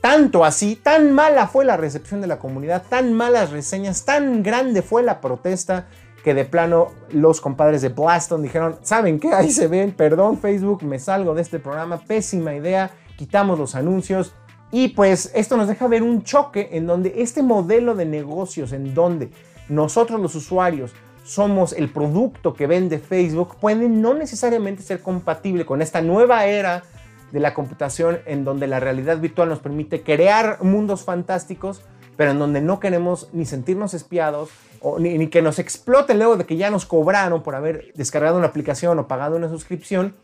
Tanto 0.00 0.44
así, 0.44 0.76
tan 0.76 1.12
mala 1.12 1.46
fue 1.48 1.64
la 1.64 1.76
recepción 1.76 2.20
de 2.20 2.26
la 2.26 2.38
comunidad, 2.38 2.84
tan 2.88 3.12
malas 3.12 3.50
reseñas, 3.50 4.04
tan 4.04 4.42
grande 4.42 4.82
fue 4.82 5.02
la 5.02 5.20
protesta 5.20 5.86
que 6.22 6.34
de 6.34 6.44
plano 6.44 6.88
los 7.10 7.40
compadres 7.40 7.82
de 7.82 7.88
Blaston 7.88 8.42
dijeron, 8.42 8.76
¿saben 8.82 9.20
qué? 9.20 9.32
Ahí 9.32 9.50
se 9.50 9.68
ven, 9.68 9.92
perdón 9.92 10.38
Facebook, 10.38 10.82
me 10.82 10.98
salgo 10.98 11.34
de 11.34 11.42
este 11.42 11.58
programa, 11.58 11.98
pésima 11.98 12.54
idea, 12.54 12.90
quitamos 13.16 13.58
los 13.58 13.74
anuncios. 13.74 14.32
Y 14.72 14.88
pues 14.88 15.30
esto 15.34 15.56
nos 15.56 15.68
deja 15.68 15.86
ver 15.86 16.02
un 16.02 16.24
choque 16.24 16.70
en 16.72 16.86
donde 16.86 17.14
este 17.18 17.42
modelo 17.42 17.94
de 17.94 18.06
negocios, 18.06 18.72
en 18.72 18.92
donde 18.92 19.30
nosotros 19.68 20.20
los 20.20 20.34
usuarios 20.34 20.92
somos 21.24 21.72
el 21.72 21.88
producto 21.90 22.54
que 22.54 22.66
vende 22.66 22.98
Facebook, 22.98 23.56
puede 23.60 23.88
no 23.88 24.14
necesariamente 24.14 24.82
ser 24.82 25.02
compatible 25.02 25.66
con 25.66 25.82
esta 25.82 26.00
nueva 26.00 26.46
era 26.46 26.84
de 27.32 27.40
la 27.40 27.52
computación 27.52 28.20
en 28.26 28.44
donde 28.44 28.68
la 28.68 28.78
realidad 28.78 29.18
virtual 29.18 29.48
nos 29.48 29.58
permite 29.58 30.02
crear 30.02 30.62
mundos 30.62 31.04
fantásticos, 31.04 31.82
pero 32.16 32.30
en 32.30 32.38
donde 32.38 32.60
no 32.60 32.78
queremos 32.78 33.28
ni 33.32 33.44
sentirnos 33.44 33.92
espiados 33.92 34.50
ni, 34.98 35.26
que 35.28 35.42
nos 35.42 35.58
exploten 35.58 36.18
luego 36.18 36.36
de 36.36 36.44
que 36.44 36.56
ya 36.56 36.70
nos 36.70 36.86
cobraron 36.86 37.42
por 37.42 37.56
haber 37.56 37.92
descargado 37.94 38.38
una 38.38 38.46
aplicación 38.46 38.98
o 38.98 39.08
pagado 39.08 39.36
una 39.36 39.48
suscripción 39.48 40.14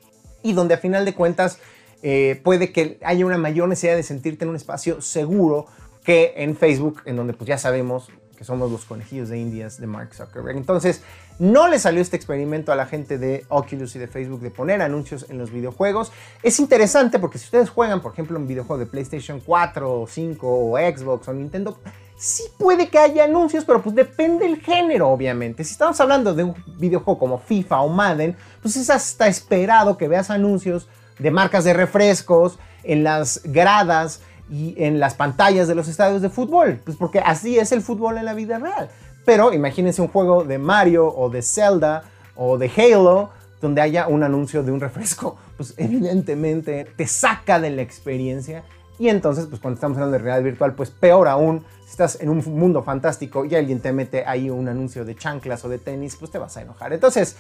y 0.43 0.53
donde 0.53 0.75
a 0.75 0.79
final 0.79 1.05
de 1.05 1.15
cuentas 1.15 1.59
eh, 2.03 2.41
puede 2.45 2.73
que 2.73 2.99
haya 3.05 3.27
una 3.27 3.39
mayor 3.39 3.69
necesidad 3.69 3.97
de 3.97 4.03
sentirte 4.05 4.45
en 4.45 4.51
un 4.51 4.57
espacio 4.57 5.01
seguro 5.01 5.67
que 6.05 6.35
en 6.37 6.57
Facebook, 6.57 7.03
en 7.07 7.17
donde 7.17 7.33
pues 7.33 7.49
ya 7.49 7.59
sabemos 7.59 8.09
que 8.37 8.45
somos 8.45 8.71
los 8.71 8.85
conejillos 8.85 9.29
de 9.29 9.39
indias 9.39 9.81
de 9.81 9.87
Mark 9.87 10.15
Zuckerberg. 10.15 10.57
Entonces, 10.57 11.03
no 11.39 11.69
le 11.69 11.79
salió 11.79 12.01
este 12.01 12.17
experimento 12.17 12.73
a 12.73 12.77
la 12.77 12.87
gente 12.87 13.19
de 13.19 13.45
Oculus 13.49 13.97
y 13.97 13.99
de 13.99 14.09
Facebook 14.09 14.41
de 14.41 14.51
poner 14.51 14.83
anuncios 14.83 15.27
en 15.29 15.39
los 15.39 15.51
videojuegos. 15.51 16.13
Es 16.43 16.61
interesante 16.61 17.19
porque 17.19 17.39
si 17.39 17.47
ustedes 17.47 17.71
juegan, 17.71 18.01
por 18.01 18.13
ejemplo, 18.13 18.39
un 18.39 18.47
videojuego 18.47 18.79
de 18.79 18.87
PlayStation 18.87 19.41
4 19.41 20.03
o 20.03 20.07
5 20.07 20.49
o 20.49 20.77
Xbox 20.79 21.29
o 21.29 21.33
Nintendo, 21.33 21.79
sí 22.17 22.45
puede 22.57 22.89
que 22.89 22.99
haya 22.99 23.25
anuncios, 23.25 23.65
pero 23.65 23.83
pues 23.83 23.95
depende 23.95 24.47
del 24.47 24.61
género, 24.61 25.09
obviamente. 25.09 25.65
Si 25.65 25.73
estamos 25.73 26.01
hablando 26.01 26.35
de 26.35 26.45
un 26.45 26.55
videojuego 26.79 27.19
como 27.19 27.39
FIFA 27.39 27.81
o 27.81 27.89
Madden, 27.89 28.37
pues 28.61 28.77
es 28.77 28.91
hasta 28.91 29.27
esperado 29.27 29.97
que 29.97 30.09
veas 30.09 30.31
anuncios 30.31 30.89
de 31.19 31.31
marcas 31.31 31.65
de 31.65 31.73
refrescos 31.73 32.59
en 32.85 33.05
las 33.05 33.43
gradas 33.45 34.21
y 34.53 34.75
en 34.77 35.01
las 35.01 35.15
pantallas 35.15 35.67
de 35.67 35.75
los 35.75 35.89
estadios 35.89 36.21
de 36.21 36.29
fútbol, 36.29 36.79
pues 36.85 36.99
porque 36.99 37.21
así 37.21 37.59
es 37.59 37.73
el 37.73 37.81
fútbol 37.81 38.19
en 38.19 38.27
la 38.27 38.35
vida 38.35 38.59
real. 38.59 38.91
Pero 39.25 39.55
imagínense 39.55 40.03
un 40.03 40.09
juego 40.09 40.45
de 40.45 40.59
Mario 40.59 41.07
o 41.09 41.31
de 41.31 41.41
Zelda 41.41 42.05
o 42.37 42.59
de 42.59 42.71
Halo 42.77 43.31
donde 43.63 43.81
haya 43.81 44.09
un 44.09 44.23
anuncio 44.23 44.63
de 44.63 44.71
un 44.71 44.81
refresco, 44.81 45.39
pues 45.57 45.73
evidentemente 45.79 46.87
te 46.97 47.07
saca 47.07 47.61
de 47.61 47.71
la 47.71 47.81
experiencia 47.81 48.65
y 48.99 49.09
entonces 49.09 49.47
pues 49.47 49.61
cuando 49.61 49.77
estamos 49.77 49.97
hablando 49.97 50.19
de 50.19 50.23
realidad 50.23 50.45
virtual, 50.45 50.75
pues 50.75 50.91
peor 50.91 51.29
aún, 51.29 51.65
si 51.85 51.93
estás 51.93 52.21
en 52.21 52.29
un 52.29 52.45
mundo 52.47 52.83
fantástico 52.83 53.47
y 53.47 53.55
alguien 53.55 53.81
te 53.81 53.93
mete 53.93 54.27
ahí 54.27 54.51
un 54.51 54.69
anuncio 54.69 55.07
de 55.07 55.17
chanclas 55.17 55.65
o 55.65 55.71
de 55.71 55.79
tenis, 55.79 56.17
pues 56.17 56.31
te 56.31 56.39
vas 56.39 56.57
a 56.59 56.63
enojar. 56.63 56.93
Entonces, 56.93 57.37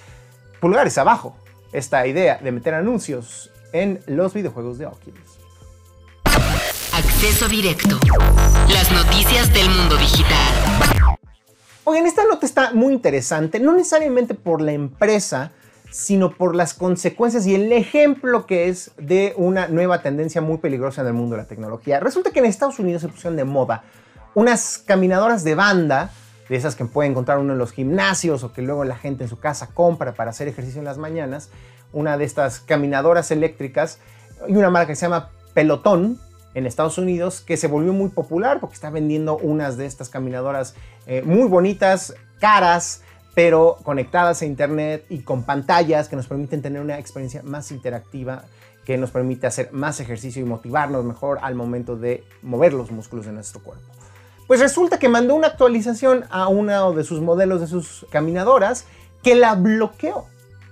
pulgares 0.61 0.96
abajo 0.96 1.37
esta 1.72 2.07
idea 2.07 2.38
de 2.42 2.53
meter 2.53 2.72
anuncios 2.75 3.51
en 3.72 4.01
los 4.07 4.33
videojuegos 4.33 4.79
de 4.79 4.87
Oculus. 4.87 5.32
Directo. 7.22 8.00
Las 8.68 8.90
noticias 8.90 9.52
del 9.54 9.70
mundo 9.70 9.96
digital. 9.96 11.16
Oigan, 11.85 12.06
esta 12.06 12.24
nota 12.24 12.44
está 12.44 12.72
muy 12.72 12.92
interesante, 12.92 13.61
no 13.61 13.72
necesariamente 13.72 14.35
por 14.35 14.61
la 14.61 14.72
empresa, 14.72 15.52
sino 15.92 16.32
por 16.32 16.56
las 16.56 16.74
consecuencias 16.74 17.46
y 17.46 17.54
el 17.54 17.70
ejemplo 17.72 18.44
que 18.44 18.68
es 18.68 18.90
de 18.96 19.35
una 19.37 19.68
nueva 19.68 20.02
tendencia 20.02 20.40
muy 20.40 20.58
peligrosa 20.58 21.02
en 21.02 21.06
el 21.06 21.12
mundo 21.12 21.37
de 21.37 21.42
la 21.42 21.48
tecnología. 21.48 22.00
Resulta 22.00 22.32
que 22.32 22.40
en 22.40 22.46
Estados 22.46 22.80
Unidos 22.80 23.02
se 23.02 23.08
pusieron 23.08 23.37
de 23.37 23.44
moda 23.44 23.85
unas 24.35 24.78
caminadoras 24.78 25.44
de 25.44 25.54
banda, 25.54 26.11
de 26.48 26.56
esas 26.56 26.74
que 26.74 26.87
puede 26.87 27.08
encontrar 27.08 27.38
uno 27.38 27.52
en 27.52 27.58
los 27.58 27.70
gimnasios 27.70 28.42
o 28.42 28.52
que 28.52 28.62
luego 28.62 28.82
la 28.82 28.96
gente 28.96 29.22
en 29.22 29.30
su 29.30 29.38
casa 29.38 29.68
compra 29.68 30.14
para 30.14 30.30
hacer 30.30 30.48
ejercicio 30.48 30.80
en 30.80 30.87
las 30.87 30.98
mañanas, 30.98 31.50
una 31.92 32.16
de 32.16 32.24
estas 32.24 32.58
caminadoras 32.58 33.30
eléctricas 33.30 34.00
y 34.48 34.56
una 34.56 34.70
marca 34.70 34.88
que 34.88 34.96
se 34.96 35.06
llama 35.06 35.30
Pelotón, 35.54 36.18
en 36.54 36.66
Estados 36.66 36.98
Unidos 36.98 37.40
que 37.40 37.56
se 37.56 37.66
volvió 37.66 37.92
muy 37.92 38.10
popular 38.10 38.60
porque 38.60 38.74
está 38.74 38.90
vendiendo 38.90 39.36
unas 39.36 39.76
de 39.76 39.86
estas 39.86 40.08
caminadoras 40.08 40.74
eh, 41.06 41.22
muy 41.22 41.48
bonitas, 41.48 42.14
caras, 42.40 43.02
pero 43.34 43.78
conectadas 43.82 44.42
a 44.42 44.46
internet 44.46 45.06
y 45.08 45.20
con 45.20 45.44
pantallas 45.44 46.08
que 46.08 46.16
nos 46.16 46.26
permiten 46.26 46.62
tener 46.62 46.82
una 46.82 46.98
experiencia 46.98 47.42
más 47.42 47.70
interactiva, 47.70 48.44
que 48.84 48.98
nos 48.98 49.10
permite 49.10 49.46
hacer 49.46 49.72
más 49.72 50.00
ejercicio 50.00 50.42
y 50.42 50.44
motivarnos 50.44 51.04
mejor 51.04 51.38
al 51.42 51.54
momento 51.54 51.96
de 51.96 52.24
mover 52.42 52.72
los 52.72 52.90
músculos 52.90 53.26
de 53.26 53.32
nuestro 53.32 53.62
cuerpo. 53.62 53.84
Pues 54.46 54.60
resulta 54.60 54.98
que 54.98 55.08
mandó 55.08 55.34
una 55.34 55.46
actualización 55.46 56.24
a 56.30 56.48
uno 56.48 56.92
de 56.92 57.04
sus 57.04 57.20
modelos 57.20 57.60
de 57.60 57.68
sus 57.68 58.06
caminadoras 58.10 58.86
que 59.22 59.34
la 59.34 59.54
bloqueó 59.54 60.26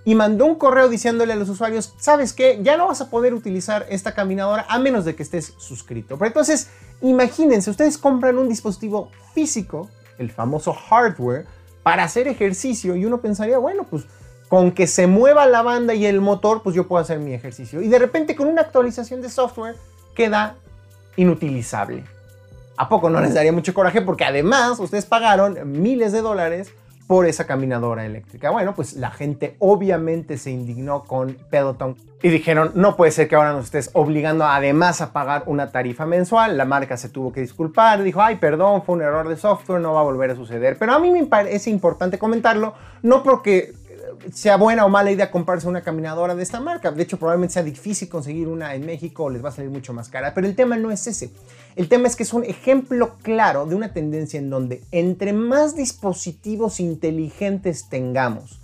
y 0.05 0.15
mandó 0.15 0.47
un 0.47 0.55
correo 0.55 0.89
diciéndole 0.89 1.33
a 1.33 1.37
los 1.37 1.49
usuarios, 1.49 1.95
¿sabes 1.99 2.33
qué? 2.33 2.61
Ya 2.63 2.77
no 2.77 2.89
vas 2.89 3.01
a 3.01 3.11
poder 3.11 3.35
utilizar 3.35 3.87
esta 3.91 4.15
caminadora 4.15 4.67
a 4.69 4.79
menos 4.79 5.05
de 5.05 5.15
que 5.15 5.23
estés 5.23 5.55
suscrito. 5.59 6.17
Pero 6.17 6.29
entonces, 6.29 6.69
imagínense, 7.03 7.71
ustedes 7.71 7.99
compran 7.99 8.39
un 8.39 8.49
dispositivo 8.49 9.11
físico, 9.35 9.91
el 10.19 10.31
famoso 10.31 10.73
hardware, 10.73 11.47
para 11.83 12.05
hacer 12.05 12.29
ejercicio 12.29 12.97
y 12.97 13.05
uno 13.05 13.21
pensaría, 13.21 13.59
bueno, 13.59 13.85
pues 13.85 14.05
con 14.49 14.73
que 14.73 14.87
se 14.87 15.07
mueva 15.07 15.47
la 15.47 15.63
banda 15.63 15.95
y 15.95 16.07
el 16.07 16.21
motor, 16.21 16.63
pues 16.63 16.75
yo 16.75 16.89
puedo 16.89 17.01
hacer 17.01 17.19
mi 17.21 17.33
ejercicio. 17.33 17.81
Y 17.83 17.89
de 17.89 17.99
repente 17.99 18.35
con 18.35 18.49
una 18.49 18.63
actualización 18.63 19.23
de 19.23 19.31
software 19.31 19.77
queda 20.15 20.57
inutilizable. 21.17 22.05
¿A 22.77 22.89
poco 22.89 23.11
no 23.11 23.21
les 23.21 23.35
daría 23.35 23.53
mucho 23.53 23.75
coraje? 23.75 24.01
Porque 24.01 24.25
además 24.25 24.79
ustedes 24.81 25.05
pagaron 25.05 25.59
miles 25.81 26.13
de 26.13 26.23
dólares 26.23 26.73
por 27.11 27.27
esa 27.27 27.45
caminadora 27.45 28.07
eléctrica. 28.07 28.51
Bueno, 28.51 28.73
pues 28.77 28.93
la 28.93 29.11
gente 29.11 29.57
obviamente 29.59 30.39
se 30.39 30.53
indignó 30.53 31.03
con 31.03 31.37
Peloton 31.51 31.97
y 32.23 32.29
dijeron, 32.29 32.71
no 32.77 32.95
puede 32.95 33.11
ser 33.11 33.27
que 33.27 33.35
ahora 33.35 33.53
nos 33.53 33.65
estés 33.65 33.91
obligando 33.95 34.45
además 34.45 35.01
a 35.01 35.13
pagar 35.13 35.43
una 35.47 35.73
tarifa 35.73 36.07
mensual. 36.07 36.57
La 36.57 36.67
marca 36.67 36.97
se 36.97 37.09
tuvo 37.09 37.33
que 37.33 37.41
disculpar, 37.41 38.05
dijo, 38.05 38.23
ay, 38.23 38.37
perdón, 38.37 38.85
fue 38.85 38.95
un 38.95 39.03
error 39.03 39.29
de 39.29 39.37
software, 39.37 39.81
no 39.81 39.93
va 39.93 40.03
a 40.03 40.05
volver 40.05 40.31
a 40.31 40.37
suceder. 40.37 40.79
Pero 40.79 40.93
a 40.93 41.01
mí 41.01 41.11
me 41.11 41.27
parece 41.27 41.69
importante 41.69 42.17
comentarlo, 42.17 42.75
no 43.03 43.25
porque 43.25 43.73
sea 44.33 44.57
buena 44.57 44.85
o 44.85 44.89
mala 44.89 45.11
idea 45.11 45.33
comprarse 45.33 45.67
una 45.67 45.81
caminadora 45.81 46.37
de 46.37 46.45
esta 46.45 46.61
marca. 46.61 46.93
De 46.93 47.03
hecho, 47.03 47.19
probablemente 47.19 47.55
sea 47.55 47.63
difícil 47.65 48.09
conseguir 48.09 48.47
una 48.47 48.75
en 48.75 48.87
México 48.87 49.25
o 49.25 49.31
les 49.31 49.45
va 49.45 49.49
a 49.49 49.53
salir 49.53 49.71
mucho 49.73 49.93
más 49.93 50.09
cara. 50.09 50.33
Pero 50.33 50.47
el 50.47 50.55
tema 50.55 50.77
no 50.77 50.91
es 50.93 51.09
ese. 51.09 51.31
El 51.81 51.89
tema 51.89 52.09
es 52.09 52.15
que 52.15 52.25
es 52.25 52.35
un 52.35 52.45
ejemplo 52.45 53.17
claro 53.23 53.65
de 53.65 53.75
una 53.75 53.95
tendencia 53.95 54.39
en 54.39 54.51
donde 54.51 54.85
entre 54.91 55.33
más 55.33 55.75
dispositivos 55.75 56.79
inteligentes 56.79 57.89
tengamos 57.89 58.61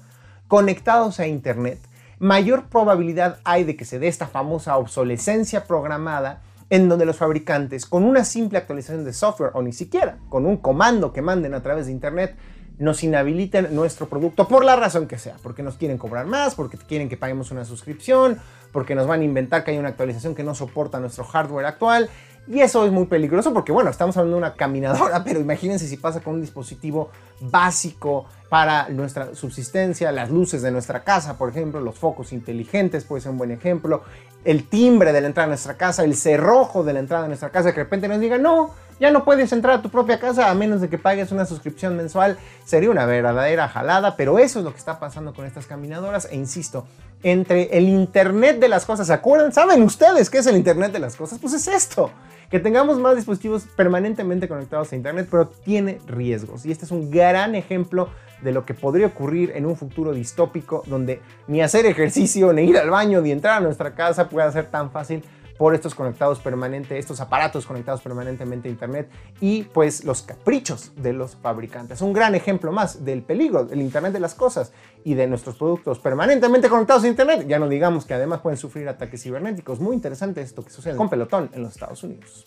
conectados 0.49 1.19
a 1.19 1.27
Internet, 1.27 1.79
mayor 2.19 2.67
probabilidad 2.69 3.39
hay 3.43 3.65
de 3.65 3.75
que 3.75 3.87
se 3.87 3.99
dé 3.99 4.09
esta 4.09 4.27
famosa 4.27 4.77
obsolescencia 4.77 5.65
programada 5.65 6.43
en 6.69 6.91
donde 6.91 7.07
los 7.07 7.17
fabricantes 7.17 7.87
con 7.87 8.05
una 8.05 8.23
simple 8.23 8.59
actualización 8.59 9.07
de 9.07 9.15
software 9.15 9.53
o 9.55 9.63
ni 9.63 9.73
siquiera 9.73 10.19
con 10.29 10.45
un 10.45 10.59
comando 10.59 11.15
que 11.15 11.23
manden 11.23 11.55
a 11.55 11.63
través 11.63 11.87
de 11.87 11.93
Internet 11.93 12.37
nos 12.79 13.03
inhabiliten 13.03 13.75
nuestro 13.75 14.11
producto 14.11 14.47
por 14.47 14.63
la 14.63 14.77
razón 14.77 15.07
que 15.07 15.17
sea, 15.17 15.37
porque 15.43 15.63
nos 15.63 15.77
quieren 15.77 15.97
cobrar 15.97 16.27
más, 16.27 16.55
porque 16.55 16.77
quieren 16.77 17.09
que 17.09 17.17
paguemos 17.17 17.51
una 17.51 17.65
suscripción, 17.65 18.39
porque 18.73 18.95
nos 18.95 19.07
van 19.07 19.23
a 19.23 19.25
inventar 19.25 19.65
que 19.65 19.71
hay 19.71 19.79
una 19.79 19.89
actualización 19.89 20.35
que 20.35 20.43
no 20.43 20.55
soporta 20.55 21.01
nuestro 21.01 21.25
hardware 21.25 21.65
actual. 21.65 22.11
Y 22.49 22.61
eso 22.61 22.85
es 22.87 22.93
muy 22.93 23.07
peligroso 23.07 23.53
porque, 23.53 23.73
bueno, 23.73 23.91
estamos 23.91 24.17
hablando 24.17 24.37
de 24.37 24.43
una 24.43 24.55
caminadora, 24.55 25.25
pero 25.25 25.41
imagínense 25.41 25.87
si 25.87 25.97
pasa 25.97 26.21
con 26.21 26.35
un 26.35 26.41
dispositivo 26.41 27.11
básico 27.41 28.27
para 28.49 28.89
nuestra 28.89 29.35
subsistencia, 29.35 30.13
las 30.13 30.31
luces 30.31 30.63
de 30.63 30.71
nuestra 30.71 31.03
casa, 31.03 31.37
por 31.37 31.51
ejemplo, 31.51 31.81
los 31.81 31.97
focos 31.97 32.33
inteligentes 32.33 33.05
puede 33.05 33.23
ser 33.23 33.33
un 33.33 33.39
buen 33.39 33.51
ejemplo, 33.51 34.03
el 34.45 34.69
timbre 34.69 35.13
de 35.13 35.21
la 35.21 35.27
entrada 35.27 35.47
a 35.47 35.49
nuestra 35.49 35.77
casa, 35.77 36.05
el 36.05 36.15
cerrojo 36.15 36.85
de 36.85 36.93
la 36.93 37.01
entrada 37.01 37.25
a 37.25 37.29
nuestra 37.29 37.51
casa, 37.51 37.71
que 37.73 37.79
de 37.79 37.85
repente 37.85 38.07
nos 38.07 38.21
diga, 38.21 38.39
no, 38.39 38.71
ya 38.99 39.11
no 39.11 39.25
puedes 39.25 39.53
entrar 39.53 39.79
a 39.79 39.83
tu 39.83 39.91
propia 39.91 40.19
casa 40.19 40.51
a 40.51 40.55
menos 40.55 40.81
de 40.81 40.89
que 40.89 40.97
pagues 40.97 41.31
una 41.31 41.45
suscripción 41.45 41.97
mensual. 41.97 42.39
Sería 42.65 42.91
una 42.91 43.05
verdadera 43.05 43.69
jalada, 43.69 44.17
pero 44.17 44.39
eso 44.39 44.61
es 44.61 44.65
lo 44.65 44.73
que 44.73 44.79
está 44.79 44.99
pasando 44.99 45.35
con 45.35 45.45
estas 45.45 45.67
caminadoras. 45.67 46.29
E 46.31 46.37
insisto, 46.37 46.87
entre 47.23 47.77
el 47.77 47.89
Internet 47.89 48.59
de 48.59 48.69
las 48.69 48.87
cosas, 48.87 49.09
¿se 49.09 49.13
acuerdan? 49.13 49.53
¿Saben 49.53 49.83
ustedes 49.83 50.31
qué 50.31 50.39
es 50.39 50.47
el 50.47 50.57
Internet 50.57 50.93
de 50.93 51.01
las 51.01 51.17
cosas? 51.17 51.39
Pues 51.39 51.53
es 51.53 51.69
esto. 51.69 52.11
Que 52.51 52.61
tengamos 52.61 52.99
más 52.99 53.17
dispositivos 53.17 53.65
permanentemente 53.77 54.49
conectados 54.49 54.93
a 54.93 54.97
Internet, 54.97 55.29
pero 55.31 55.49
tiene 55.49 55.99
riesgos. 56.07 56.65
Y 56.65 56.71
este 56.71 56.85
es 56.85 56.91
un 56.91 57.11
gran 57.11 57.55
ejemplo 57.55 58.09
de 58.43 58.53
lo 58.53 58.65
que 58.65 58.75
podría 58.75 59.07
ocurrir 59.07 59.53
en 59.55 59.67
un 59.67 59.77
futuro 59.77 60.13
distópico 60.13 60.83
donde 60.87 61.21
ni 61.49 61.63
hacer 61.63 61.87
ejercicio, 61.87 62.53
ni 62.53 62.63
ir 62.63 62.79
al 62.79 62.91
baño, 62.91 63.21
ni 63.21 63.31
entrar 63.33 63.59
a 63.59 63.61
nuestra 63.61 63.95
casa 63.95 64.29
pueda 64.29 64.51
ser 64.53 64.67
tan 64.67 64.91
fácil 64.91 65.25
por 65.59 65.75
estos 65.75 65.95
conectados 65.95 66.39
permanentes, 66.41 66.99
estos 66.99 67.21
aparatos 67.21 67.67
conectados 67.67 68.01
permanentemente 68.01 68.69
a 68.69 68.71
Internet 68.71 69.11
y 69.41 69.65
pues 69.65 70.05
los 70.05 70.23
caprichos 70.23 70.93
de 70.97 71.13
los 71.13 71.37
fabricantes. 71.37 72.01
Un 72.01 72.13
gran 72.13 72.35
ejemplo 72.35 72.73
más 72.73 73.05
del 73.05 73.23
peligro 73.23 73.65
del 73.65 73.81
Internet 73.81 74.13
de 74.13 74.21
las 74.21 74.35
cosas 74.35 74.73
y 75.05 75.15
de 75.15 75.27
nuestros 75.27 75.57
productos 75.57 75.99
permanentemente 75.99 76.69
conectados 76.69 77.05
a 77.05 77.09
Internet. 77.09 77.47
Ya 77.49 77.59
no 77.59 77.69
digamos 77.69 78.05
que 78.05 78.15
además 78.15 78.41
pueden 78.41 78.59
sufrir 78.59 78.89
ataques 78.89 79.23
cibernéticos. 79.23 79.81
Muy 79.81 79.95
interesante 79.95 80.41
esto 80.41 80.65
que 80.65 80.71
sucede 80.71 80.97
con 80.97 81.09
Pelotón 81.09 81.51
en 81.53 81.63
los 81.63 81.73
Estados 81.73 82.03
Unidos. 82.03 82.47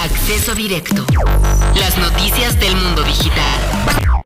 Acceso 0.00 0.54
directo. 0.54 1.04
Las 1.78 1.98
noticias 1.98 2.58
del 2.58 2.74
mundo 2.74 3.02
digital. 3.02 4.24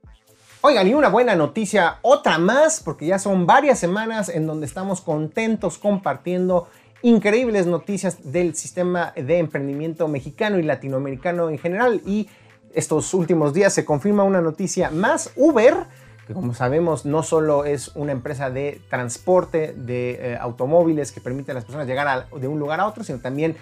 Oigan, 0.67 0.89
y 0.89 0.95
una 0.95 1.09
buena 1.11 1.35
noticia, 1.35 1.99
otra 2.01 2.39
más, 2.39 2.81
porque 2.83 3.05
ya 3.05 3.19
son 3.19 3.45
varias 3.45 3.79
semanas 3.79 4.31
en 4.31 4.47
donde 4.47 4.65
estamos 4.65 5.03
contentos 5.03 5.77
compartiendo 5.77 6.69
increíbles 7.05 7.67
noticias 7.67 8.33
del 8.33 8.55
sistema 8.55 9.13
de 9.15 9.37
emprendimiento 9.37 10.09
mexicano 10.09 10.59
y 10.59 10.63
latinoamericano 10.63 11.51
en 11.51 11.59
general. 11.59 12.01
Y 12.07 12.31
estos 12.73 13.13
últimos 13.13 13.53
días 13.53 13.75
se 13.75 13.85
confirma 13.85 14.25
una 14.25 14.41
noticia 14.41 14.91
más. 14.91 15.31
Uber, 15.37 15.85
que 16.27 16.33
como 16.33 16.55
sabemos 16.55 17.05
no 17.05 17.23
solo 17.23 17.67
es 17.67 17.89
una 17.95 18.13
empresa 18.13 18.49
de 18.49 18.81
transporte 18.89 19.75
de 19.77 20.13
eh, 20.13 20.39
automóviles 20.41 21.13
que 21.13 21.21
permite 21.21 21.51
a 21.53 21.55
las 21.55 21.67
personas 21.67 21.87
llegar 21.87 22.31
de 22.31 22.49
un 22.49 22.59
lugar 22.59 22.81
a 22.81 22.87
otro, 22.87 23.05
sino 23.05 23.19
también 23.19 23.55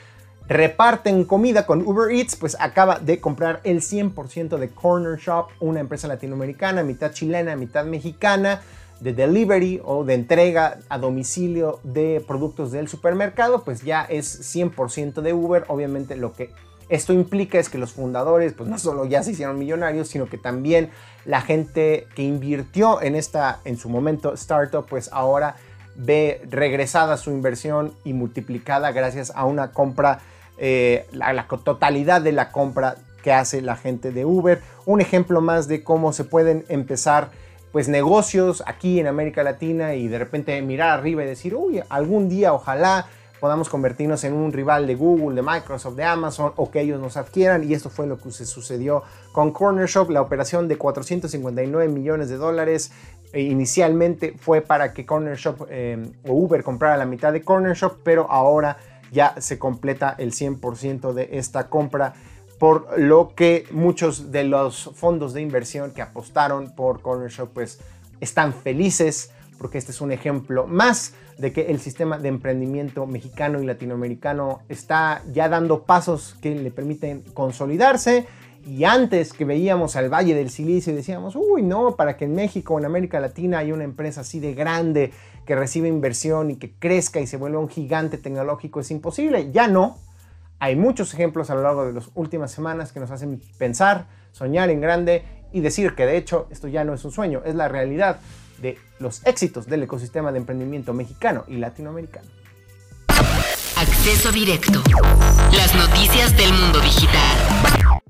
reparten 0.46 1.24
comida 1.24 1.66
con 1.66 1.84
Uber 1.84 2.14
Eats, 2.14 2.36
pues 2.36 2.56
acaba 2.60 3.00
de 3.00 3.20
comprar 3.20 3.60
el 3.64 3.80
100% 3.80 4.56
de 4.56 4.68
Corner 4.70 5.18
Shop, 5.18 5.48
una 5.58 5.80
empresa 5.80 6.06
latinoamericana, 6.06 6.84
mitad 6.84 7.10
chilena, 7.10 7.56
mitad 7.56 7.84
mexicana 7.86 8.60
de 9.02 9.12
delivery 9.12 9.80
o 9.84 10.04
de 10.04 10.14
entrega 10.14 10.78
a 10.88 10.98
domicilio 10.98 11.80
de 11.82 12.24
productos 12.26 12.70
del 12.70 12.88
supermercado, 12.88 13.64
pues 13.64 13.82
ya 13.82 14.02
es 14.02 14.54
100% 14.54 15.22
de 15.22 15.32
Uber. 15.32 15.64
Obviamente 15.66 16.14
lo 16.16 16.32
que 16.32 16.50
esto 16.88 17.12
implica 17.12 17.58
es 17.58 17.68
que 17.68 17.78
los 17.78 17.92
fundadores, 17.92 18.52
pues 18.52 18.68
no 18.68 18.78
solo 18.78 19.04
ya 19.04 19.22
se 19.22 19.32
hicieron 19.32 19.58
millonarios, 19.58 20.08
sino 20.08 20.26
que 20.26 20.38
también 20.38 20.90
la 21.24 21.40
gente 21.40 22.06
que 22.14 22.22
invirtió 22.22 23.02
en 23.02 23.16
esta, 23.16 23.60
en 23.64 23.76
su 23.76 23.88
momento, 23.88 24.34
startup, 24.34 24.86
pues 24.88 25.10
ahora 25.12 25.56
ve 25.96 26.40
regresada 26.48 27.16
su 27.16 27.30
inversión 27.30 27.94
y 28.04 28.12
multiplicada 28.12 28.92
gracias 28.92 29.32
a 29.34 29.44
una 29.46 29.72
compra, 29.72 30.20
eh, 30.58 31.06
la 31.12 31.46
totalidad 31.64 32.22
de 32.22 32.32
la 32.32 32.52
compra 32.52 32.96
que 33.24 33.32
hace 33.32 33.62
la 33.62 33.74
gente 33.76 34.12
de 34.12 34.24
Uber. 34.24 34.60
Un 34.86 35.00
ejemplo 35.00 35.40
más 35.40 35.66
de 35.66 35.82
cómo 35.82 36.12
se 36.12 36.24
pueden 36.24 36.64
empezar 36.68 37.30
pues 37.72 37.88
negocios 37.88 38.62
aquí 38.66 39.00
en 39.00 39.06
América 39.06 39.42
Latina 39.42 39.94
y 39.94 40.06
de 40.06 40.18
repente 40.18 40.60
mirar 40.62 40.98
arriba 40.98 41.24
y 41.24 41.26
decir, 41.26 41.54
uy, 41.54 41.82
algún 41.88 42.28
día 42.28 42.52
ojalá 42.52 43.06
podamos 43.40 43.68
convertirnos 43.68 44.22
en 44.22 44.34
un 44.34 44.52
rival 44.52 44.86
de 44.86 44.94
Google, 44.94 45.34
de 45.34 45.42
Microsoft, 45.42 45.96
de 45.96 46.04
Amazon 46.04 46.52
o 46.54 46.70
que 46.70 46.80
ellos 46.80 47.00
nos 47.00 47.16
adquieran. 47.16 47.64
Y 47.64 47.74
esto 47.74 47.90
fue 47.90 48.06
lo 48.06 48.16
que 48.16 48.30
se 48.30 48.46
sucedió 48.46 49.02
con 49.32 49.50
Corner 49.50 49.88
Shop. 49.88 50.10
La 50.10 50.20
operación 50.20 50.68
de 50.68 50.76
459 50.76 51.88
millones 51.88 52.28
de 52.28 52.36
dólares 52.36 52.92
eh, 53.32 53.40
inicialmente 53.40 54.36
fue 54.38 54.60
para 54.60 54.92
que 54.92 55.04
Corner 55.04 55.36
Shop 55.36 55.66
eh, 55.70 56.12
o 56.28 56.34
Uber 56.34 56.62
comprara 56.62 56.96
la 56.96 57.04
mitad 57.04 57.32
de 57.32 57.42
Corner 57.42 57.74
Shop, 57.74 57.96
pero 58.04 58.30
ahora 58.30 58.76
ya 59.10 59.34
se 59.40 59.58
completa 59.58 60.14
el 60.18 60.30
100% 60.30 61.12
de 61.12 61.30
esta 61.32 61.68
compra 61.68 62.14
por 62.62 62.96
lo 62.96 63.34
que 63.34 63.64
muchos 63.72 64.30
de 64.30 64.44
los 64.44 64.92
fondos 64.94 65.32
de 65.32 65.40
inversión 65.40 65.90
que 65.90 66.00
apostaron 66.00 66.76
por 66.76 67.02
Corner 67.02 67.28
Shop 67.28 67.48
pues 67.52 67.80
están 68.20 68.54
felices 68.54 69.32
porque 69.58 69.78
este 69.78 69.90
es 69.90 70.00
un 70.00 70.12
ejemplo 70.12 70.68
más 70.68 71.12
de 71.38 71.52
que 71.52 71.72
el 71.72 71.80
sistema 71.80 72.18
de 72.18 72.28
emprendimiento 72.28 73.04
mexicano 73.04 73.60
y 73.60 73.66
latinoamericano 73.66 74.60
está 74.68 75.24
ya 75.32 75.48
dando 75.48 75.82
pasos 75.82 76.36
que 76.40 76.54
le 76.54 76.70
permiten 76.70 77.24
consolidarse. 77.34 78.28
Y 78.64 78.84
antes 78.84 79.32
que 79.32 79.44
veíamos 79.44 79.96
al 79.96 80.08
Valle 80.08 80.36
del 80.36 80.50
Silicio 80.50 80.92
y 80.92 80.96
decíamos, 80.96 81.34
uy, 81.34 81.62
no, 81.62 81.96
para 81.96 82.16
que 82.16 82.26
en 82.26 82.36
México 82.36 82.74
o 82.74 82.78
en 82.78 82.84
América 82.84 83.18
Latina 83.18 83.58
haya 83.58 83.74
una 83.74 83.82
empresa 83.82 84.20
así 84.20 84.38
de 84.38 84.54
grande 84.54 85.10
que 85.46 85.56
reciba 85.56 85.88
inversión 85.88 86.52
y 86.52 86.56
que 86.58 86.70
crezca 86.70 87.18
y 87.18 87.26
se 87.26 87.38
vuelva 87.38 87.58
un 87.58 87.68
gigante 87.68 88.18
tecnológico 88.18 88.78
es 88.78 88.92
imposible. 88.92 89.50
Ya 89.50 89.66
no, 89.66 89.98
hay 90.62 90.76
muchos 90.76 91.12
ejemplos 91.12 91.50
a 91.50 91.56
lo 91.56 91.62
largo 91.62 91.86
de 91.86 91.92
las 91.92 92.10
últimas 92.14 92.52
semanas 92.52 92.92
que 92.92 93.00
nos 93.00 93.10
hacen 93.10 93.42
pensar, 93.58 94.06
soñar 94.30 94.70
en 94.70 94.80
grande 94.80 95.24
y 95.50 95.58
decir 95.58 95.96
que 95.96 96.06
de 96.06 96.16
hecho 96.16 96.46
esto 96.52 96.68
ya 96.68 96.84
no 96.84 96.94
es 96.94 97.04
un 97.04 97.10
sueño, 97.10 97.42
es 97.44 97.56
la 97.56 97.66
realidad 97.66 98.20
de 98.58 98.78
los 99.00 99.26
éxitos 99.26 99.66
del 99.66 99.82
ecosistema 99.82 100.30
de 100.30 100.38
emprendimiento 100.38 100.94
mexicano 100.94 101.42
y 101.48 101.56
latinoamericano. 101.56 102.28
Acceso 103.76 104.30
directo. 104.30 104.80
Las 105.52 105.74
noticias 105.74 106.36
del 106.36 106.52
mundo 106.52 106.78
digital. 106.78 108.00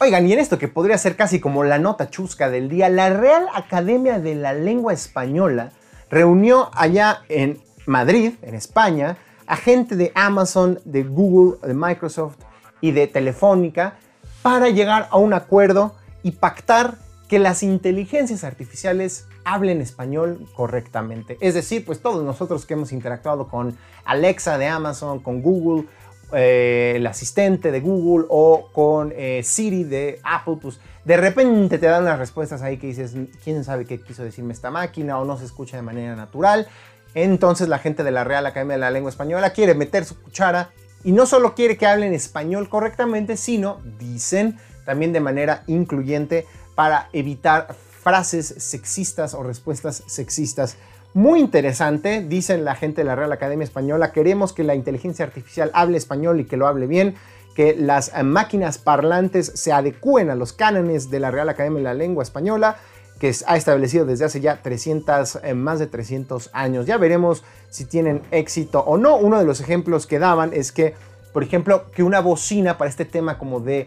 Oigan, 0.00 0.26
y 0.26 0.32
en 0.32 0.40
esto 0.40 0.58
que 0.58 0.66
podría 0.66 0.98
ser 0.98 1.14
casi 1.14 1.38
como 1.38 1.62
la 1.62 1.78
nota 1.78 2.10
chusca 2.10 2.50
del 2.50 2.68
día, 2.68 2.88
la 2.88 3.10
Real 3.10 3.46
Academia 3.54 4.18
de 4.18 4.34
la 4.34 4.54
Lengua 4.54 4.92
Española 4.92 5.70
reunió 6.10 6.68
allá 6.74 7.20
en 7.28 7.60
Madrid, 7.86 8.32
en 8.42 8.56
España, 8.56 9.18
a 9.52 9.56
gente 9.56 9.96
de 9.96 10.12
Amazon, 10.14 10.80
de 10.86 11.02
Google, 11.02 11.58
de 11.62 11.74
Microsoft 11.74 12.38
y 12.80 12.92
de 12.92 13.06
Telefónica 13.06 13.98
para 14.40 14.70
llegar 14.70 15.08
a 15.10 15.18
un 15.18 15.34
acuerdo 15.34 15.94
y 16.22 16.30
pactar 16.30 16.94
que 17.28 17.38
las 17.38 17.62
inteligencias 17.62 18.44
artificiales 18.44 19.26
hablen 19.44 19.82
español 19.82 20.48
correctamente. 20.56 21.36
Es 21.42 21.52
decir, 21.52 21.84
pues 21.84 22.00
todos 22.00 22.24
nosotros 22.24 22.64
que 22.64 22.72
hemos 22.72 22.92
interactuado 22.92 23.46
con 23.48 23.76
Alexa 24.06 24.56
de 24.56 24.68
Amazon, 24.68 25.18
con 25.20 25.42
Google, 25.42 25.86
eh, 26.32 26.94
el 26.96 27.06
asistente 27.06 27.70
de 27.70 27.80
Google 27.80 28.24
o 28.30 28.70
con 28.72 29.12
eh, 29.14 29.42
Siri 29.44 29.84
de 29.84 30.18
Apple, 30.22 30.56
pues 30.62 30.80
de 31.04 31.18
repente 31.18 31.76
te 31.76 31.86
dan 31.86 32.06
las 32.06 32.18
respuestas 32.18 32.62
ahí 32.62 32.78
que 32.78 32.86
dices, 32.86 33.14
¿quién 33.44 33.64
sabe 33.64 33.84
qué 33.84 34.00
quiso 34.00 34.24
decirme 34.24 34.54
esta 34.54 34.70
máquina? 34.70 35.18
o 35.18 35.26
no 35.26 35.36
se 35.36 35.44
escucha 35.44 35.76
de 35.76 35.82
manera 35.82 36.16
natural. 36.16 36.68
Entonces 37.14 37.68
la 37.68 37.78
gente 37.78 38.04
de 38.04 38.10
la 38.10 38.24
Real 38.24 38.46
Academia 38.46 38.74
de 38.74 38.80
la 38.80 38.90
Lengua 38.90 39.10
Española 39.10 39.50
quiere 39.50 39.74
meter 39.74 40.04
su 40.04 40.20
cuchara 40.20 40.70
y 41.04 41.12
no 41.12 41.26
solo 41.26 41.54
quiere 41.54 41.76
que 41.76 41.86
hablen 41.86 42.14
español 42.14 42.68
correctamente, 42.68 43.36
sino, 43.36 43.80
dicen, 43.98 44.58
también 44.84 45.12
de 45.12 45.20
manera 45.20 45.64
incluyente 45.66 46.46
para 46.74 47.08
evitar 47.12 47.74
frases 48.02 48.54
sexistas 48.58 49.34
o 49.34 49.42
respuestas 49.42 50.02
sexistas. 50.06 50.76
Muy 51.14 51.40
interesante, 51.40 52.22
dicen 52.22 52.64
la 52.64 52.74
gente 52.74 53.02
de 53.02 53.04
la 53.04 53.14
Real 53.14 53.32
Academia 53.32 53.64
Española, 53.64 54.12
queremos 54.12 54.52
que 54.52 54.64
la 54.64 54.74
inteligencia 54.74 55.24
artificial 55.24 55.70
hable 55.74 55.98
español 55.98 56.40
y 56.40 56.46
que 56.46 56.56
lo 56.56 56.66
hable 56.66 56.86
bien, 56.86 57.16
que 57.54 57.76
las 57.76 58.12
máquinas 58.24 58.78
parlantes 58.78 59.52
se 59.54 59.72
adecúen 59.72 60.30
a 60.30 60.34
los 60.34 60.54
cánones 60.54 61.10
de 61.10 61.20
la 61.20 61.30
Real 61.30 61.50
Academia 61.50 61.78
de 61.78 61.84
la 61.84 61.94
Lengua 61.94 62.22
Española, 62.22 62.78
que 63.22 63.32
ha 63.46 63.56
establecido 63.56 64.04
desde 64.04 64.24
hace 64.24 64.40
ya 64.40 64.62
300, 64.62 65.38
eh, 65.44 65.54
más 65.54 65.78
de 65.78 65.86
300 65.86 66.50
años. 66.52 66.86
Ya 66.86 66.98
veremos 66.98 67.44
si 67.70 67.84
tienen 67.84 68.20
éxito 68.32 68.80
o 68.80 68.98
no. 68.98 69.14
Uno 69.14 69.38
de 69.38 69.44
los 69.44 69.60
ejemplos 69.60 70.08
que 70.08 70.18
daban 70.18 70.50
es 70.52 70.72
que, 70.72 70.94
por 71.32 71.44
ejemplo, 71.44 71.92
que 71.92 72.02
una 72.02 72.18
bocina 72.18 72.78
para 72.78 72.90
este 72.90 73.04
tema 73.04 73.38
como 73.38 73.60
de 73.60 73.86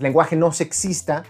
lenguaje 0.00 0.36
no 0.36 0.52
sexista, 0.52 1.24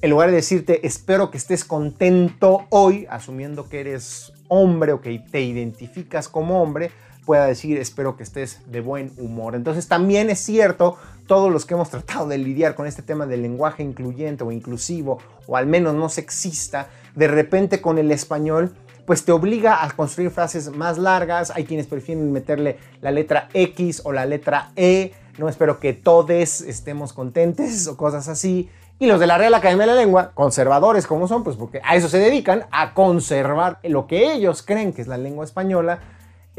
en 0.00 0.10
lugar 0.10 0.30
de 0.30 0.36
decirte 0.36 0.86
espero 0.86 1.32
que 1.32 1.38
estés 1.38 1.64
contento 1.64 2.66
hoy, 2.70 3.08
asumiendo 3.10 3.68
que 3.68 3.80
eres 3.80 4.32
hombre 4.46 4.92
o 4.92 5.00
que 5.00 5.18
te 5.18 5.40
identificas 5.40 6.28
como 6.28 6.62
hombre, 6.62 6.92
pueda 7.24 7.46
decir 7.46 7.78
espero 7.78 8.16
que 8.16 8.22
estés 8.22 8.60
de 8.66 8.80
buen 8.80 9.12
humor. 9.18 9.54
Entonces 9.54 9.88
también 9.88 10.30
es 10.30 10.40
cierto, 10.40 10.96
todos 11.26 11.52
los 11.52 11.66
que 11.66 11.74
hemos 11.74 11.90
tratado 11.90 12.26
de 12.26 12.38
lidiar 12.38 12.74
con 12.74 12.86
este 12.86 13.02
tema 13.02 13.26
del 13.26 13.42
lenguaje 13.42 13.82
incluyente 13.82 14.44
o 14.44 14.52
inclusivo, 14.52 15.18
o 15.46 15.56
al 15.56 15.66
menos 15.66 15.94
no 15.94 16.08
sexista, 16.08 16.88
de 17.14 17.28
repente 17.28 17.80
con 17.80 17.98
el 17.98 18.10
español, 18.10 18.74
pues 19.06 19.24
te 19.24 19.32
obliga 19.32 19.84
a 19.84 19.90
construir 19.90 20.30
frases 20.30 20.70
más 20.70 20.98
largas. 20.98 21.50
Hay 21.50 21.64
quienes 21.64 21.86
prefieren 21.86 22.32
meterle 22.32 22.78
la 23.00 23.10
letra 23.10 23.48
X 23.54 24.02
o 24.04 24.12
la 24.12 24.26
letra 24.26 24.70
E. 24.76 25.12
No 25.38 25.48
espero 25.48 25.80
que 25.80 25.92
todos 25.92 26.60
estemos 26.60 27.12
contentes 27.12 27.86
o 27.86 27.96
cosas 27.96 28.28
así. 28.28 28.68
Y 29.00 29.06
los 29.06 29.18
de 29.18 29.26
la 29.26 29.38
Real 29.38 29.54
Academia 29.54 29.86
de 29.86 29.94
la 29.94 29.98
Lengua, 29.98 30.32
conservadores 30.34 31.06
como 31.06 31.26
son, 31.26 31.42
pues 31.42 31.56
porque 31.56 31.80
a 31.84 31.96
eso 31.96 32.08
se 32.08 32.18
dedican, 32.18 32.66
a 32.70 32.92
conservar 32.92 33.78
lo 33.82 34.06
que 34.06 34.32
ellos 34.32 34.62
creen 34.62 34.92
que 34.92 35.00
es 35.00 35.08
la 35.08 35.16
lengua 35.16 35.44
española, 35.44 36.00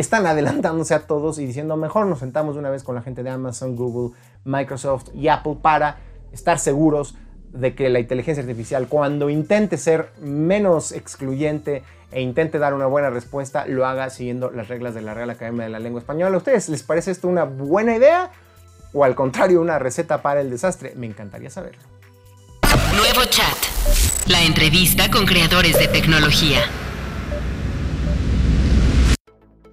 están 0.02 0.26
adelantándose 0.26 0.94
a 0.94 1.08
todos 1.08 1.40
y 1.40 1.46
diciendo, 1.46 1.78
mejor 1.78 2.06
nos 2.08 2.20
sentamos 2.20 2.58
una 2.58 2.70
vez 2.70 2.84
con 2.84 2.96
la 2.96 3.02
gente 3.02 3.24
de 3.24 3.30
Amazon, 3.30 3.76
Google, 3.76 4.18
Microsoft 4.44 5.10
y 5.14 5.30
Apple 5.30 5.58
para 5.62 6.00
estar 6.34 6.60
seguros 6.60 7.16
de 7.54 7.76
que 7.76 7.90
la 7.90 8.00
inteligencia 8.00 8.42
artificial, 8.42 8.88
cuando 8.88 9.30
intente 9.30 9.78
ser 9.78 10.12
menos 10.22 10.92
excluyente 10.92 11.84
e 12.12 12.22
intente 12.22 12.60
dar 12.60 12.74
una 12.74 12.86
buena 12.86 13.10
respuesta, 13.10 13.66
lo 13.66 13.86
haga 13.86 14.10
siguiendo 14.10 14.52
las 14.52 14.68
reglas 14.68 14.94
de 14.94 15.02
la 15.02 15.14
Real 15.14 15.30
Academia 15.30 15.64
de 15.64 15.70
la 15.70 15.80
Lengua 15.80 16.00
Española. 16.00 16.36
¿A 16.36 16.38
ustedes 16.38 16.70
les 16.70 16.84
parece 16.84 17.12
esto 17.12 17.28
una 17.28 17.44
buena 17.44 17.96
idea 17.96 18.32
o 18.94 19.04
al 19.04 19.16
contrario 19.16 19.62
una 19.62 19.80
receta 19.80 20.22
para 20.22 20.42
el 20.42 20.50
desastre? 20.50 20.94
Me 20.96 21.08
encantaría 21.08 21.50
saberlo. 21.50 21.82
Nuevo 22.96 23.24
chat. 23.30 23.58
La 24.28 24.44
entrevista 24.44 25.10
con 25.10 25.26
creadores 25.26 25.78
de 25.80 25.88
tecnología. 25.88 26.60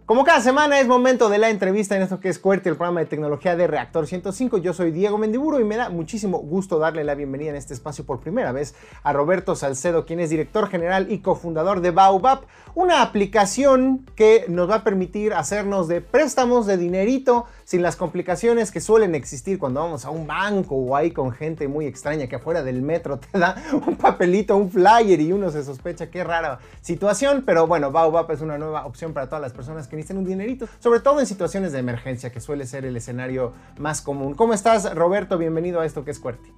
Como 0.08 0.24
cada 0.24 0.40
semana 0.40 0.80
es 0.80 0.86
momento 0.86 1.28
de 1.28 1.36
la 1.36 1.50
entrevista 1.50 1.94
en 1.94 2.00
esto 2.00 2.18
que 2.18 2.30
es 2.30 2.38
Cuerte, 2.38 2.70
el 2.70 2.76
programa 2.76 3.00
de 3.00 3.04
tecnología 3.04 3.56
de 3.56 3.66
Reactor 3.66 4.06
105. 4.06 4.56
Yo 4.56 4.72
soy 4.72 4.90
Diego 4.90 5.18
Mendiburo 5.18 5.60
y 5.60 5.64
me 5.64 5.76
da 5.76 5.90
muchísimo 5.90 6.38
gusto 6.38 6.78
darle 6.78 7.04
la 7.04 7.14
bienvenida 7.14 7.50
en 7.50 7.56
este 7.56 7.74
espacio 7.74 8.06
por 8.06 8.18
primera 8.18 8.50
vez 8.50 8.74
a 9.02 9.12
Roberto 9.12 9.54
Salcedo, 9.54 10.06
quien 10.06 10.20
es 10.20 10.30
director 10.30 10.70
general 10.70 11.12
y 11.12 11.18
cofundador 11.18 11.82
de 11.82 11.90
Baobab, 11.90 12.46
una 12.74 13.02
aplicación 13.02 14.06
que 14.16 14.46
nos 14.48 14.70
va 14.70 14.76
a 14.76 14.82
permitir 14.82 15.34
hacernos 15.34 15.88
de 15.88 16.00
préstamos 16.00 16.64
de 16.64 16.78
dinerito 16.78 17.44
sin 17.68 17.82
las 17.82 17.96
complicaciones 17.96 18.72
que 18.72 18.80
suelen 18.80 19.14
existir 19.14 19.58
cuando 19.58 19.80
vamos 19.80 20.06
a 20.06 20.10
un 20.10 20.26
banco 20.26 20.74
o 20.74 20.96
ahí 20.96 21.10
con 21.10 21.32
gente 21.32 21.68
muy 21.68 21.84
extraña 21.84 22.26
que 22.26 22.36
afuera 22.36 22.62
del 22.62 22.80
metro 22.80 23.18
te 23.18 23.38
da 23.38 23.56
un 23.86 23.94
papelito, 23.96 24.56
un 24.56 24.70
flyer 24.70 25.20
y 25.20 25.32
uno 25.32 25.50
se 25.50 25.62
sospecha 25.62 26.08
qué 26.10 26.24
rara 26.24 26.60
situación, 26.80 27.42
pero 27.44 27.66
bueno, 27.66 27.92
Baobab 27.92 28.30
es 28.30 28.40
una 28.40 28.56
nueva 28.56 28.86
opción 28.86 29.12
para 29.12 29.26
todas 29.26 29.42
las 29.42 29.52
personas 29.52 29.86
que 29.86 29.96
necesitan 29.96 30.16
un 30.16 30.24
dinerito, 30.24 30.66
sobre 30.78 31.00
todo 31.00 31.20
en 31.20 31.26
situaciones 31.26 31.72
de 31.72 31.80
emergencia, 31.80 32.32
que 32.32 32.40
suele 32.40 32.64
ser 32.64 32.86
el 32.86 32.96
escenario 32.96 33.52
más 33.78 34.00
común. 34.00 34.32
¿Cómo 34.32 34.54
estás, 34.54 34.94
Roberto? 34.94 35.36
Bienvenido 35.36 35.82
a 35.82 35.84
esto 35.84 36.06
que 36.06 36.12
es 36.12 36.18
Cuerti. 36.18 36.50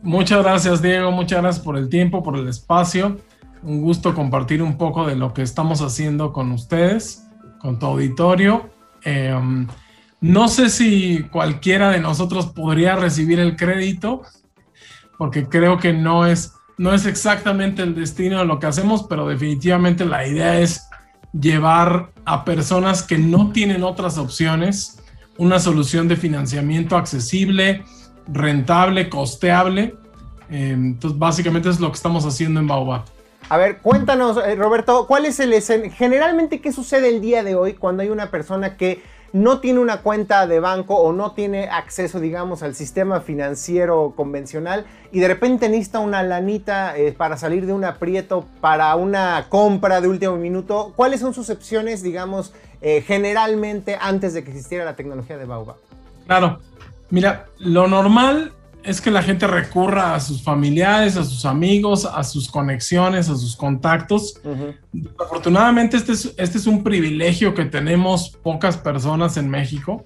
Muchas 0.00 0.44
gracias, 0.44 0.80
Diego. 0.80 1.10
Muchas 1.10 1.42
gracias 1.42 1.64
por 1.64 1.76
el 1.76 1.88
tiempo, 1.88 2.22
por 2.22 2.36
el 2.36 2.46
espacio. 2.46 3.16
Un 3.64 3.82
gusto 3.82 4.14
compartir 4.14 4.62
un 4.62 4.78
poco 4.78 5.08
de 5.08 5.16
lo 5.16 5.34
que 5.34 5.42
estamos 5.42 5.82
haciendo 5.82 6.32
con 6.32 6.52
ustedes, 6.52 7.26
con 7.58 7.80
tu 7.80 7.86
auditorio. 7.86 8.70
Eh, 9.04 9.34
no 10.20 10.48
sé 10.48 10.68
si 10.68 11.24
cualquiera 11.30 11.90
de 11.90 12.00
nosotros 12.00 12.46
podría 12.46 12.96
recibir 12.96 13.40
el 13.40 13.56
crédito, 13.56 14.22
porque 15.18 15.48
creo 15.48 15.78
que 15.78 15.92
no 15.92 16.26
es, 16.26 16.54
no 16.78 16.94
es 16.94 17.06
exactamente 17.06 17.82
el 17.82 17.94
destino 17.94 18.38
de 18.38 18.44
lo 18.44 18.58
que 18.58 18.66
hacemos, 18.66 19.04
pero 19.08 19.28
definitivamente 19.28 20.04
la 20.04 20.26
idea 20.26 20.58
es 20.58 20.88
llevar 21.32 22.10
a 22.24 22.44
personas 22.44 23.02
que 23.02 23.18
no 23.18 23.52
tienen 23.52 23.82
otras 23.82 24.18
opciones 24.18 25.00
una 25.40 25.58
solución 25.58 26.06
de 26.06 26.16
financiamiento 26.16 26.98
accesible, 26.98 27.82
rentable, 28.28 29.08
costeable. 29.08 29.94
Eh, 30.50 30.72
entonces, 30.72 31.18
básicamente 31.18 31.70
es 31.70 31.80
lo 31.80 31.88
que 31.88 31.96
estamos 31.96 32.26
haciendo 32.26 32.60
en 32.60 32.66
Baobab. 32.66 33.04
A 33.48 33.56
ver, 33.56 33.78
cuéntanos, 33.78 34.36
eh, 34.36 34.54
Roberto, 34.54 35.06
¿cuál 35.06 35.24
es 35.24 35.40
el 35.40 35.54
generalmente 35.92 36.60
qué 36.60 36.72
sucede 36.72 37.08
el 37.08 37.22
día 37.22 37.42
de 37.42 37.54
hoy 37.54 37.72
cuando 37.72 38.02
hay 38.02 38.10
una 38.10 38.30
persona 38.30 38.76
que 38.76 39.02
no 39.32 39.60
tiene 39.60 39.78
una 39.78 40.02
cuenta 40.02 40.46
de 40.46 40.60
banco 40.60 40.96
o 40.96 41.12
no 41.12 41.32
tiene 41.32 41.68
acceso, 41.68 42.20
digamos, 42.20 42.62
al 42.62 42.74
sistema 42.74 43.20
financiero 43.20 44.12
convencional 44.16 44.86
y 45.12 45.20
de 45.20 45.28
repente 45.28 45.68
necesita 45.68 46.00
una 46.00 46.22
lanita 46.22 46.96
eh, 46.96 47.12
para 47.12 47.36
salir 47.36 47.66
de 47.66 47.72
un 47.72 47.84
aprieto, 47.84 48.46
para 48.60 48.94
una 48.96 49.46
compra 49.48 50.00
de 50.00 50.08
último 50.08 50.36
minuto, 50.36 50.92
¿cuáles 50.96 51.20
son 51.20 51.34
sus 51.34 51.50
opciones, 51.50 52.02
digamos, 52.02 52.52
eh, 52.80 53.02
generalmente 53.06 53.98
antes 54.00 54.34
de 54.34 54.42
que 54.42 54.50
existiera 54.50 54.84
la 54.84 54.96
tecnología 54.96 55.38
de 55.38 55.44
Baobab? 55.44 55.76
Claro, 56.26 56.60
mira, 57.10 57.46
lo 57.58 57.88
normal 57.88 58.52
es 58.82 59.00
que 59.00 59.10
la 59.10 59.22
gente 59.22 59.46
recurra 59.46 60.14
a 60.14 60.20
sus 60.20 60.42
familiares, 60.42 61.16
a 61.16 61.24
sus 61.24 61.44
amigos, 61.44 62.04
a 62.04 62.22
sus 62.24 62.50
conexiones, 62.50 63.28
a 63.28 63.36
sus 63.36 63.56
contactos. 63.56 64.40
Afortunadamente, 65.18 65.96
este 65.96 66.12
es, 66.12 66.34
este 66.36 66.58
es 66.58 66.66
un 66.66 66.82
privilegio 66.82 67.54
que 67.54 67.64
tenemos 67.66 68.30
pocas 68.42 68.76
personas 68.76 69.36
en 69.36 69.48
México. 69.48 70.04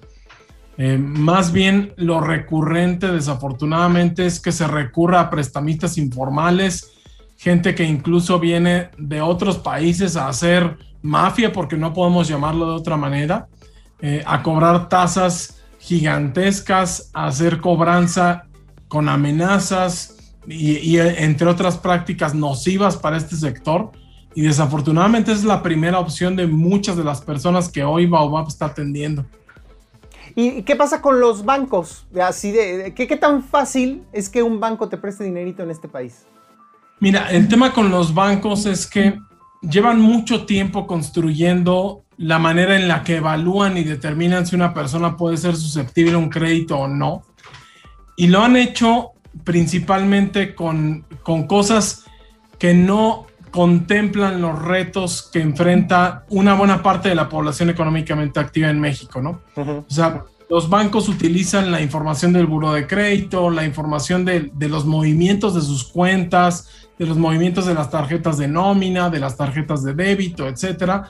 Eh, 0.77 0.97
más 0.97 1.53
bien 1.53 1.93
lo 1.95 2.19
recurrente, 2.19 3.11
desafortunadamente, 3.11 4.25
es 4.25 4.39
que 4.39 4.51
se 4.51 4.67
recurra 4.67 5.21
a 5.21 5.29
prestamistas 5.29 5.97
informales, 5.97 6.91
gente 7.37 7.75
que 7.75 7.83
incluso 7.83 8.39
viene 8.39 8.89
de 8.97 9.21
otros 9.21 9.57
países 9.57 10.17
a 10.17 10.27
hacer 10.27 10.77
mafia, 11.01 11.53
porque 11.53 11.77
no 11.77 11.93
podemos 11.93 12.27
llamarlo 12.27 12.65
de 12.65 12.73
otra 12.73 12.97
manera, 12.97 13.47
eh, 14.01 14.21
a 14.25 14.43
cobrar 14.43 14.89
tasas 14.89 15.61
gigantescas, 15.79 17.11
a 17.13 17.27
hacer 17.27 17.61
cobranza 17.61 18.47
con 18.95 19.09
amenazas 19.09 20.15
y, 20.47 20.97
entre 20.97 21.47
otras 21.47 21.77
prácticas 21.77 22.33
nocivas 22.33 22.95
para 22.95 23.17
este 23.17 23.35
sector. 23.35 23.91
Y 24.33 24.43
desafortunadamente 24.43 25.33
es 25.33 25.43
la 25.43 25.61
primera 25.61 25.99
opción 25.99 26.37
de 26.37 26.47
muchas 26.47 26.95
de 26.95 27.03
las 27.03 27.19
personas 27.19 27.67
que 27.67 27.83
hoy 27.83 28.05
Baobab 28.05 28.47
está 28.47 28.67
atendiendo. 28.67 29.25
¿Y 30.33 30.61
qué 30.61 30.77
pasa 30.77 31.01
con 31.01 31.19
los 31.19 31.43
bancos? 31.43 32.07
Así 32.21 32.53
de, 32.53 32.93
¿qué, 32.95 33.05
¿Qué 33.05 33.17
tan 33.17 33.43
fácil 33.43 34.03
es 34.13 34.29
que 34.29 34.41
un 34.41 34.61
banco 34.61 34.87
te 34.87 34.95
preste 34.95 35.25
dinerito 35.25 35.61
en 35.61 35.71
este 35.71 35.89
país? 35.89 36.25
Mira, 37.01 37.29
el 37.31 37.49
tema 37.49 37.73
con 37.73 37.91
los 37.91 38.13
bancos 38.13 38.65
es 38.65 38.87
que 38.87 39.19
llevan 39.61 39.99
mucho 39.99 40.45
tiempo 40.45 40.87
construyendo 40.87 42.05
la 42.15 42.39
manera 42.39 42.77
en 42.77 42.87
la 42.87 43.03
que 43.03 43.17
evalúan 43.17 43.75
y 43.75 43.83
determinan 43.83 44.47
si 44.47 44.55
una 44.55 44.73
persona 44.73 45.17
puede 45.17 45.35
ser 45.35 45.57
susceptible 45.57 46.13
a 46.13 46.17
un 46.17 46.29
crédito 46.29 46.77
o 46.77 46.87
no. 46.87 47.23
Y 48.15 48.27
lo 48.27 48.41
han 48.41 48.55
hecho 48.55 49.11
principalmente 49.43 50.55
con, 50.55 51.05
cosas 51.47 52.05
que 52.57 52.73
no 52.73 53.27
contemplan 53.51 54.41
los 54.41 54.61
retos 54.61 55.29
que 55.31 55.41
enfrenta 55.41 56.25
una 56.29 56.55
buena 56.55 56.83
parte 56.83 57.09
de 57.09 57.15
la 57.15 57.29
población 57.29 57.69
económicamente 57.69 58.39
activa 58.39 58.69
en 58.69 58.79
México, 58.79 59.21
¿no? 59.21 59.41
O 59.55 59.85
sea, 59.87 60.23
los 60.49 60.69
bancos 60.69 61.09
utilizan 61.09 61.71
la 61.71 61.81
información 61.81 62.33
del 62.33 62.45
buro 62.45 62.73
de 62.73 62.85
crédito, 62.85 63.49
la 63.49 63.65
información 63.65 64.25
de, 64.25 64.51
de, 64.53 64.69
los 64.69 64.85
movimientos 64.85 65.55
de 65.55 65.61
sus 65.61 65.85
cuentas, 65.85 66.69
de 66.99 67.05
los 67.05 67.17
movimientos 67.17 67.65
de 67.65 67.73
las 67.73 67.89
tarjetas 67.89 68.37
de 68.37 68.47
nómina, 68.47 69.09
de 69.09 69.19
las 69.19 69.37
tarjetas 69.37 69.83
de 69.83 69.93
débito, 69.93 70.47
etcétera. 70.47 71.09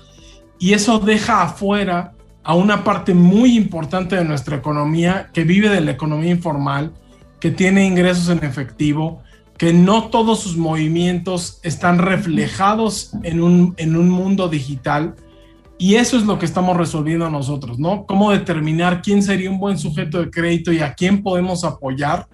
Y 0.58 0.74
eso 0.74 1.00
deja 1.00 1.44
afuera 1.44 2.15
a 2.46 2.54
una 2.54 2.84
parte 2.84 3.16
muy 3.16 3.58
importante 3.58 4.16
de 4.16 4.24
nuestra 4.24 4.56
economía 4.56 5.32
que 5.34 5.44
vive 5.44 5.68
de 5.68 5.82
la 5.82 5.92
economía 5.92 6.30
informal, 6.30 6.94
que 7.40 7.50
tiene 7.50 7.88
ingresos 7.88 8.30
en 8.30 8.44
efectivo, 8.46 9.24
que 9.58 9.74
no 9.74 10.10
todos 10.10 10.42
sus 10.42 10.56
movimientos 10.56 11.60
están 11.64 11.98
reflejados 11.98 13.12
en 13.24 13.42
un, 13.42 13.74
en 13.78 13.96
un 13.96 14.10
mundo 14.10 14.48
digital. 14.48 15.16
Y 15.80 15.96
eso 15.96 16.18
es 16.18 16.24
lo 16.24 16.38
que 16.38 16.46
estamos 16.46 16.78
resolviendo 16.78 17.30
nosotros, 17.32 17.80
¿no? 17.80 18.06
Cómo 18.06 18.32
determinar 18.32 19.02
quién 19.02 19.24
sería 19.24 19.50
un 19.50 19.58
buen 19.58 19.80
sujeto 19.80 20.20
de 20.20 20.30
crédito 20.30 20.72
y 20.72 20.82
a 20.82 20.94
quién 20.94 21.24
podemos 21.24 21.64
apoyar 21.64 22.28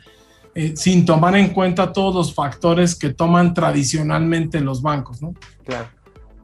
eh, 0.53 0.74
sin 0.76 1.05
tomar 1.05 1.38
en 1.38 1.49
cuenta 1.53 1.93
todos 1.93 2.14
los 2.14 2.34
factores 2.34 2.95
que 2.95 3.14
toman 3.14 3.53
tradicionalmente 3.53 4.59
los 4.59 4.82
bancos, 4.82 5.22
¿no? 5.22 5.34
Claro. 5.64 5.88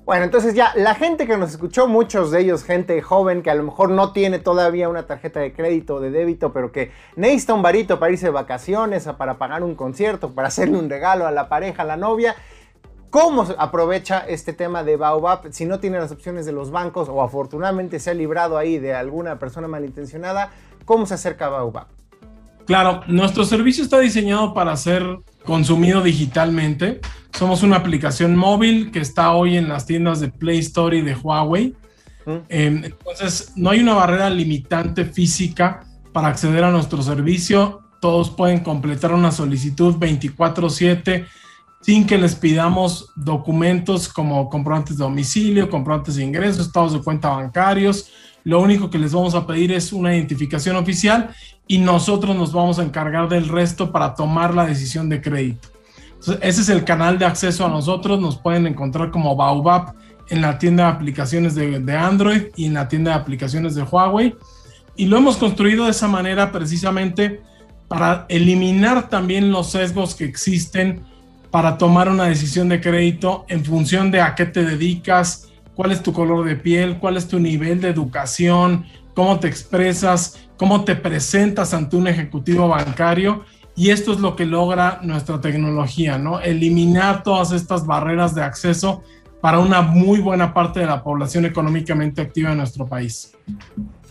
Bueno, 0.07 0.23
entonces 0.23 0.53
ya, 0.53 0.71
la 0.77 0.95
gente 0.95 1.27
que 1.27 1.35
nos 1.35 1.51
escuchó, 1.51 1.85
muchos 1.85 2.31
de 2.31 2.39
ellos, 2.39 2.63
gente 2.63 3.01
joven 3.01 3.43
que 3.43 3.49
a 3.49 3.55
lo 3.55 3.63
mejor 3.63 3.89
no 3.89 4.13
tiene 4.13 4.39
todavía 4.39 4.87
una 4.87 5.03
tarjeta 5.05 5.41
de 5.41 5.51
crédito 5.51 5.95
o 5.95 5.99
de 5.99 6.11
débito, 6.11 6.53
pero 6.53 6.71
que 6.71 6.93
necesita 7.17 7.53
un 7.53 7.61
varito 7.61 7.99
para 7.99 8.13
irse 8.13 8.27
de 8.27 8.31
vacaciones, 8.31 9.03
para 9.17 9.37
pagar 9.37 9.63
un 9.63 9.75
concierto, 9.75 10.31
para 10.31 10.47
hacerle 10.47 10.77
un 10.77 10.89
regalo 10.89 11.27
a 11.27 11.31
la 11.31 11.49
pareja, 11.49 11.81
a 11.81 11.85
la 11.85 11.97
novia. 11.97 12.37
¿Cómo 13.09 13.45
aprovecha 13.57 14.19
este 14.19 14.53
tema 14.53 14.81
de 14.85 14.95
Baobab 14.95 15.51
si 15.51 15.65
no 15.65 15.81
tiene 15.81 15.99
las 15.99 16.13
opciones 16.13 16.45
de 16.45 16.53
los 16.53 16.71
bancos 16.71 17.09
o 17.09 17.21
afortunadamente 17.21 17.99
se 17.99 18.11
ha 18.11 18.13
librado 18.13 18.57
ahí 18.57 18.79
de 18.79 18.93
alguna 18.93 19.39
persona 19.39 19.67
malintencionada? 19.67 20.51
¿Cómo 20.85 21.05
se 21.05 21.15
acerca 21.15 21.47
a 21.47 21.49
Baobab? 21.49 21.87
Claro, 22.65 23.01
nuestro 23.07 23.43
servicio 23.43 23.83
está 23.83 23.99
diseñado 23.99 24.53
para 24.53 24.73
ser 24.77 25.03
consumido 25.47 26.03
digitalmente. 26.03 26.99
Somos 27.31 27.63
una 27.63 27.77
aplicación 27.77 28.35
móvil 28.35 28.91
que 28.91 28.99
está 28.99 29.31
hoy 29.31 29.55
en 29.57 29.69
las 29.69 29.85
tiendas 29.85 30.19
de 30.19 30.27
Play 30.27 30.59
Store 30.59 30.97
y 30.97 31.01
de 31.01 31.15
Huawei. 31.15 31.73
Mm. 32.25 32.31
Em, 32.49 32.83
entonces, 32.83 33.53
no 33.55 33.69
hay 33.69 33.79
una 33.79 33.93
barrera 33.93 34.29
limitante 34.29 35.05
física 35.05 35.85
para 36.11 36.27
acceder 36.27 36.65
a 36.65 36.71
nuestro 36.71 37.01
servicio. 37.01 37.81
Todos 38.01 38.29
pueden 38.29 38.59
completar 38.59 39.13
una 39.13 39.31
solicitud 39.31 39.95
24/7 39.95 41.25
sin 41.81 42.05
que 42.05 42.17
les 42.17 42.35
pidamos 42.35 43.13
documentos 43.15 44.09
como 44.09 44.49
comprobantes 44.49 44.97
de 44.97 45.05
domicilio, 45.05 45.69
comprobantes 45.69 46.15
de 46.15 46.25
ingresos, 46.25 46.67
estados 46.67 46.91
de 46.91 47.01
cuenta 47.01 47.29
bancarios. 47.29 48.11
Lo 48.47 48.61
único 48.61 48.89
que 48.89 48.97
les 48.97 49.11
vamos 49.11 49.35
a 49.35 49.45
pedir 49.45 49.73
es 49.73 49.91
una 49.91 50.15
identificación 50.15 50.77
oficial 50.77 51.31
y 51.67 51.79
nosotros 51.79 52.33
nos 52.33 52.53
vamos 52.53 52.79
a 52.79 52.83
encargar 52.83 53.27
del 53.27 53.49
resto 53.49 53.91
para 53.91 54.15
tomar 54.15 54.53
la 54.53 54.65
decisión 54.65 55.09
de 55.09 55.21
crédito. 55.21 55.67
ese 56.41 56.61
es 56.61 56.69
el 56.69 56.85
canal 56.85 57.19
de 57.19 57.25
acceso 57.25 57.65
a 57.65 57.67
nosotros. 57.67 58.21
Nos 58.21 58.37
pueden 58.37 58.65
encontrar 58.65 59.11
como 59.11 59.35
Baobab 59.35 59.95
en 60.29 60.41
la 60.41 60.57
tienda 60.59 60.85
de 60.85 60.91
aplicaciones 60.91 61.55
de, 61.55 61.81
de 61.81 61.97
Android 61.97 62.43
y 62.55 62.67
en 62.67 62.75
la 62.75 62.87
tienda 62.87 63.11
de 63.11 63.17
aplicaciones 63.17 63.75
de 63.75 63.83
Huawei. 63.83 64.33
Y 64.95 65.07
lo 65.07 65.17
hemos 65.17 65.35
construido 65.35 65.83
de 65.83 65.91
esa 65.91 66.07
manera 66.07 66.49
precisamente 66.53 67.41
para 67.89 68.27
eliminar 68.29 69.09
también 69.09 69.51
los 69.51 69.71
sesgos 69.71 70.15
que 70.15 70.23
existen 70.23 71.01
para 71.51 71.77
tomar 71.77 72.07
una 72.07 72.27
decisión 72.27 72.69
de 72.69 72.79
crédito 72.79 73.43
en 73.49 73.65
función 73.65 74.09
de 74.09 74.21
a 74.21 74.35
qué 74.35 74.45
te 74.45 74.63
dedicas, 74.63 75.49
cuál 75.77 75.91
es 75.91 76.01
tu 76.01 76.11
color 76.11 76.43
de 76.43 76.55
piel, 76.55 76.97
cuál 76.97 77.17
es 77.17 77.27
tu 77.27 77.39
nivel 77.39 77.79
de 77.79 77.89
educación, 77.89 78.85
cómo 79.13 79.39
te 79.39 79.47
expresas, 79.47 80.49
cómo 80.57 80.83
te 80.83 80.95
presentas 80.95 81.71
ante 81.75 81.95
un 81.95 82.07
ejecutivo 82.07 82.67
bancario. 82.67 83.45
Y 83.75 83.91
esto 83.91 84.11
es 84.11 84.19
lo 84.19 84.35
que 84.35 84.47
logra 84.47 84.99
nuestra 85.03 85.39
tecnología, 85.39 86.17
¿no? 86.17 86.39
Eliminar 86.39 87.21
todas 87.21 87.51
estas 87.51 87.85
barreras 87.85 88.33
de 88.33 88.41
acceso 88.41 89.03
para 89.39 89.59
una 89.59 89.83
muy 89.83 90.19
buena 90.19 90.51
parte 90.51 90.79
de 90.79 90.87
la 90.87 91.03
población 91.03 91.45
económicamente 91.45 92.23
activa 92.23 92.49
de 92.49 92.55
nuestro 92.55 92.87
país. 92.87 93.33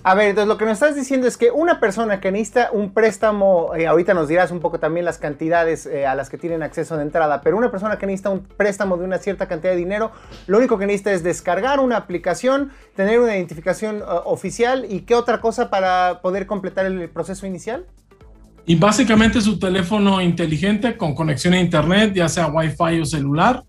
A 0.08 0.14
ver, 0.14 0.28
entonces 0.28 0.46
lo 0.46 0.56
que 0.56 0.64
nos 0.64 0.74
estás 0.74 0.94
diciendo 0.94 1.26
es 1.26 1.36
que 1.36 1.50
una 1.50 1.80
persona 1.80 2.20
que 2.20 2.30
necesita 2.30 2.70
un 2.70 2.92
préstamo, 2.92 3.74
eh, 3.74 3.88
ahorita 3.88 4.14
nos 4.14 4.28
dirás 4.28 4.52
un 4.52 4.60
poco 4.60 4.78
también 4.78 5.04
las 5.04 5.18
cantidades 5.18 5.84
eh, 5.84 6.06
a 6.06 6.14
las 6.14 6.30
que 6.30 6.38
tienen 6.38 6.62
acceso 6.62 6.96
de 6.96 7.02
entrada, 7.02 7.40
pero 7.40 7.56
una 7.56 7.72
persona 7.72 7.98
que 7.98 8.06
necesita 8.06 8.30
un 8.30 8.38
préstamo 8.38 8.96
de 8.96 9.04
una 9.04 9.18
cierta 9.18 9.48
cantidad 9.48 9.72
de 9.72 9.78
dinero, 9.78 10.12
lo 10.46 10.58
único 10.58 10.78
que 10.78 10.86
necesita 10.86 11.12
es 11.12 11.24
descargar 11.24 11.80
una 11.80 11.96
aplicación, 11.96 12.70
tener 12.94 13.18
una 13.18 13.34
identificación 13.34 13.96
eh, 13.96 14.02
oficial 14.26 14.86
y 14.88 15.00
qué 15.00 15.16
otra 15.16 15.40
cosa 15.40 15.70
para 15.70 16.20
poder 16.22 16.46
completar 16.46 16.86
el 16.86 17.08
proceso 17.08 17.44
inicial. 17.44 17.84
Y 18.64 18.76
básicamente 18.76 19.40
su 19.40 19.58
teléfono 19.58 20.20
inteligente 20.20 20.96
con 20.96 21.16
conexión 21.16 21.54
a 21.54 21.58
internet, 21.58 22.12
ya 22.14 22.28
sea 22.28 22.46
Wi-Fi 22.46 23.00
o 23.00 23.04
celular, 23.04 23.64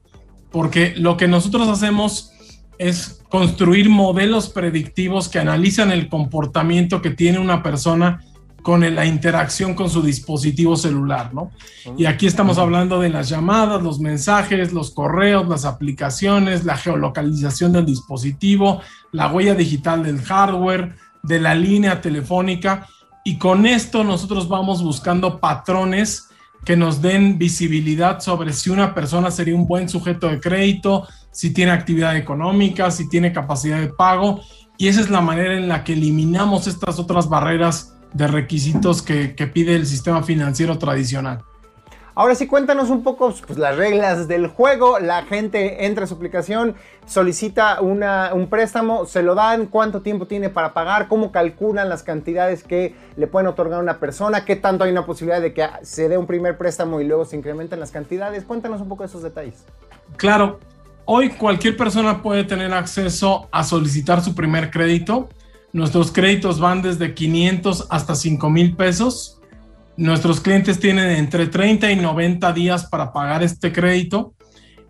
porque 0.51 0.93
lo 0.97 1.17
que 1.17 1.27
nosotros 1.27 1.67
hacemos 1.67 2.36
es 2.77 3.21
construir 3.29 3.89
modelos 3.89 4.49
predictivos 4.49 5.29
que 5.29 5.39
analizan 5.39 5.91
el 5.91 6.09
comportamiento 6.09 7.01
que 7.01 7.11
tiene 7.11 7.39
una 7.39 7.63
persona 7.63 8.23
con 8.61 8.81
la 8.93 9.05
interacción 9.05 9.75
con 9.75 9.89
su 9.89 10.01
dispositivo 10.01 10.75
celular, 10.75 11.33
¿no? 11.33 11.51
Y 11.97 12.05
aquí 12.05 12.27
estamos 12.27 12.57
hablando 12.57 12.99
de 12.99 13.09
las 13.09 13.29
llamadas, 13.29 13.81
los 13.81 13.99
mensajes, 14.01 14.73
los 14.73 14.91
correos, 14.91 15.47
las 15.47 15.63
aplicaciones, 15.63 16.65
la 16.65 16.75
geolocalización 16.75 17.71
del 17.71 17.85
dispositivo, 17.85 18.81
la 19.13 19.31
huella 19.31 19.55
digital 19.55 20.03
del 20.03 20.21
hardware, 20.21 20.95
de 21.23 21.39
la 21.39 21.55
línea 21.55 22.01
telefónica, 22.01 22.87
y 23.23 23.37
con 23.37 23.65
esto 23.65 24.03
nosotros 24.03 24.47
vamos 24.47 24.83
buscando 24.83 25.39
patrones 25.39 26.26
que 26.67 26.75
nos 26.75 27.01
den 27.01 27.37
visibilidad 27.37 28.19
sobre 28.19 28.51
si 28.51 28.69
una 28.69 28.93
persona 28.93 29.31
sería 29.31 29.55
un 29.55 29.65
buen 29.65 29.87
sujeto 29.87 30.27
de 30.27 30.41
crédito, 30.41 31.07
si 31.31 31.53
tiene 31.53 31.71
actividad 31.71 32.17
económica, 32.17 32.91
si 32.91 33.07
tiene 33.07 33.31
capacidad 33.31 33.79
de 33.79 33.87
pago. 33.87 34.41
Y 34.77 34.89
esa 34.89 34.99
es 34.99 35.09
la 35.09 35.21
manera 35.21 35.55
en 35.55 35.69
la 35.69 35.85
que 35.85 35.93
eliminamos 35.93 36.67
estas 36.67 36.99
otras 36.99 37.29
barreras 37.29 37.95
de 38.11 38.27
requisitos 38.27 39.01
que, 39.01 39.29
pide 39.53 39.75
el 39.75 39.85
sistema 39.85 40.23
financiero 40.23 40.77
tradicional. 40.77 41.41
Ahora 42.19 42.33
sí, 42.33 42.47
cuéntanos 42.47 42.89
un 42.89 43.03
poco 43.03 43.31
pues, 43.45 43.59
las 43.59 43.77
reglas 43.77 44.27
del 44.27 44.47
juego. 44.47 44.97
La 44.97 45.21
gente 45.25 45.85
entra 45.85 46.05
a 46.05 46.07
su 46.07 46.15
aplicación, 46.15 46.73
solicita 47.05 47.79
un 47.79 48.47
préstamo, 48.49 49.05
se 49.05 49.21
lo 49.21 49.35
dan, 49.35 49.67
cuánto 49.67 50.01
tiempo 50.01 50.25
tiene 50.25 50.49
para 50.49 50.73
pagar, 50.73 51.09
cómo 51.09 51.31
calculan 51.31 51.89
las 51.89 52.01
cantidades 52.01 52.63
que 52.63 52.95
le 53.17 53.27
pueden 53.27 53.45
otorgar 53.45 53.77
a 53.77 53.83
una 53.83 53.99
persona, 53.99 54.45
qué 54.45 54.55
tanto 54.55 54.83
hay 54.83 54.89
una 54.89 55.05
posibilidad 55.05 55.39
de 55.39 55.53
que 55.53 55.67
se 55.83 56.09
dé 56.09 56.17
un 56.17 56.25
primer 56.25 56.57
préstamo 56.57 56.99
y 57.01 57.03
luego 57.03 57.23
se 57.23 57.35
incrementen 57.35 57.79
las 57.79 57.91
cantidades. 57.91 58.45
Cuéntanos 58.45 58.81
un 58.81 58.89
poco 58.89 59.03
esos 59.03 59.21
detalles. 59.21 59.63
Claro, 60.15 60.59
Hoy 61.05 61.29
cualquier 61.29 61.77
persona 61.77 62.23
puede 62.23 62.43
tener 62.43 62.73
acceso 62.73 63.47
a 63.51 63.63
solicitar 63.63 64.21
su 64.21 64.33
primer 64.33 64.71
crédito. 64.71 65.29
Nuestros 65.71 66.11
créditos 66.11 66.59
van 66.59 66.81
desde 66.81 67.13
500 67.13 67.87
hasta 67.91 68.15
5 68.15 68.49
mil 68.49 68.75
pesos. 68.75 69.36
Nuestros 69.97 70.41
clientes 70.41 70.79
tienen 70.79 71.09
entre 71.09 71.47
30 71.47 71.91
y 71.91 71.95
90 71.95 72.53
días 72.53 72.85
para 72.85 73.11
pagar 73.11 73.41
este 73.41 73.73
crédito. 73.73 74.35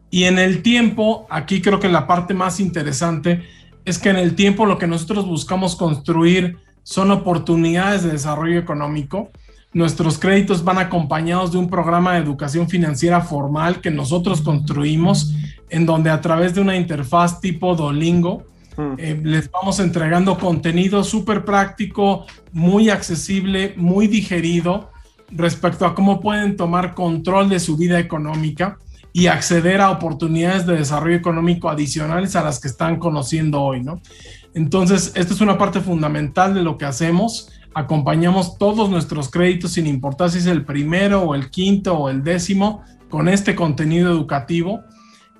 Y 0.09 0.25
en 0.25 0.37
el 0.37 0.61
tiempo, 0.61 1.25
aquí 1.29 1.61
creo 1.61 1.79
que 1.79 1.87
la 1.87 2.07
parte 2.07 2.33
más 2.33 2.59
interesante 2.59 3.43
es 3.85 3.99
que 3.99 4.09
en 4.09 4.17
el 4.17 4.35
tiempo 4.35 4.65
lo 4.65 4.77
que 4.77 4.85
nosotros 4.85 5.25
buscamos 5.25 5.77
construir 5.77 6.57
son 6.83 7.11
oportunidades 7.11 8.03
de 8.03 8.11
desarrollo 8.11 8.59
económico. 8.59 9.29
Nuestros 9.71 10.19
créditos 10.19 10.65
van 10.65 10.77
acompañados 10.77 11.53
de 11.53 11.57
un 11.57 11.69
programa 11.69 12.13
de 12.13 12.19
educación 12.19 12.67
financiera 12.67 13.21
formal 13.21 13.79
que 13.79 13.91
nosotros 13.91 14.41
construimos 14.41 15.33
en 15.69 15.85
donde 15.85 16.09
a 16.09 16.19
través 16.19 16.53
de 16.53 16.61
una 16.61 16.75
interfaz 16.75 17.39
tipo 17.39 17.75
Dolingo 17.75 18.43
hmm. 18.75 18.93
eh, 18.97 19.21
les 19.23 19.49
vamos 19.51 19.79
entregando 19.79 20.37
contenido 20.37 21.03
súper 21.05 21.45
práctico, 21.45 22.25
muy 22.51 22.89
accesible, 22.89 23.73
muy 23.77 24.07
digerido 24.07 24.89
respecto 25.29 25.85
a 25.85 25.93
cómo 25.93 26.19
pueden 26.19 26.55
tomar 26.55 26.93
control 26.93 27.49
de 27.49 27.59
su 27.59 27.77
vida 27.77 27.99
económica 27.99 28.77
y 29.13 29.27
acceder 29.27 29.81
a 29.81 29.91
oportunidades 29.91 30.65
de 30.65 30.77
desarrollo 30.77 31.15
económico 31.15 31.69
adicionales 31.69 32.35
a 32.35 32.43
las 32.43 32.59
que 32.59 32.67
están 32.67 32.97
conociendo 32.97 33.61
hoy, 33.61 33.83
¿no? 33.83 34.01
Entonces, 34.53 35.11
esto 35.15 35.33
es 35.33 35.41
una 35.41 35.57
parte 35.57 35.81
fundamental 35.81 36.53
de 36.53 36.63
lo 36.63 36.77
que 36.77 36.85
hacemos. 36.85 37.49
Acompañamos 37.73 38.57
todos 38.57 38.89
nuestros 38.89 39.29
créditos 39.29 39.73
sin 39.73 39.87
importar 39.87 40.29
si 40.29 40.39
es 40.39 40.45
el 40.45 40.65
primero 40.65 41.21
o 41.21 41.35
el 41.35 41.49
quinto 41.49 41.97
o 41.97 42.09
el 42.09 42.23
décimo 42.23 42.83
con 43.09 43.27
este 43.27 43.55
contenido 43.55 44.11
educativo 44.11 44.81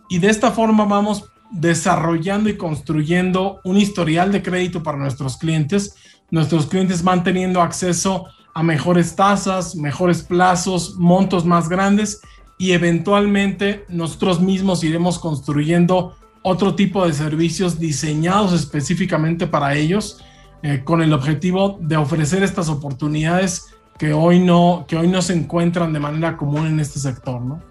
y 0.10 0.20
de 0.20 0.30
esta 0.30 0.52
forma 0.52 0.86
vamos 0.86 1.26
desarrollando 1.52 2.50
y 2.50 2.58
construyendo 2.58 3.60
un 3.64 3.78
historial 3.78 4.32
de 4.32 4.42
crédito 4.42 4.84
para 4.84 4.98
nuestros 4.98 5.38
clientes. 5.38 5.96
Nuestros 6.30 6.68
clientes 6.68 7.04
van 7.04 7.24
teniendo 7.24 7.62
acceso 7.62 8.26
a 8.58 8.64
mejores 8.64 9.16
tasas, 9.16 9.76
mejores 9.76 10.24
plazos, 10.24 10.96
montos 10.96 11.46
más 11.46 11.70
grandes 11.70 12.22
y 12.58 12.72
eventualmente 12.72 13.86
nosotros 13.88 14.42
mismos 14.42 14.84
iremos 14.84 15.20
construyendo 15.20 16.16
otro 16.42 16.74
tipo 16.74 17.06
de 17.06 17.14
servicios 17.14 17.78
diseñados 17.78 18.54
específicamente 18.54 19.46
para 19.46 19.76
ellos 19.76 20.26
eh, 20.64 20.82
con 20.84 21.04
el 21.04 21.14
objetivo 21.14 21.78
de 21.82 21.98
ofrecer 21.98 22.42
estas 22.42 22.68
oportunidades 22.68 23.76
que 24.00 24.12
hoy 24.12 24.40
no 24.40 24.86
que 24.88 24.98
hoy 24.98 25.08
no 25.08 25.22
se 25.22 25.34
encuentran 25.34 25.94
de 25.94 26.00
manera 26.00 26.36
común 26.36 26.66
en 26.66 26.80
este 26.80 26.98
sector, 26.98 27.40
¿no? 27.40 27.62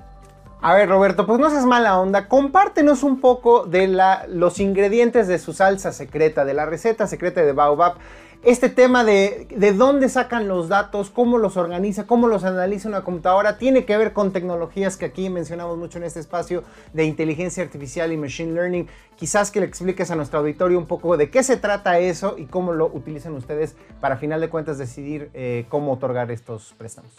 A 0.62 0.72
ver, 0.74 0.89
Roberto, 0.89 1.26
pues 1.26 1.41
no 1.41 1.51
seas 1.51 1.66
mala 1.66 1.99
onda. 1.99 2.28
Compártenos 2.28 3.03
un 3.03 3.20
poco 3.20 3.66
de 3.66 3.89
la, 3.89 4.24
los 4.28 4.61
ingredientes 4.61 5.26
de 5.28 5.39
su 5.39 5.53
salsa 5.53 5.93
secreta, 5.93 6.45
de 6.45 6.55
la 6.55 6.64
receta 6.64 7.07
secreta 7.07 7.43
de 7.43 7.53
Baobab. 7.53 7.97
Este 8.43 8.68
tema 8.68 9.05
de, 9.05 9.49
de 9.55 9.72
dónde 9.72 10.09
sacan 10.09 10.49
los 10.49 10.68
datos, 10.68 11.11
cómo 11.11 11.39
los 11.39 11.57
organiza, 11.57 12.07
cómo 12.07 12.28
los 12.28 12.45
analiza 12.45 12.89
una 12.89 13.03
computadora, 13.03 13.59
tiene 13.59 13.84
que 13.84 13.97
ver 13.97 14.12
con 14.12 14.32
tecnologías 14.32 14.97
que 14.97 15.07
aquí 15.07 15.28
mencionamos 15.30 15.76
mucho 15.78 15.99
en 15.99 16.05
este 16.05 16.20
espacio 16.20 16.62
de 16.93 17.05
inteligencia 17.05 17.62
artificial 17.62 18.12
y 18.12 18.16
machine 18.16 18.53
learning. 18.53 18.87
Quizás 19.16 19.51
que 19.51 19.61
le 19.61 19.66
expliques 19.66 20.11
a 20.11 20.16
nuestro 20.16 20.41
auditorio 20.41 20.78
un 20.78 20.87
poco 20.87 21.16
de 21.16 21.30
qué 21.30 21.43
se 21.43 21.57
trata 21.57 21.99
eso 21.99 22.37
y 22.39 22.45
cómo 22.45 22.72
lo 22.72 22.87
utilizan 22.87 23.34
ustedes 23.34 23.76
para, 24.01 24.16
a 24.16 24.18
final 24.18 24.41
de 24.41 24.49
cuentas, 24.49 24.78
decidir 24.78 25.30
eh, 25.34 25.64
cómo 25.68 25.93
otorgar 25.93 26.30
estos 26.30 26.74
préstamos. 26.76 27.12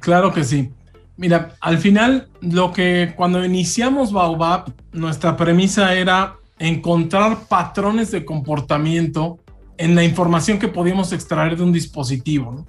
Claro 0.00 0.32
que 0.32 0.44
sí. 0.44 0.72
Mira, 1.16 1.54
al 1.60 1.78
final, 1.78 2.28
lo 2.40 2.72
que 2.72 3.12
cuando 3.14 3.44
iniciamos 3.44 4.12
Baobab, 4.12 4.72
nuestra 4.92 5.36
premisa 5.36 5.94
era 5.94 6.36
encontrar 6.58 7.46
patrones 7.48 8.10
de 8.10 8.24
comportamiento 8.24 9.38
en 9.78 9.94
la 9.94 10.04
información 10.04 10.58
que 10.58 10.68
podíamos 10.68 11.12
extraer 11.12 11.56
de 11.56 11.62
un 11.62 11.72
dispositivo. 11.72 12.66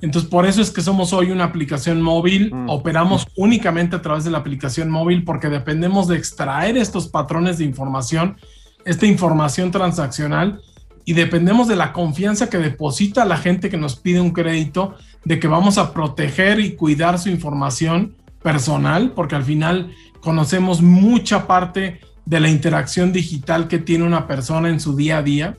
Entonces, 0.00 0.30
por 0.30 0.46
eso 0.46 0.62
es 0.62 0.70
que 0.70 0.80
somos 0.80 1.12
hoy 1.12 1.30
una 1.30 1.44
aplicación 1.44 2.00
móvil, 2.00 2.54
mm. 2.54 2.68
operamos 2.68 3.26
únicamente 3.36 3.96
a 3.96 4.02
través 4.02 4.24
de 4.24 4.30
la 4.30 4.38
aplicación 4.38 4.90
móvil 4.90 5.24
porque 5.24 5.48
dependemos 5.48 6.06
de 6.06 6.16
extraer 6.16 6.76
estos 6.76 7.08
patrones 7.08 7.58
de 7.58 7.64
información, 7.64 8.36
esta 8.84 9.06
información 9.06 9.70
transaccional 9.70 10.60
y 11.04 11.14
dependemos 11.14 11.68
de 11.68 11.76
la 11.76 11.92
confianza 11.92 12.50
que 12.50 12.58
deposita 12.58 13.24
la 13.24 13.38
gente 13.38 13.70
que 13.70 13.78
nos 13.78 13.96
pide 13.96 14.20
un 14.20 14.32
crédito, 14.32 14.94
de 15.24 15.40
que 15.40 15.48
vamos 15.48 15.78
a 15.78 15.92
proteger 15.94 16.60
y 16.60 16.76
cuidar 16.76 17.18
su 17.18 17.28
información 17.30 18.14
personal, 18.42 19.12
porque 19.12 19.34
al 19.34 19.44
final 19.44 19.94
conocemos 20.20 20.82
mucha 20.82 21.46
parte 21.46 22.00
de 22.24 22.40
la 22.40 22.50
interacción 22.50 23.10
digital 23.10 23.68
que 23.68 23.78
tiene 23.78 24.04
una 24.04 24.26
persona 24.26 24.68
en 24.68 24.80
su 24.80 24.94
día 24.94 25.18
a 25.18 25.22
día. 25.22 25.56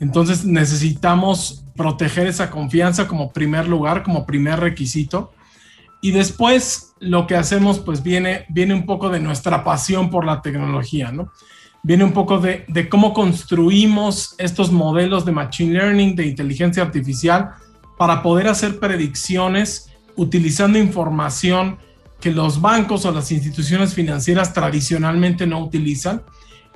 Entonces 0.00 0.44
necesitamos 0.44 1.64
proteger 1.74 2.26
esa 2.26 2.50
confianza 2.50 3.08
como 3.08 3.32
primer 3.32 3.68
lugar, 3.68 4.02
como 4.02 4.26
primer 4.26 4.60
requisito. 4.60 5.32
Y 6.00 6.10
después 6.10 6.94
lo 7.00 7.26
que 7.26 7.36
hacemos 7.36 7.78
pues 7.78 8.02
viene, 8.02 8.46
viene 8.48 8.74
un 8.74 8.86
poco 8.86 9.08
de 9.08 9.20
nuestra 9.20 9.64
pasión 9.64 10.10
por 10.10 10.24
la 10.24 10.42
tecnología, 10.42 11.12
¿no? 11.12 11.32
Viene 11.82 12.04
un 12.04 12.12
poco 12.12 12.38
de, 12.38 12.64
de 12.68 12.88
cómo 12.88 13.14
construimos 13.14 14.34
estos 14.38 14.72
modelos 14.72 15.24
de 15.24 15.32
machine 15.32 15.72
learning, 15.72 16.16
de 16.16 16.26
inteligencia 16.26 16.82
artificial, 16.82 17.52
para 17.96 18.22
poder 18.22 18.48
hacer 18.48 18.78
predicciones 18.80 19.90
utilizando 20.16 20.78
información 20.78 21.78
que 22.20 22.30
los 22.32 22.60
bancos 22.60 23.04
o 23.04 23.12
las 23.12 23.30
instituciones 23.30 23.94
financieras 23.94 24.52
tradicionalmente 24.52 25.46
no 25.46 25.62
utilizan 25.62 26.22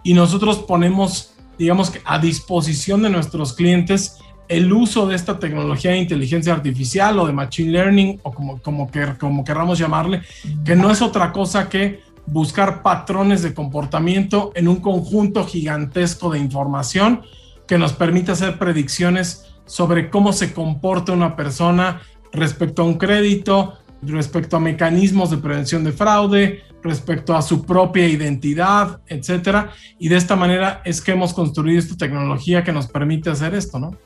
y 0.03 0.15
nosotros 0.15 0.59
ponemos 0.59 1.30
digamos 1.61 1.91
que 1.91 2.01
a 2.07 2.19
disposición 2.19 3.03
de 3.03 3.11
nuestros 3.11 3.53
clientes 3.53 4.17
el 4.49 4.73
uso 4.73 5.07
de 5.07 5.15
esta 5.15 5.39
tecnología 5.39 5.91
de 5.91 5.99
inteligencia 5.99 6.55
artificial 6.55 7.19
o 7.19 7.27
de 7.27 7.35
machine 7.35 7.71
learning 7.71 8.19
o 8.23 8.33
como, 8.33 8.63
como, 8.63 8.91
como 9.19 9.45
queramos 9.45 9.79
llamarle, 9.79 10.23
que 10.65 10.75
no 10.75 10.91
es 10.91 11.03
otra 11.03 11.33
cosa 11.33 11.69
que 11.69 12.01
buscar 12.25 12.83
patrones 12.83 13.43
de 13.43 13.53
comportamiento 13.53 14.53
en 14.55 14.69
un 14.69 14.77
conjunto 14.77 15.47
gigantesco 15.47 16.31
de 16.31 16.39
información 16.39 17.21
que 17.69 17.77
nos 17.77 17.93
permite 17.93 18.33
hacer 18.33 18.59
predicciones 18.59 19.53
sobre 19.67 20.09
cómo 20.09 20.33
se 20.33 20.55
comporta 20.55 21.13
una 21.13 21.37
persona 21.37 22.01
respecto 22.33 22.81
a 22.81 22.87
un 22.87 22.95
crédito, 22.95 23.75
respecto 24.03 24.57
a 24.57 24.61
mecanismos 24.61 25.31
de 25.31 25.39
prevención 25.39 25.85
de 25.85 25.93
fraude, 25.93 26.63
respecto 26.83 27.35
a 27.35 27.43
su 27.43 27.65
propia 27.65 28.07
identidad, 28.07 29.01
etcétera. 29.07 29.71
Y 29.99 30.09
de 30.09 30.17
esta 30.17 30.37
manera 30.37 30.83
es 30.85 31.01
que 31.01 31.13
hemos 31.13 31.35
construido 31.35 31.79
esta 31.79 31.97
tecnología 31.97 32.65
que 32.65 32.73
nos 32.73 32.87
permite 32.87 33.31
hacer 33.31 33.55
esto, 33.55 33.79
¿no? 33.79 33.97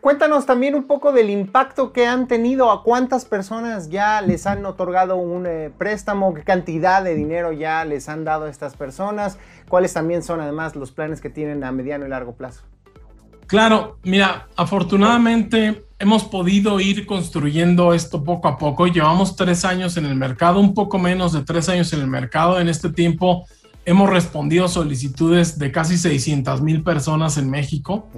Cuéntanos 0.00 0.44
también 0.44 0.74
un 0.74 0.84
poco 0.84 1.12
del 1.12 1.30
impacto 1.30 1.90
que 1.94 2.06
han 2.06 2.28
tenido, 2.28 2.70
a 2.70 2.82
cuántas 2.82 3.24
personas 3.24 3.88
ya 3.88 4.20
les 4.20 4.46
han 4.46 4.66
otorgado 4.66 5.16
un 5.16 5.46
eh, 5.46 5.70
préstamo, 5.78 6.34
qué 6.34 6.42
cantidad 6.42 7.02
de 7.02 7.14
dinero 7.14 7.52
ya 7.52 7.86
les 7.86 8.10
han 8.10 8.22
dado 8.22 8.44
a 8.44 8.50
estas 8.50 8.76
personas, 8.76 9.38
cuáles 9.66 9.94
también 9.94 10.22
son 10.22 10.42
además 10.42 10.76
los 10.76 10.92
planes 10.92 11.22
que 11.22 11.30
tienen 11.30 11.64
a 11.64 11.72
mediano 11.72 12.04
y 12.04 12.10
largo 12.10 12.34
plazo. 12.34 12.64
Claro, 13.46 13.96
mira, 14.02 14.48
afortunadamente 14.56 15.86
hemos 15.98 16.24
podido 16.24 16.80
ir 16.80 17.06
construyendo 17.06 17.92
esto 17.94 18.24
poco 18.24 18.48
a 18.48 18.58
poco. 18.58 18.86
Llevamos 18.86 19.36
tres 19.36 19.64
años 19.64 19.96
en 19.96 20.06
el 20.06 20.16
mercado, 20.16 20.60
un 20.60 20.74
poco 20.74 20.98
menos 20.98 21.32
de 21.32 21.42
tres 21.42 21.68
años 21.68 21.92
en 21.92 22.00
el 22.00 22.06
mercado. 22.06 22.60
En 22.60 22.68
este 22.68 22.90
tiempo 22.90 23.46
hemos 23.84 24.10
respondido 24.10 24.68
solicitudes 24.68 25.58
de 25.58 25.70
casi 25.70 25.96
600 25.96 26.60
mil 26.62 26.82
personas 26.82 27.38
en 27.38 27.50
México. 27.50 28.08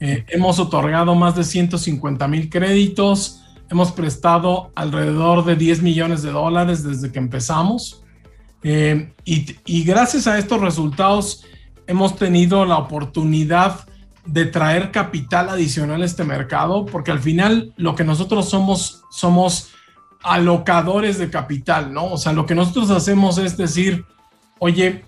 Eh, 0.00 0.24
hemos 0.28 0.58
otorgado 0.58 1.14
más 1.14 1.36
de 1.36 1.44
150 1.44 2.28
mil 2.28 2.50
créditos. 2.50 3.42
Hemos 3.70 3.92
prestado 3.92 4.70
alrededor 4.74 5.44
de 5.44 5.56
10 5.56 5.82
millones 5.82 6.22
de 6.22 6.30
dólares 6.30 6.82
desde 6.82 7.10
que 7.10 7.18
empezamos. 7.18 8.04
Eh, 8.62 9.12
y, 9.24 9.56
y 9.64 9.84
gracias 9.84 10.26
a 10.26 10.38
estos 10.38 10.60
resultados 10.60 11.44
hemos 11.86 12.14
tenido 12.14 12.64
la 12.64 12.78
oportunidad 12.78 13.86
de 14.24 14.46
traer 14.46 14.90
capital 14.90 15.48
adicional 15.48 16.02
a 16.02 16.04
este 16.04 16.24
mercado, 16.24 16.86
porque 16.86 17.10
al 17.10 17.20
final 17.20 17.72
lo 17.76 17.94
que 17.94 18.04
nosotros 18.04 18.48
somos, 18.48 19.02
somos 19.10 19.70
alocadores 20.22 21.18
de 21.18 21.30
capital, 21.30 21.92
¿no? 21.92 22.06
O 22.06 22.16
sea, 22.16 22.32
lo 22.32 22.46
que 22.46 22.54
nosotros 22.54 22.90
hacemos 22.90 23.38
es 23.38 23.56
decir, 23.56 24.04
oye, 24.58 25.04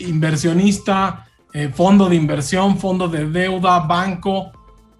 inversionista, 0.00 1.26
eh, 1.52 1.68
fondo 1.68 2.08
de 2.08 2.16
inversión, 2.16 2.78
fondo 2.78 3.08
de 3.08 3.26
deuda, 3.26 3.80
banco, 3.80 4.52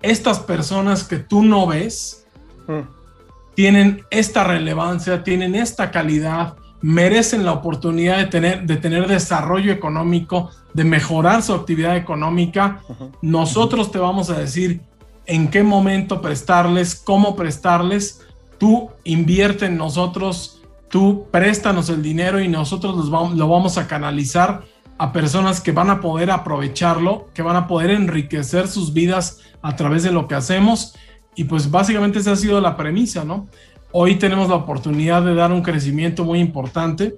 estas 0.03 0.39
personas 0.41 1.05
que 1.05 1.19
tú 1.19 1.43
no 1.43 1.67
ves, 1.67 2.27
mm. 2.67 3.55
tienen 3.55 4.03
esta 4.11 4.45
relevancia, 4.45 5.25
tienen 5.25 5.55
esta 5.55 5.91
calidad, 5.91 6.57
merecen 6.81 7.45
la 7.45 7.53
oportunidad 7.53 8.19
de 8.19 8.27
tener, 8.27 8.67
de 8.67 8.77
tener 8.77 9.07
desarrollo 9.09 9.73
económico, 9.73 10.51
de 10.75 10.85
mejorar 10.85 11.43
su 11.43 11.55
actividad 11.55 11.97
económica. 11.97 12.81
Nosotros 13.23 13.91
te 13.91 13.99
vamos 13.99 14.31
a 14.31 14.39
decir 14.39 14.81
en 15.27 15.49
qué 15.49 15.63
momento 15.63 16.23
prestarles, 16.23 16.95
cómo 16.95 17.37
prestarles. 17.37 18.23
Tú 18.59 18.91
invierte 19.05 19.67
en 19.67 19.77
nosotros, 19.77 20.63
tú 20.89 21.27
préstanos 21.31 21.91
el 21.91 22.03
dinero 22.03 22.41
y 22.41 22.49
nosotros 22.49 23.09
lo 23.09 23.49
vamos 23.49 23.79
a 23.79 23.87
canalizar 23.87 24.63
a 24.99 25.13
personas 25.13 25.61
que 25.61 25.73
van 25.73 25.91
a 25.91 26.01
poder 26.01 26.31
aprovecharlo, 26.31 27.29
que 27.33 27.43
van 27.43 27.57
a 27.57 27.67
poder 27.69 27.91
enriquecer 27.91 28.67
sus 28.67 28.93
vidas 28.93 29.41
a 29.63 29.77
través 29.77 30.03
de 30.03 30.13
lo 30.13 30.27
que 30.27 30.35
hacemos. 30.35 30.95
Y 31.37 31.45
pues 31.45 31.71
básicamente 31.71 32.19
esa 32.19 32.33
ha 32.33 32.37
sido 32.37 32.61
la 32.61 32.77
premisa, 32.77 33.25
¿no? 33.25 33.47
Hoy 33.91 34.17
tenemos 34.17 34.51
la 34.51 34.57
oportunidad 34.57 35.23
de 35.23 35.35
dar 35.35 35.51
un 35.51 35.63
crecimiento 35.63 36.23
muy 36.23 36.41
importante. 36.41 37.15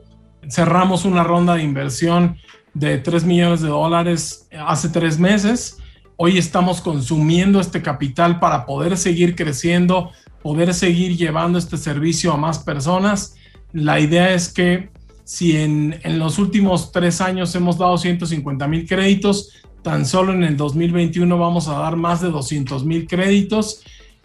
Cerramos 0.49 1.05
una 1.05 1.25
ronda 1.25 1.55
de 1.55 1.64
inversión 1.64 2.37
de 2.75 2.99
3 2.99 3.25
millones 3.25 3.61
de 3.61 3.68
dólares 3.68 4.49
hace 4.57 4.89
tres 4.89 5.18
meses. 5.18 5.79
Hoy 6.14 6.39
estamos 6.39 6.81
consumiendo 6.81 7.59
este 7.59 7.83
capital 7.83 8.39
para 8.39 8.66
poder 8.66 8.97
seguir 8.97 9.35
creciendo, 9.35 10.12
poder 10.43 10.73
seguir 10.73 11.16
llevando 11.16 11.59
este 11.59 11.77
servicio 11.77 12.33
a 12.33 12.37
más 12.37 12.61
personas. 12.61 13.35
La 13.73 13.99
idea 13.99 14.33
es 14.33 14.53
que 14.53 14.91
si 15.25 15.57
en, 15.57 15.99
en 16.05 16.21
los 16.21 16.39
últimos 16.39 16.93
tres 16.93 17.21
años 17.21 17.53
hemos 17.57 17.79
dado 17.79 17.99
150 17.99 18.68
mil 18.68 18.87
créditos, 18.87 19.55
tan 19.83 20.07
solo 20.07 20.33
en 20.33 20.45
el 20.45 20.57
2021 20.57 21.37
vamos 21.37 21.66
a 21.66 21.81
dar 21.81 21.97
más 21.97 22.21
de 22.21 22.31
200 22.31 22.85
mil 22.85 23.09
créditos 23.09 23.83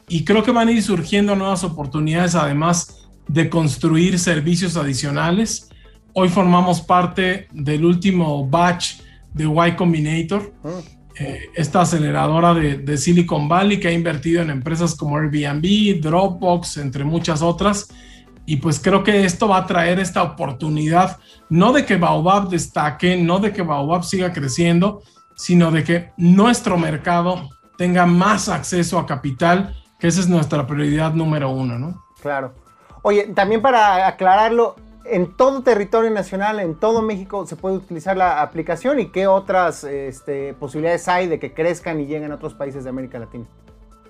y 0.08 0.24
creo 0.24 0.43
que 0.43 0.51
van 0.51 0.68
a 0.68 0.72
ir 0.72 0.84
surgiendo 0.84 1.36
nuevas 1.36 1.64
oportunidades 1.64 2.36
además 2.36 3.08
de 3.28 3.49
construir 3.49 4.20
servicios 4.20 4.78
adicionales. 4.78 5.70
Hoy 6.14 6.30
formamos 6.30 6.82
parte 6.82 7.47
del 7.51 7.86
último 7.86 8.47
batch 8.47 8.99
de 9.34 9.45
Y 9.45 9.76
Combinator, 9.76 10.53
ah. 10.64 10.80
eh, 11.20 11.49
esta 11.56 11.82
aceleradora 11.82 12.53
de, 12.53 12.78
de, 12.78 12.97
Silicon 12.97 13.49
Valley 13.49 13.80
que 13.80 13.89
ha 13.89 13.91
invertido 13.91 14.41
en 14.41 14.49
empresas 14.49 14.95
como 14.95 15.18
Airbnb, 15.18 15.99
Dropbox, 16.01 16.78
entre 16.78 17.03
muchas 17.03 17.41
otras. 17.41 17.89
Y 18.45 18.58
pues 18.58 18.80
creo 18.80 19.03
que 19.03 19.26
esto 19.26 19.47
va 19.47 19.58
a 19.58 19.66
traer 19.66 19.99
esta 19.99 20.22
oportunidad, 20.22 21.18
no 21.49 21.74
de 21.74 21.84
que 21.84 21.97
Baobab 21.97 22.47
destaque, 22.49 23.18
no 23.18 23.39
de 23.39 23.51
que 23.51 23.64
Baobab 23.64 24.03
siga 24.03 24.32
creciendo, 24.32 25.01
sino 25.36 25.72
de 25.72 25.84
que 25.84 26.12
nuestro 26.16 26.78
mercado 26.78 27.49
tenga 27.78 28.06
más 28.06 28.47
acceso 28.47 28.99
a 28.99 29.08
capital 29.08 29.76
que 30.00 30.08
esa 30.08 30.22
es 30.22 30.28
nuestra 30.28 30.66
prioridad 30.68 31.14
número 31.14 31.50
uno, 31.50 31.80
¿no? 31.80 32.06
Claro. 32.22 32.54
Oye, 33.02 33.28
también 33.36 33.62
para 33.62 34.08
aclararlo, 34.08 34.76
en 35.06 35.36
todo 35.36 35.62
territorio 35.62 36.10
nacional, 36.10 36.60
en 36.60 36.76
todo 36.76 37.02
México, 37.02 37.46
se 37.46 37.56
puede 37.56 37.78
utilizar 37.78 38.18
la 38.18 38.41
aplicación 38.41 39.00
y 39.00 39.08
qué 39.08 39.28
otras 39.28 39.84
este, 39.84 40.54
posibilidades 40.56 41.08
hay 41.08 41.28
de 41.28 41.39
que 41.39 41.54
crezcan 41.54 42.00
y 42.00 42.08
lleguen 42.08 42.32
a 42.32 42.36
otros 42.36 42.54
países 42.54 42.84
de 42.84 42.89
América 42.89 43.20
Latina. 43.20 43.46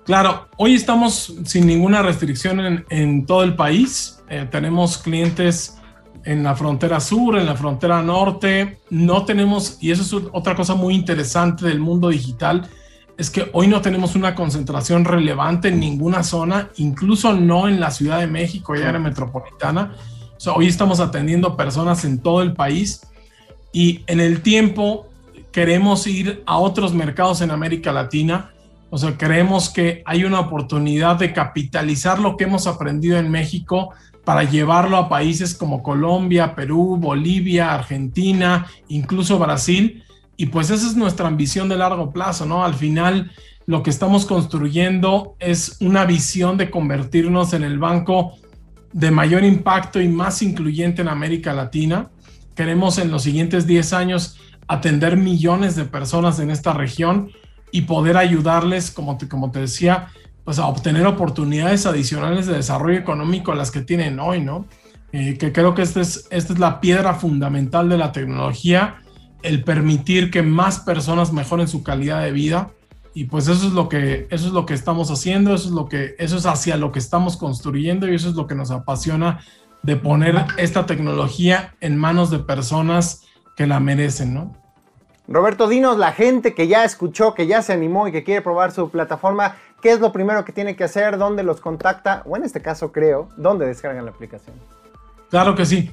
Claro, 0.04 0.46
hoy 0.56 0.74
estamos 0.74 1.34
sin 1.44 1.66
ninguna 1.66 2.00
restricción 2.00 2.84
en, 2.88 3.26
todo 3.26 3.42
el 3.42 3.56
país. 3.56 4.22
Eh, 4.28 4.46
tenemos 4.50 4.98
clientes 4.98 5.78
en 6.24 6.44
la 6.44 6.54
frontera 6.54 7.00
sur, 7.00 7.36
en 7.36 7.46
la 7.46 7.56
frontera 7.56 8.02
norte. 8.02 8.78
No 8.88 9.24
tenemos, 9.24 9.78
y 9.80 9.90
eso 9.90 10.02
es 10.02 10.24
otra 10.32 10.54
cosa 10.54 10.76
muy 10.76 10.94
interesante 10.94 11.66
del 11.66 11.80
mundo 11.80 12.08
digital, 12.08 12.68
es 13.18 13.30
que 13.30 13.48
hoy 13.52 13.66
no 13.66 13.80
tenemos 13.80 14.14
una 14.14 14.34
concentración 14.34 15.04
relevante 15.04 15.68
en 15.68 15.80
ninguna 15.80 16.22
zona, 16.22 16.70
incluso 16.76 17.32
no 17.32 17.68
en 17.68 17.80
la 17.80 17.90
Ciudad 17.90 18.20
de 18.20 18.26
México 18.26 18.76
y 18.76 18.82
área 18.82 19.00
metropolitana. 19.00 19.94
O 20.36 20.40
sea, 20.40 20.52
hoy 20.52 20.66
estamos 20.66 21.00
atendiendo 21.00 21.56
personas 21.56 22.04
en 22.04 22.18
todo 22.18 22.42
el 22.42 22.52
país 22.52 23.06
y 23.72 24.02
en 24.06 24.20
el 24.20 24.42
tiempo 24.42 25.08
queremos 25.50 26.06
ir 26.06 26.42
a 26.44 26.58
otros 26.58 26.92
mercados 26.92 27.40
en 27.40 27.50
América 27.50 27.90
Latina. 27.90 28.50
O 28.90 28.98
sea, 28.98 29.16
creemos 29.16 29.70
que 29.70 30.02
hay 30.04 30.24
una 30.24 30.40
oportunidad 30.40 31.16
de 31.16 31.32
capitalizar 31.32 32.18
lo 32.18 32.36
que 32.36 32.44
hemos 32.44 32.66
aprendido 32.66 33.18
en 33.18 33.30
México 33.30 33.94
para 34.24 34.44
llevarlo 34.44 34.98
a 34.98 35.08
países 35.08 35.54
como 35.54 35.82
Colombia, 35.82 36.54
Perú, 36.54 36.98
Bolivia, 37.00 37.72
Argentina, 37.72 38.66
incluso 38.88 39.38
Brasil. 39.38 40.04
Y 40.36 40.46
pues 40.46 40.70
esa 40.70 40.86
es 40.86 40.96
nuestra 40.96 41.28
ambición 41.28 41.68
de 41.68 41.76
largo 41.76 42.12
plazo, 42.12 42.46
¿no? 42.46 42.64
Al 42.64 42.74
final 42.74 43.32
lo 43.66 43.82
que 43.82 43.90
estamos 43.90 44.26
construyendo 44.26 45.36
es 45.40 45.76
una 45.80 46.04
visión 46.04 46.56
de 46.56 46.70
convertirnos 46.70 47.52
en 47.52 47.64
el 47.64 47.78
banco 47.78 48.34
de 48.92 49.10
mayor 49.10 49.44
impacto 49.44 50.00
y 50.00 50.08
más 50.08 50.42
incluyente 50.42 51.02
en 51.02 51.08
América 51.08 51.52
Latina. 51.52 52.10
Queremos 52.54 52.98
en 52.98 53.10
los 53.10 53.22
siguientes 53.22 53.66
10 53.66 53.92
años 53.92 54.38
atender 54.68 55.16
millones 55.16 55.76
de 55.76 55.84
personas 55.84 56.38
en 56.38 56.50
esta 56.50 56.72
región 56.72 57.30
y 57.72 57.82
poder 57.82 58.16
ayudarles, 58.16 58.90
como 58.90 59.16
te, 59.18 59.28
como 59.28 59.50
te 59.50 59.60
decía, 59.60 60.08
pues 60.44 60.58
a 60.58 60.66
obtener 60.66 61.06
oportunidades 61.06 61.86
adicionales 61.86 62.46
de 62.46 62.54
desarrollo 62.54 62.98
económico 62.98 63.52
a 63.52 63.56
las 63.56 63.70
que 63.70 63.80
tienen 63.80 64.20
hoy, 64.20 64.40
¿no? 64.40 64.66
Eh, 65.12 65.36
que 65.38 65.52
creo 65.52 65.74
que 65.74 65.82
esta 65.82 66.00
es, 66.00 66.28
esta 66.30 66.52
es 66.52 66.58
la 66.58 66.80
piedra 66.80 67.14
fundamental 67.14 67.88
de 67.88 67.98
la 67.98 68.12
tecnología, 68.12 69.02
el 69.46 69.62
permitir 69.62 70.30
que 70.30 70.42
más 70.42 70.80
personas 70.80 71.32
mejoren 71.32 71.68
su 71.68 71.82
calidad 71.82 72.22
de 72.22 72.32
vida. 72.32 72.70
Y 73.14 73.24
pues 73.24 73.48
eso 73.48 73.66
es 73.66 73.72
lo 73.72 73.88
que, 73.88 74.26
eso 74.30 74.48
es 74.48 74.52
lo 74.52 74.66
que 74.66 74.74
estamos 74.74 75.10
haciendo, 75.10 75.54
eso 75.54 75.68
es, 75.68 75.74
lo 75.74 75.88
que, 75.88 76.16
eso 76.18 76.36
es 76.36 76.44
hacia 76.44 76.76
lo 76.76 76.92
que 76.92 76.98
estamos 76.98 77.36
construyendo 77.36 78.06
y 78.08 78.14
eso 78.14 78.28
es 78.28 78.34
lo 78.34 78.46
que 78.46 78.54
nos 78.54 78.70
apasiona 78.70 79.40
de 79.82 79.96
poner 79.96 80.44
esta 80.58 80.84
tecnología 80.84 81.74
en 81.80 81.96
manos 81.96 82.30
de 82.30 82.40
personas 82.40 83.22
que 83.56 83.66
la 83.66 83.80
merecen, 83.80 84.34
¿no? 84.34 84.54
Roberto, 85.28 85.66
dinos, 85.68 85.96
la 85.96 86.12
gente 86.12 86.54
que 86.54 86.68
ya 86.68 86.84
escuchó, 86.84 87.34
que 87.34 87.46
ya 87.46 87.62
se 87.62 87.72
animó 87.72 88.06
y 88.06 88.12
que 88.12 88.22
quiere 88.22 88.42
probar 88.42 88.72
su 88.72 88.90
plataforma, 88.90 89.56
¿qué 89.80 89.92
es 89.92 90.00
lo 90.00 90.12
primero 90.12 90.44
que 90.44 90.52
tiene 90.52 90.76
que 90.76 90.84
hacer? 90.84 91.18
¿Dónde 91.18 91.42
los 91.42 91.60
contacta? 91.60 92.22
O 92.26 92.36
en 92.36 92.44
este 92.44 92.60
caso, 92.60 92.92
creo, 92.92 93.28
¿dónde 93.36 93.66
descargan 93.66 94.04
la 94.04 94.10
aplicación? 94.10 94.54
Claro 95.30 95.54
que 95.54 95.64
sí. 95.64 95.90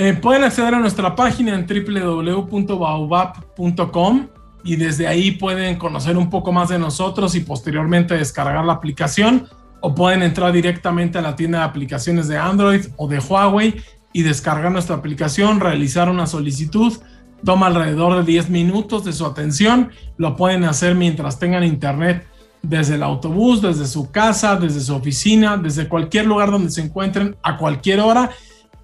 Eh, 0.00 0.14
pueden 0.14 0.44
acceder 0.44 0.76
a 0.76 0.78
nuestra 0.78 1.16
página 1.16 1.56
en 1.56 1.66
www.baobab.com 1.66 4.28
y 4.62 4.76
desde 4.76 5.08
ahí 5.08 5.32
pueden 5.32 5.76
conocer 5.76 6.16
un 6.16 6.30
poco 6.30 6.52
más 6.52 6.68
de 6.68 6.78
nosotros 6.78 7.34
y 7.34 7.40
posteriormente 7.40 8.14
descargar 8.14 8.64
la 8.64 8.74
aplicación 8.74 9.48
o 9.80 9.96
pueden 9.96 10.22
entrar 10.22 10.52
directamente 10.52 11.18
a 11.18 11.22
la 11.22 11.34
tienda 11.34 11.58
de 11.58 11.64
aplicaciones 11.64 12.28
de 12.28 12.38
Android 12.38 12.86
o 12.96 13.08
de 13.08 13.18
Huawei 13.18 13.74
y 14.12 14.22
descargar 14.22 14.70
nuestra 14.70 14.94
aplicación, 14.94 15.58
realizar 15.58 16.08
una 16.08 16.28
solicitud. 16.28 16.96
Toma 17.44 17.66
alrededor 17.66 18.18
de 18.18 18.22
10 18.22 18.50
minutos 18.50 19.04
de 19.04 19.12
su 19.12 19.26
atención. 19.26 19.90
Lo 20.16 20.36
pueden 20.36 20.62
hacer 20.62 20.94
mientras 20.94 21.40
tengan 21.40 21.64
internet 21.64 22.24
desde 22.62 22.94
el 22.94 23.02
autobús, 23.02 23.62
desde 23.62 23.84
su 23.84 24.12
casa, 24.12 24.54
desde 24.54 24.78
su 24.78 24.94
oficina, 24.94 25.56
desde 25.56 25.88
cualquier 25.88 26.26
lugar 26.26 26.52
donde 26.52 26.70
se 26.70 26.82
encuentren 26.82 27.36
a 27.42 27.56
cualquier 27.56 27.98
hora 27.98 28.30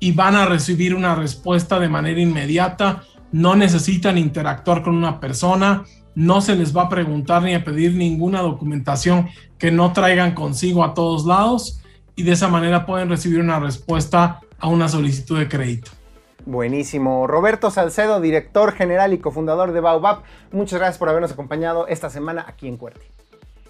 y 0.05 0.13
van 0.13 0.37
a 0.37 0.45
recibir 0.45 0.95
una 0.95 1.15
respuesta 1.15 1.81
de 1.81 1.89
manera 1.89 2.21
inmediata. 2.21 3.05
No 3.33 3.57
necesitan 3.57 4.19
interactuar 4.19 4.83
con 4.83 4.95
una 4.95 5.19
persona, 5.19 5.85
no 6.15 6.43
se 6.43 6.55
les 6.57 6.77
va 6.77 6.83
a 6.83 6.89
preguntar 6.91 7.43
ni 7.43 7.55
a 7.55 7.65
pedir 7.65 7.95
ninguna 7.95 8.43
documentación 8.43 9.31
que 9.57 9.71
no 9.71 9.95
traigan 9.95 10.35
consigo 10.35 10.85
a 10.85 10.93
todos 10.93 11.25
lados 11.25 11.81
y 12.17 12.23
de 12.23 12.33
esa 12.33 12.49
manera 12.49 12.85
pueden 12.85 13.09
recibir 13.09 13.41
una 13.41 13.59
respuesta 13.59 14.41
a 14.59 14.69
una 14.69 14.91
solicitud 14.91 15.39
de 15.39 15.49
crédito. 15.49 15.91
Buenísimo. 16.45 17.27
Roberto 17.27 17.71
Salcedo, 17.71 18.21
director 18.21 18.73
general 18.73 19.15
y 19.15 19.19
cofundador 19.21 19.73
de 19.73 19.81
Baobab, 19.81 20.19
muchas 20.53 20.81
gracias 20.81 20.99
por 20.99 21.09
habernos 21.09 21.33
acompañado 21.33 21.87
esta 21.89 22.11
semana 22.11 22.45
aquí 22.47 22.69
en 22.69 22.77
Cuerti. 22.77 23.07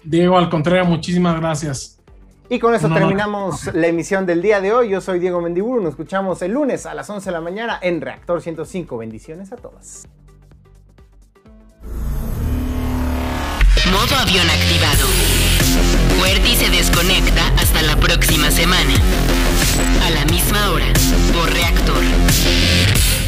Diego, 0.03 0.37
al 0.37 0.49
contrario, 0.49 0.83
muchísimas 0.83 1.39
gracias. 1.39 1.94
Y 2.49 2.59
con 2.59 2.75
eso 2.75 2.89
terminamos 2.89 3.73
la 3.73 3.87
emisión 3.87 4.25
del 4.25 4.41
día 4.41 4.61
de 4.61 4.71
hoy. 4.71 4.89
Yo 4.89 5.01
soy 5.01 5.19
Diego 5.19 5.41
Mendiburu. 5.41 5.81
Nos 5.81 5.91
escuchamos 5.91 6.41
el 6.41 6.51
lunes 6.51 6.85
a 6.85 6.93
las 6.93 7.09
11 7.09 7.25
de 7.25 7.31
la 7.31 7.41
mañana 7.41 7.79
en 7.81 8.01
Reactor 8.01 8.41
105. 8.41 8.97
Bendiciones 8.97 9.51
a 9.51 9.55
todas. 9.55 10.07
Modo 13.91 14.15
avión 14.15 14.47
activado. 14.49 15.07
Cuerti 16.19 16.55
se 16.55 16.69
desconecta 16.69 17.47
hasta 17.57 17.81
la 17.81 17.95
próxima 17.97 18.51
semana. 18.51 18.93
A 20.03 20.09
la 20.11 20.25
misma 20.25 20.71
hora, 20.71 20.85
por 21.33 21.51
reactor. 21.51 23.24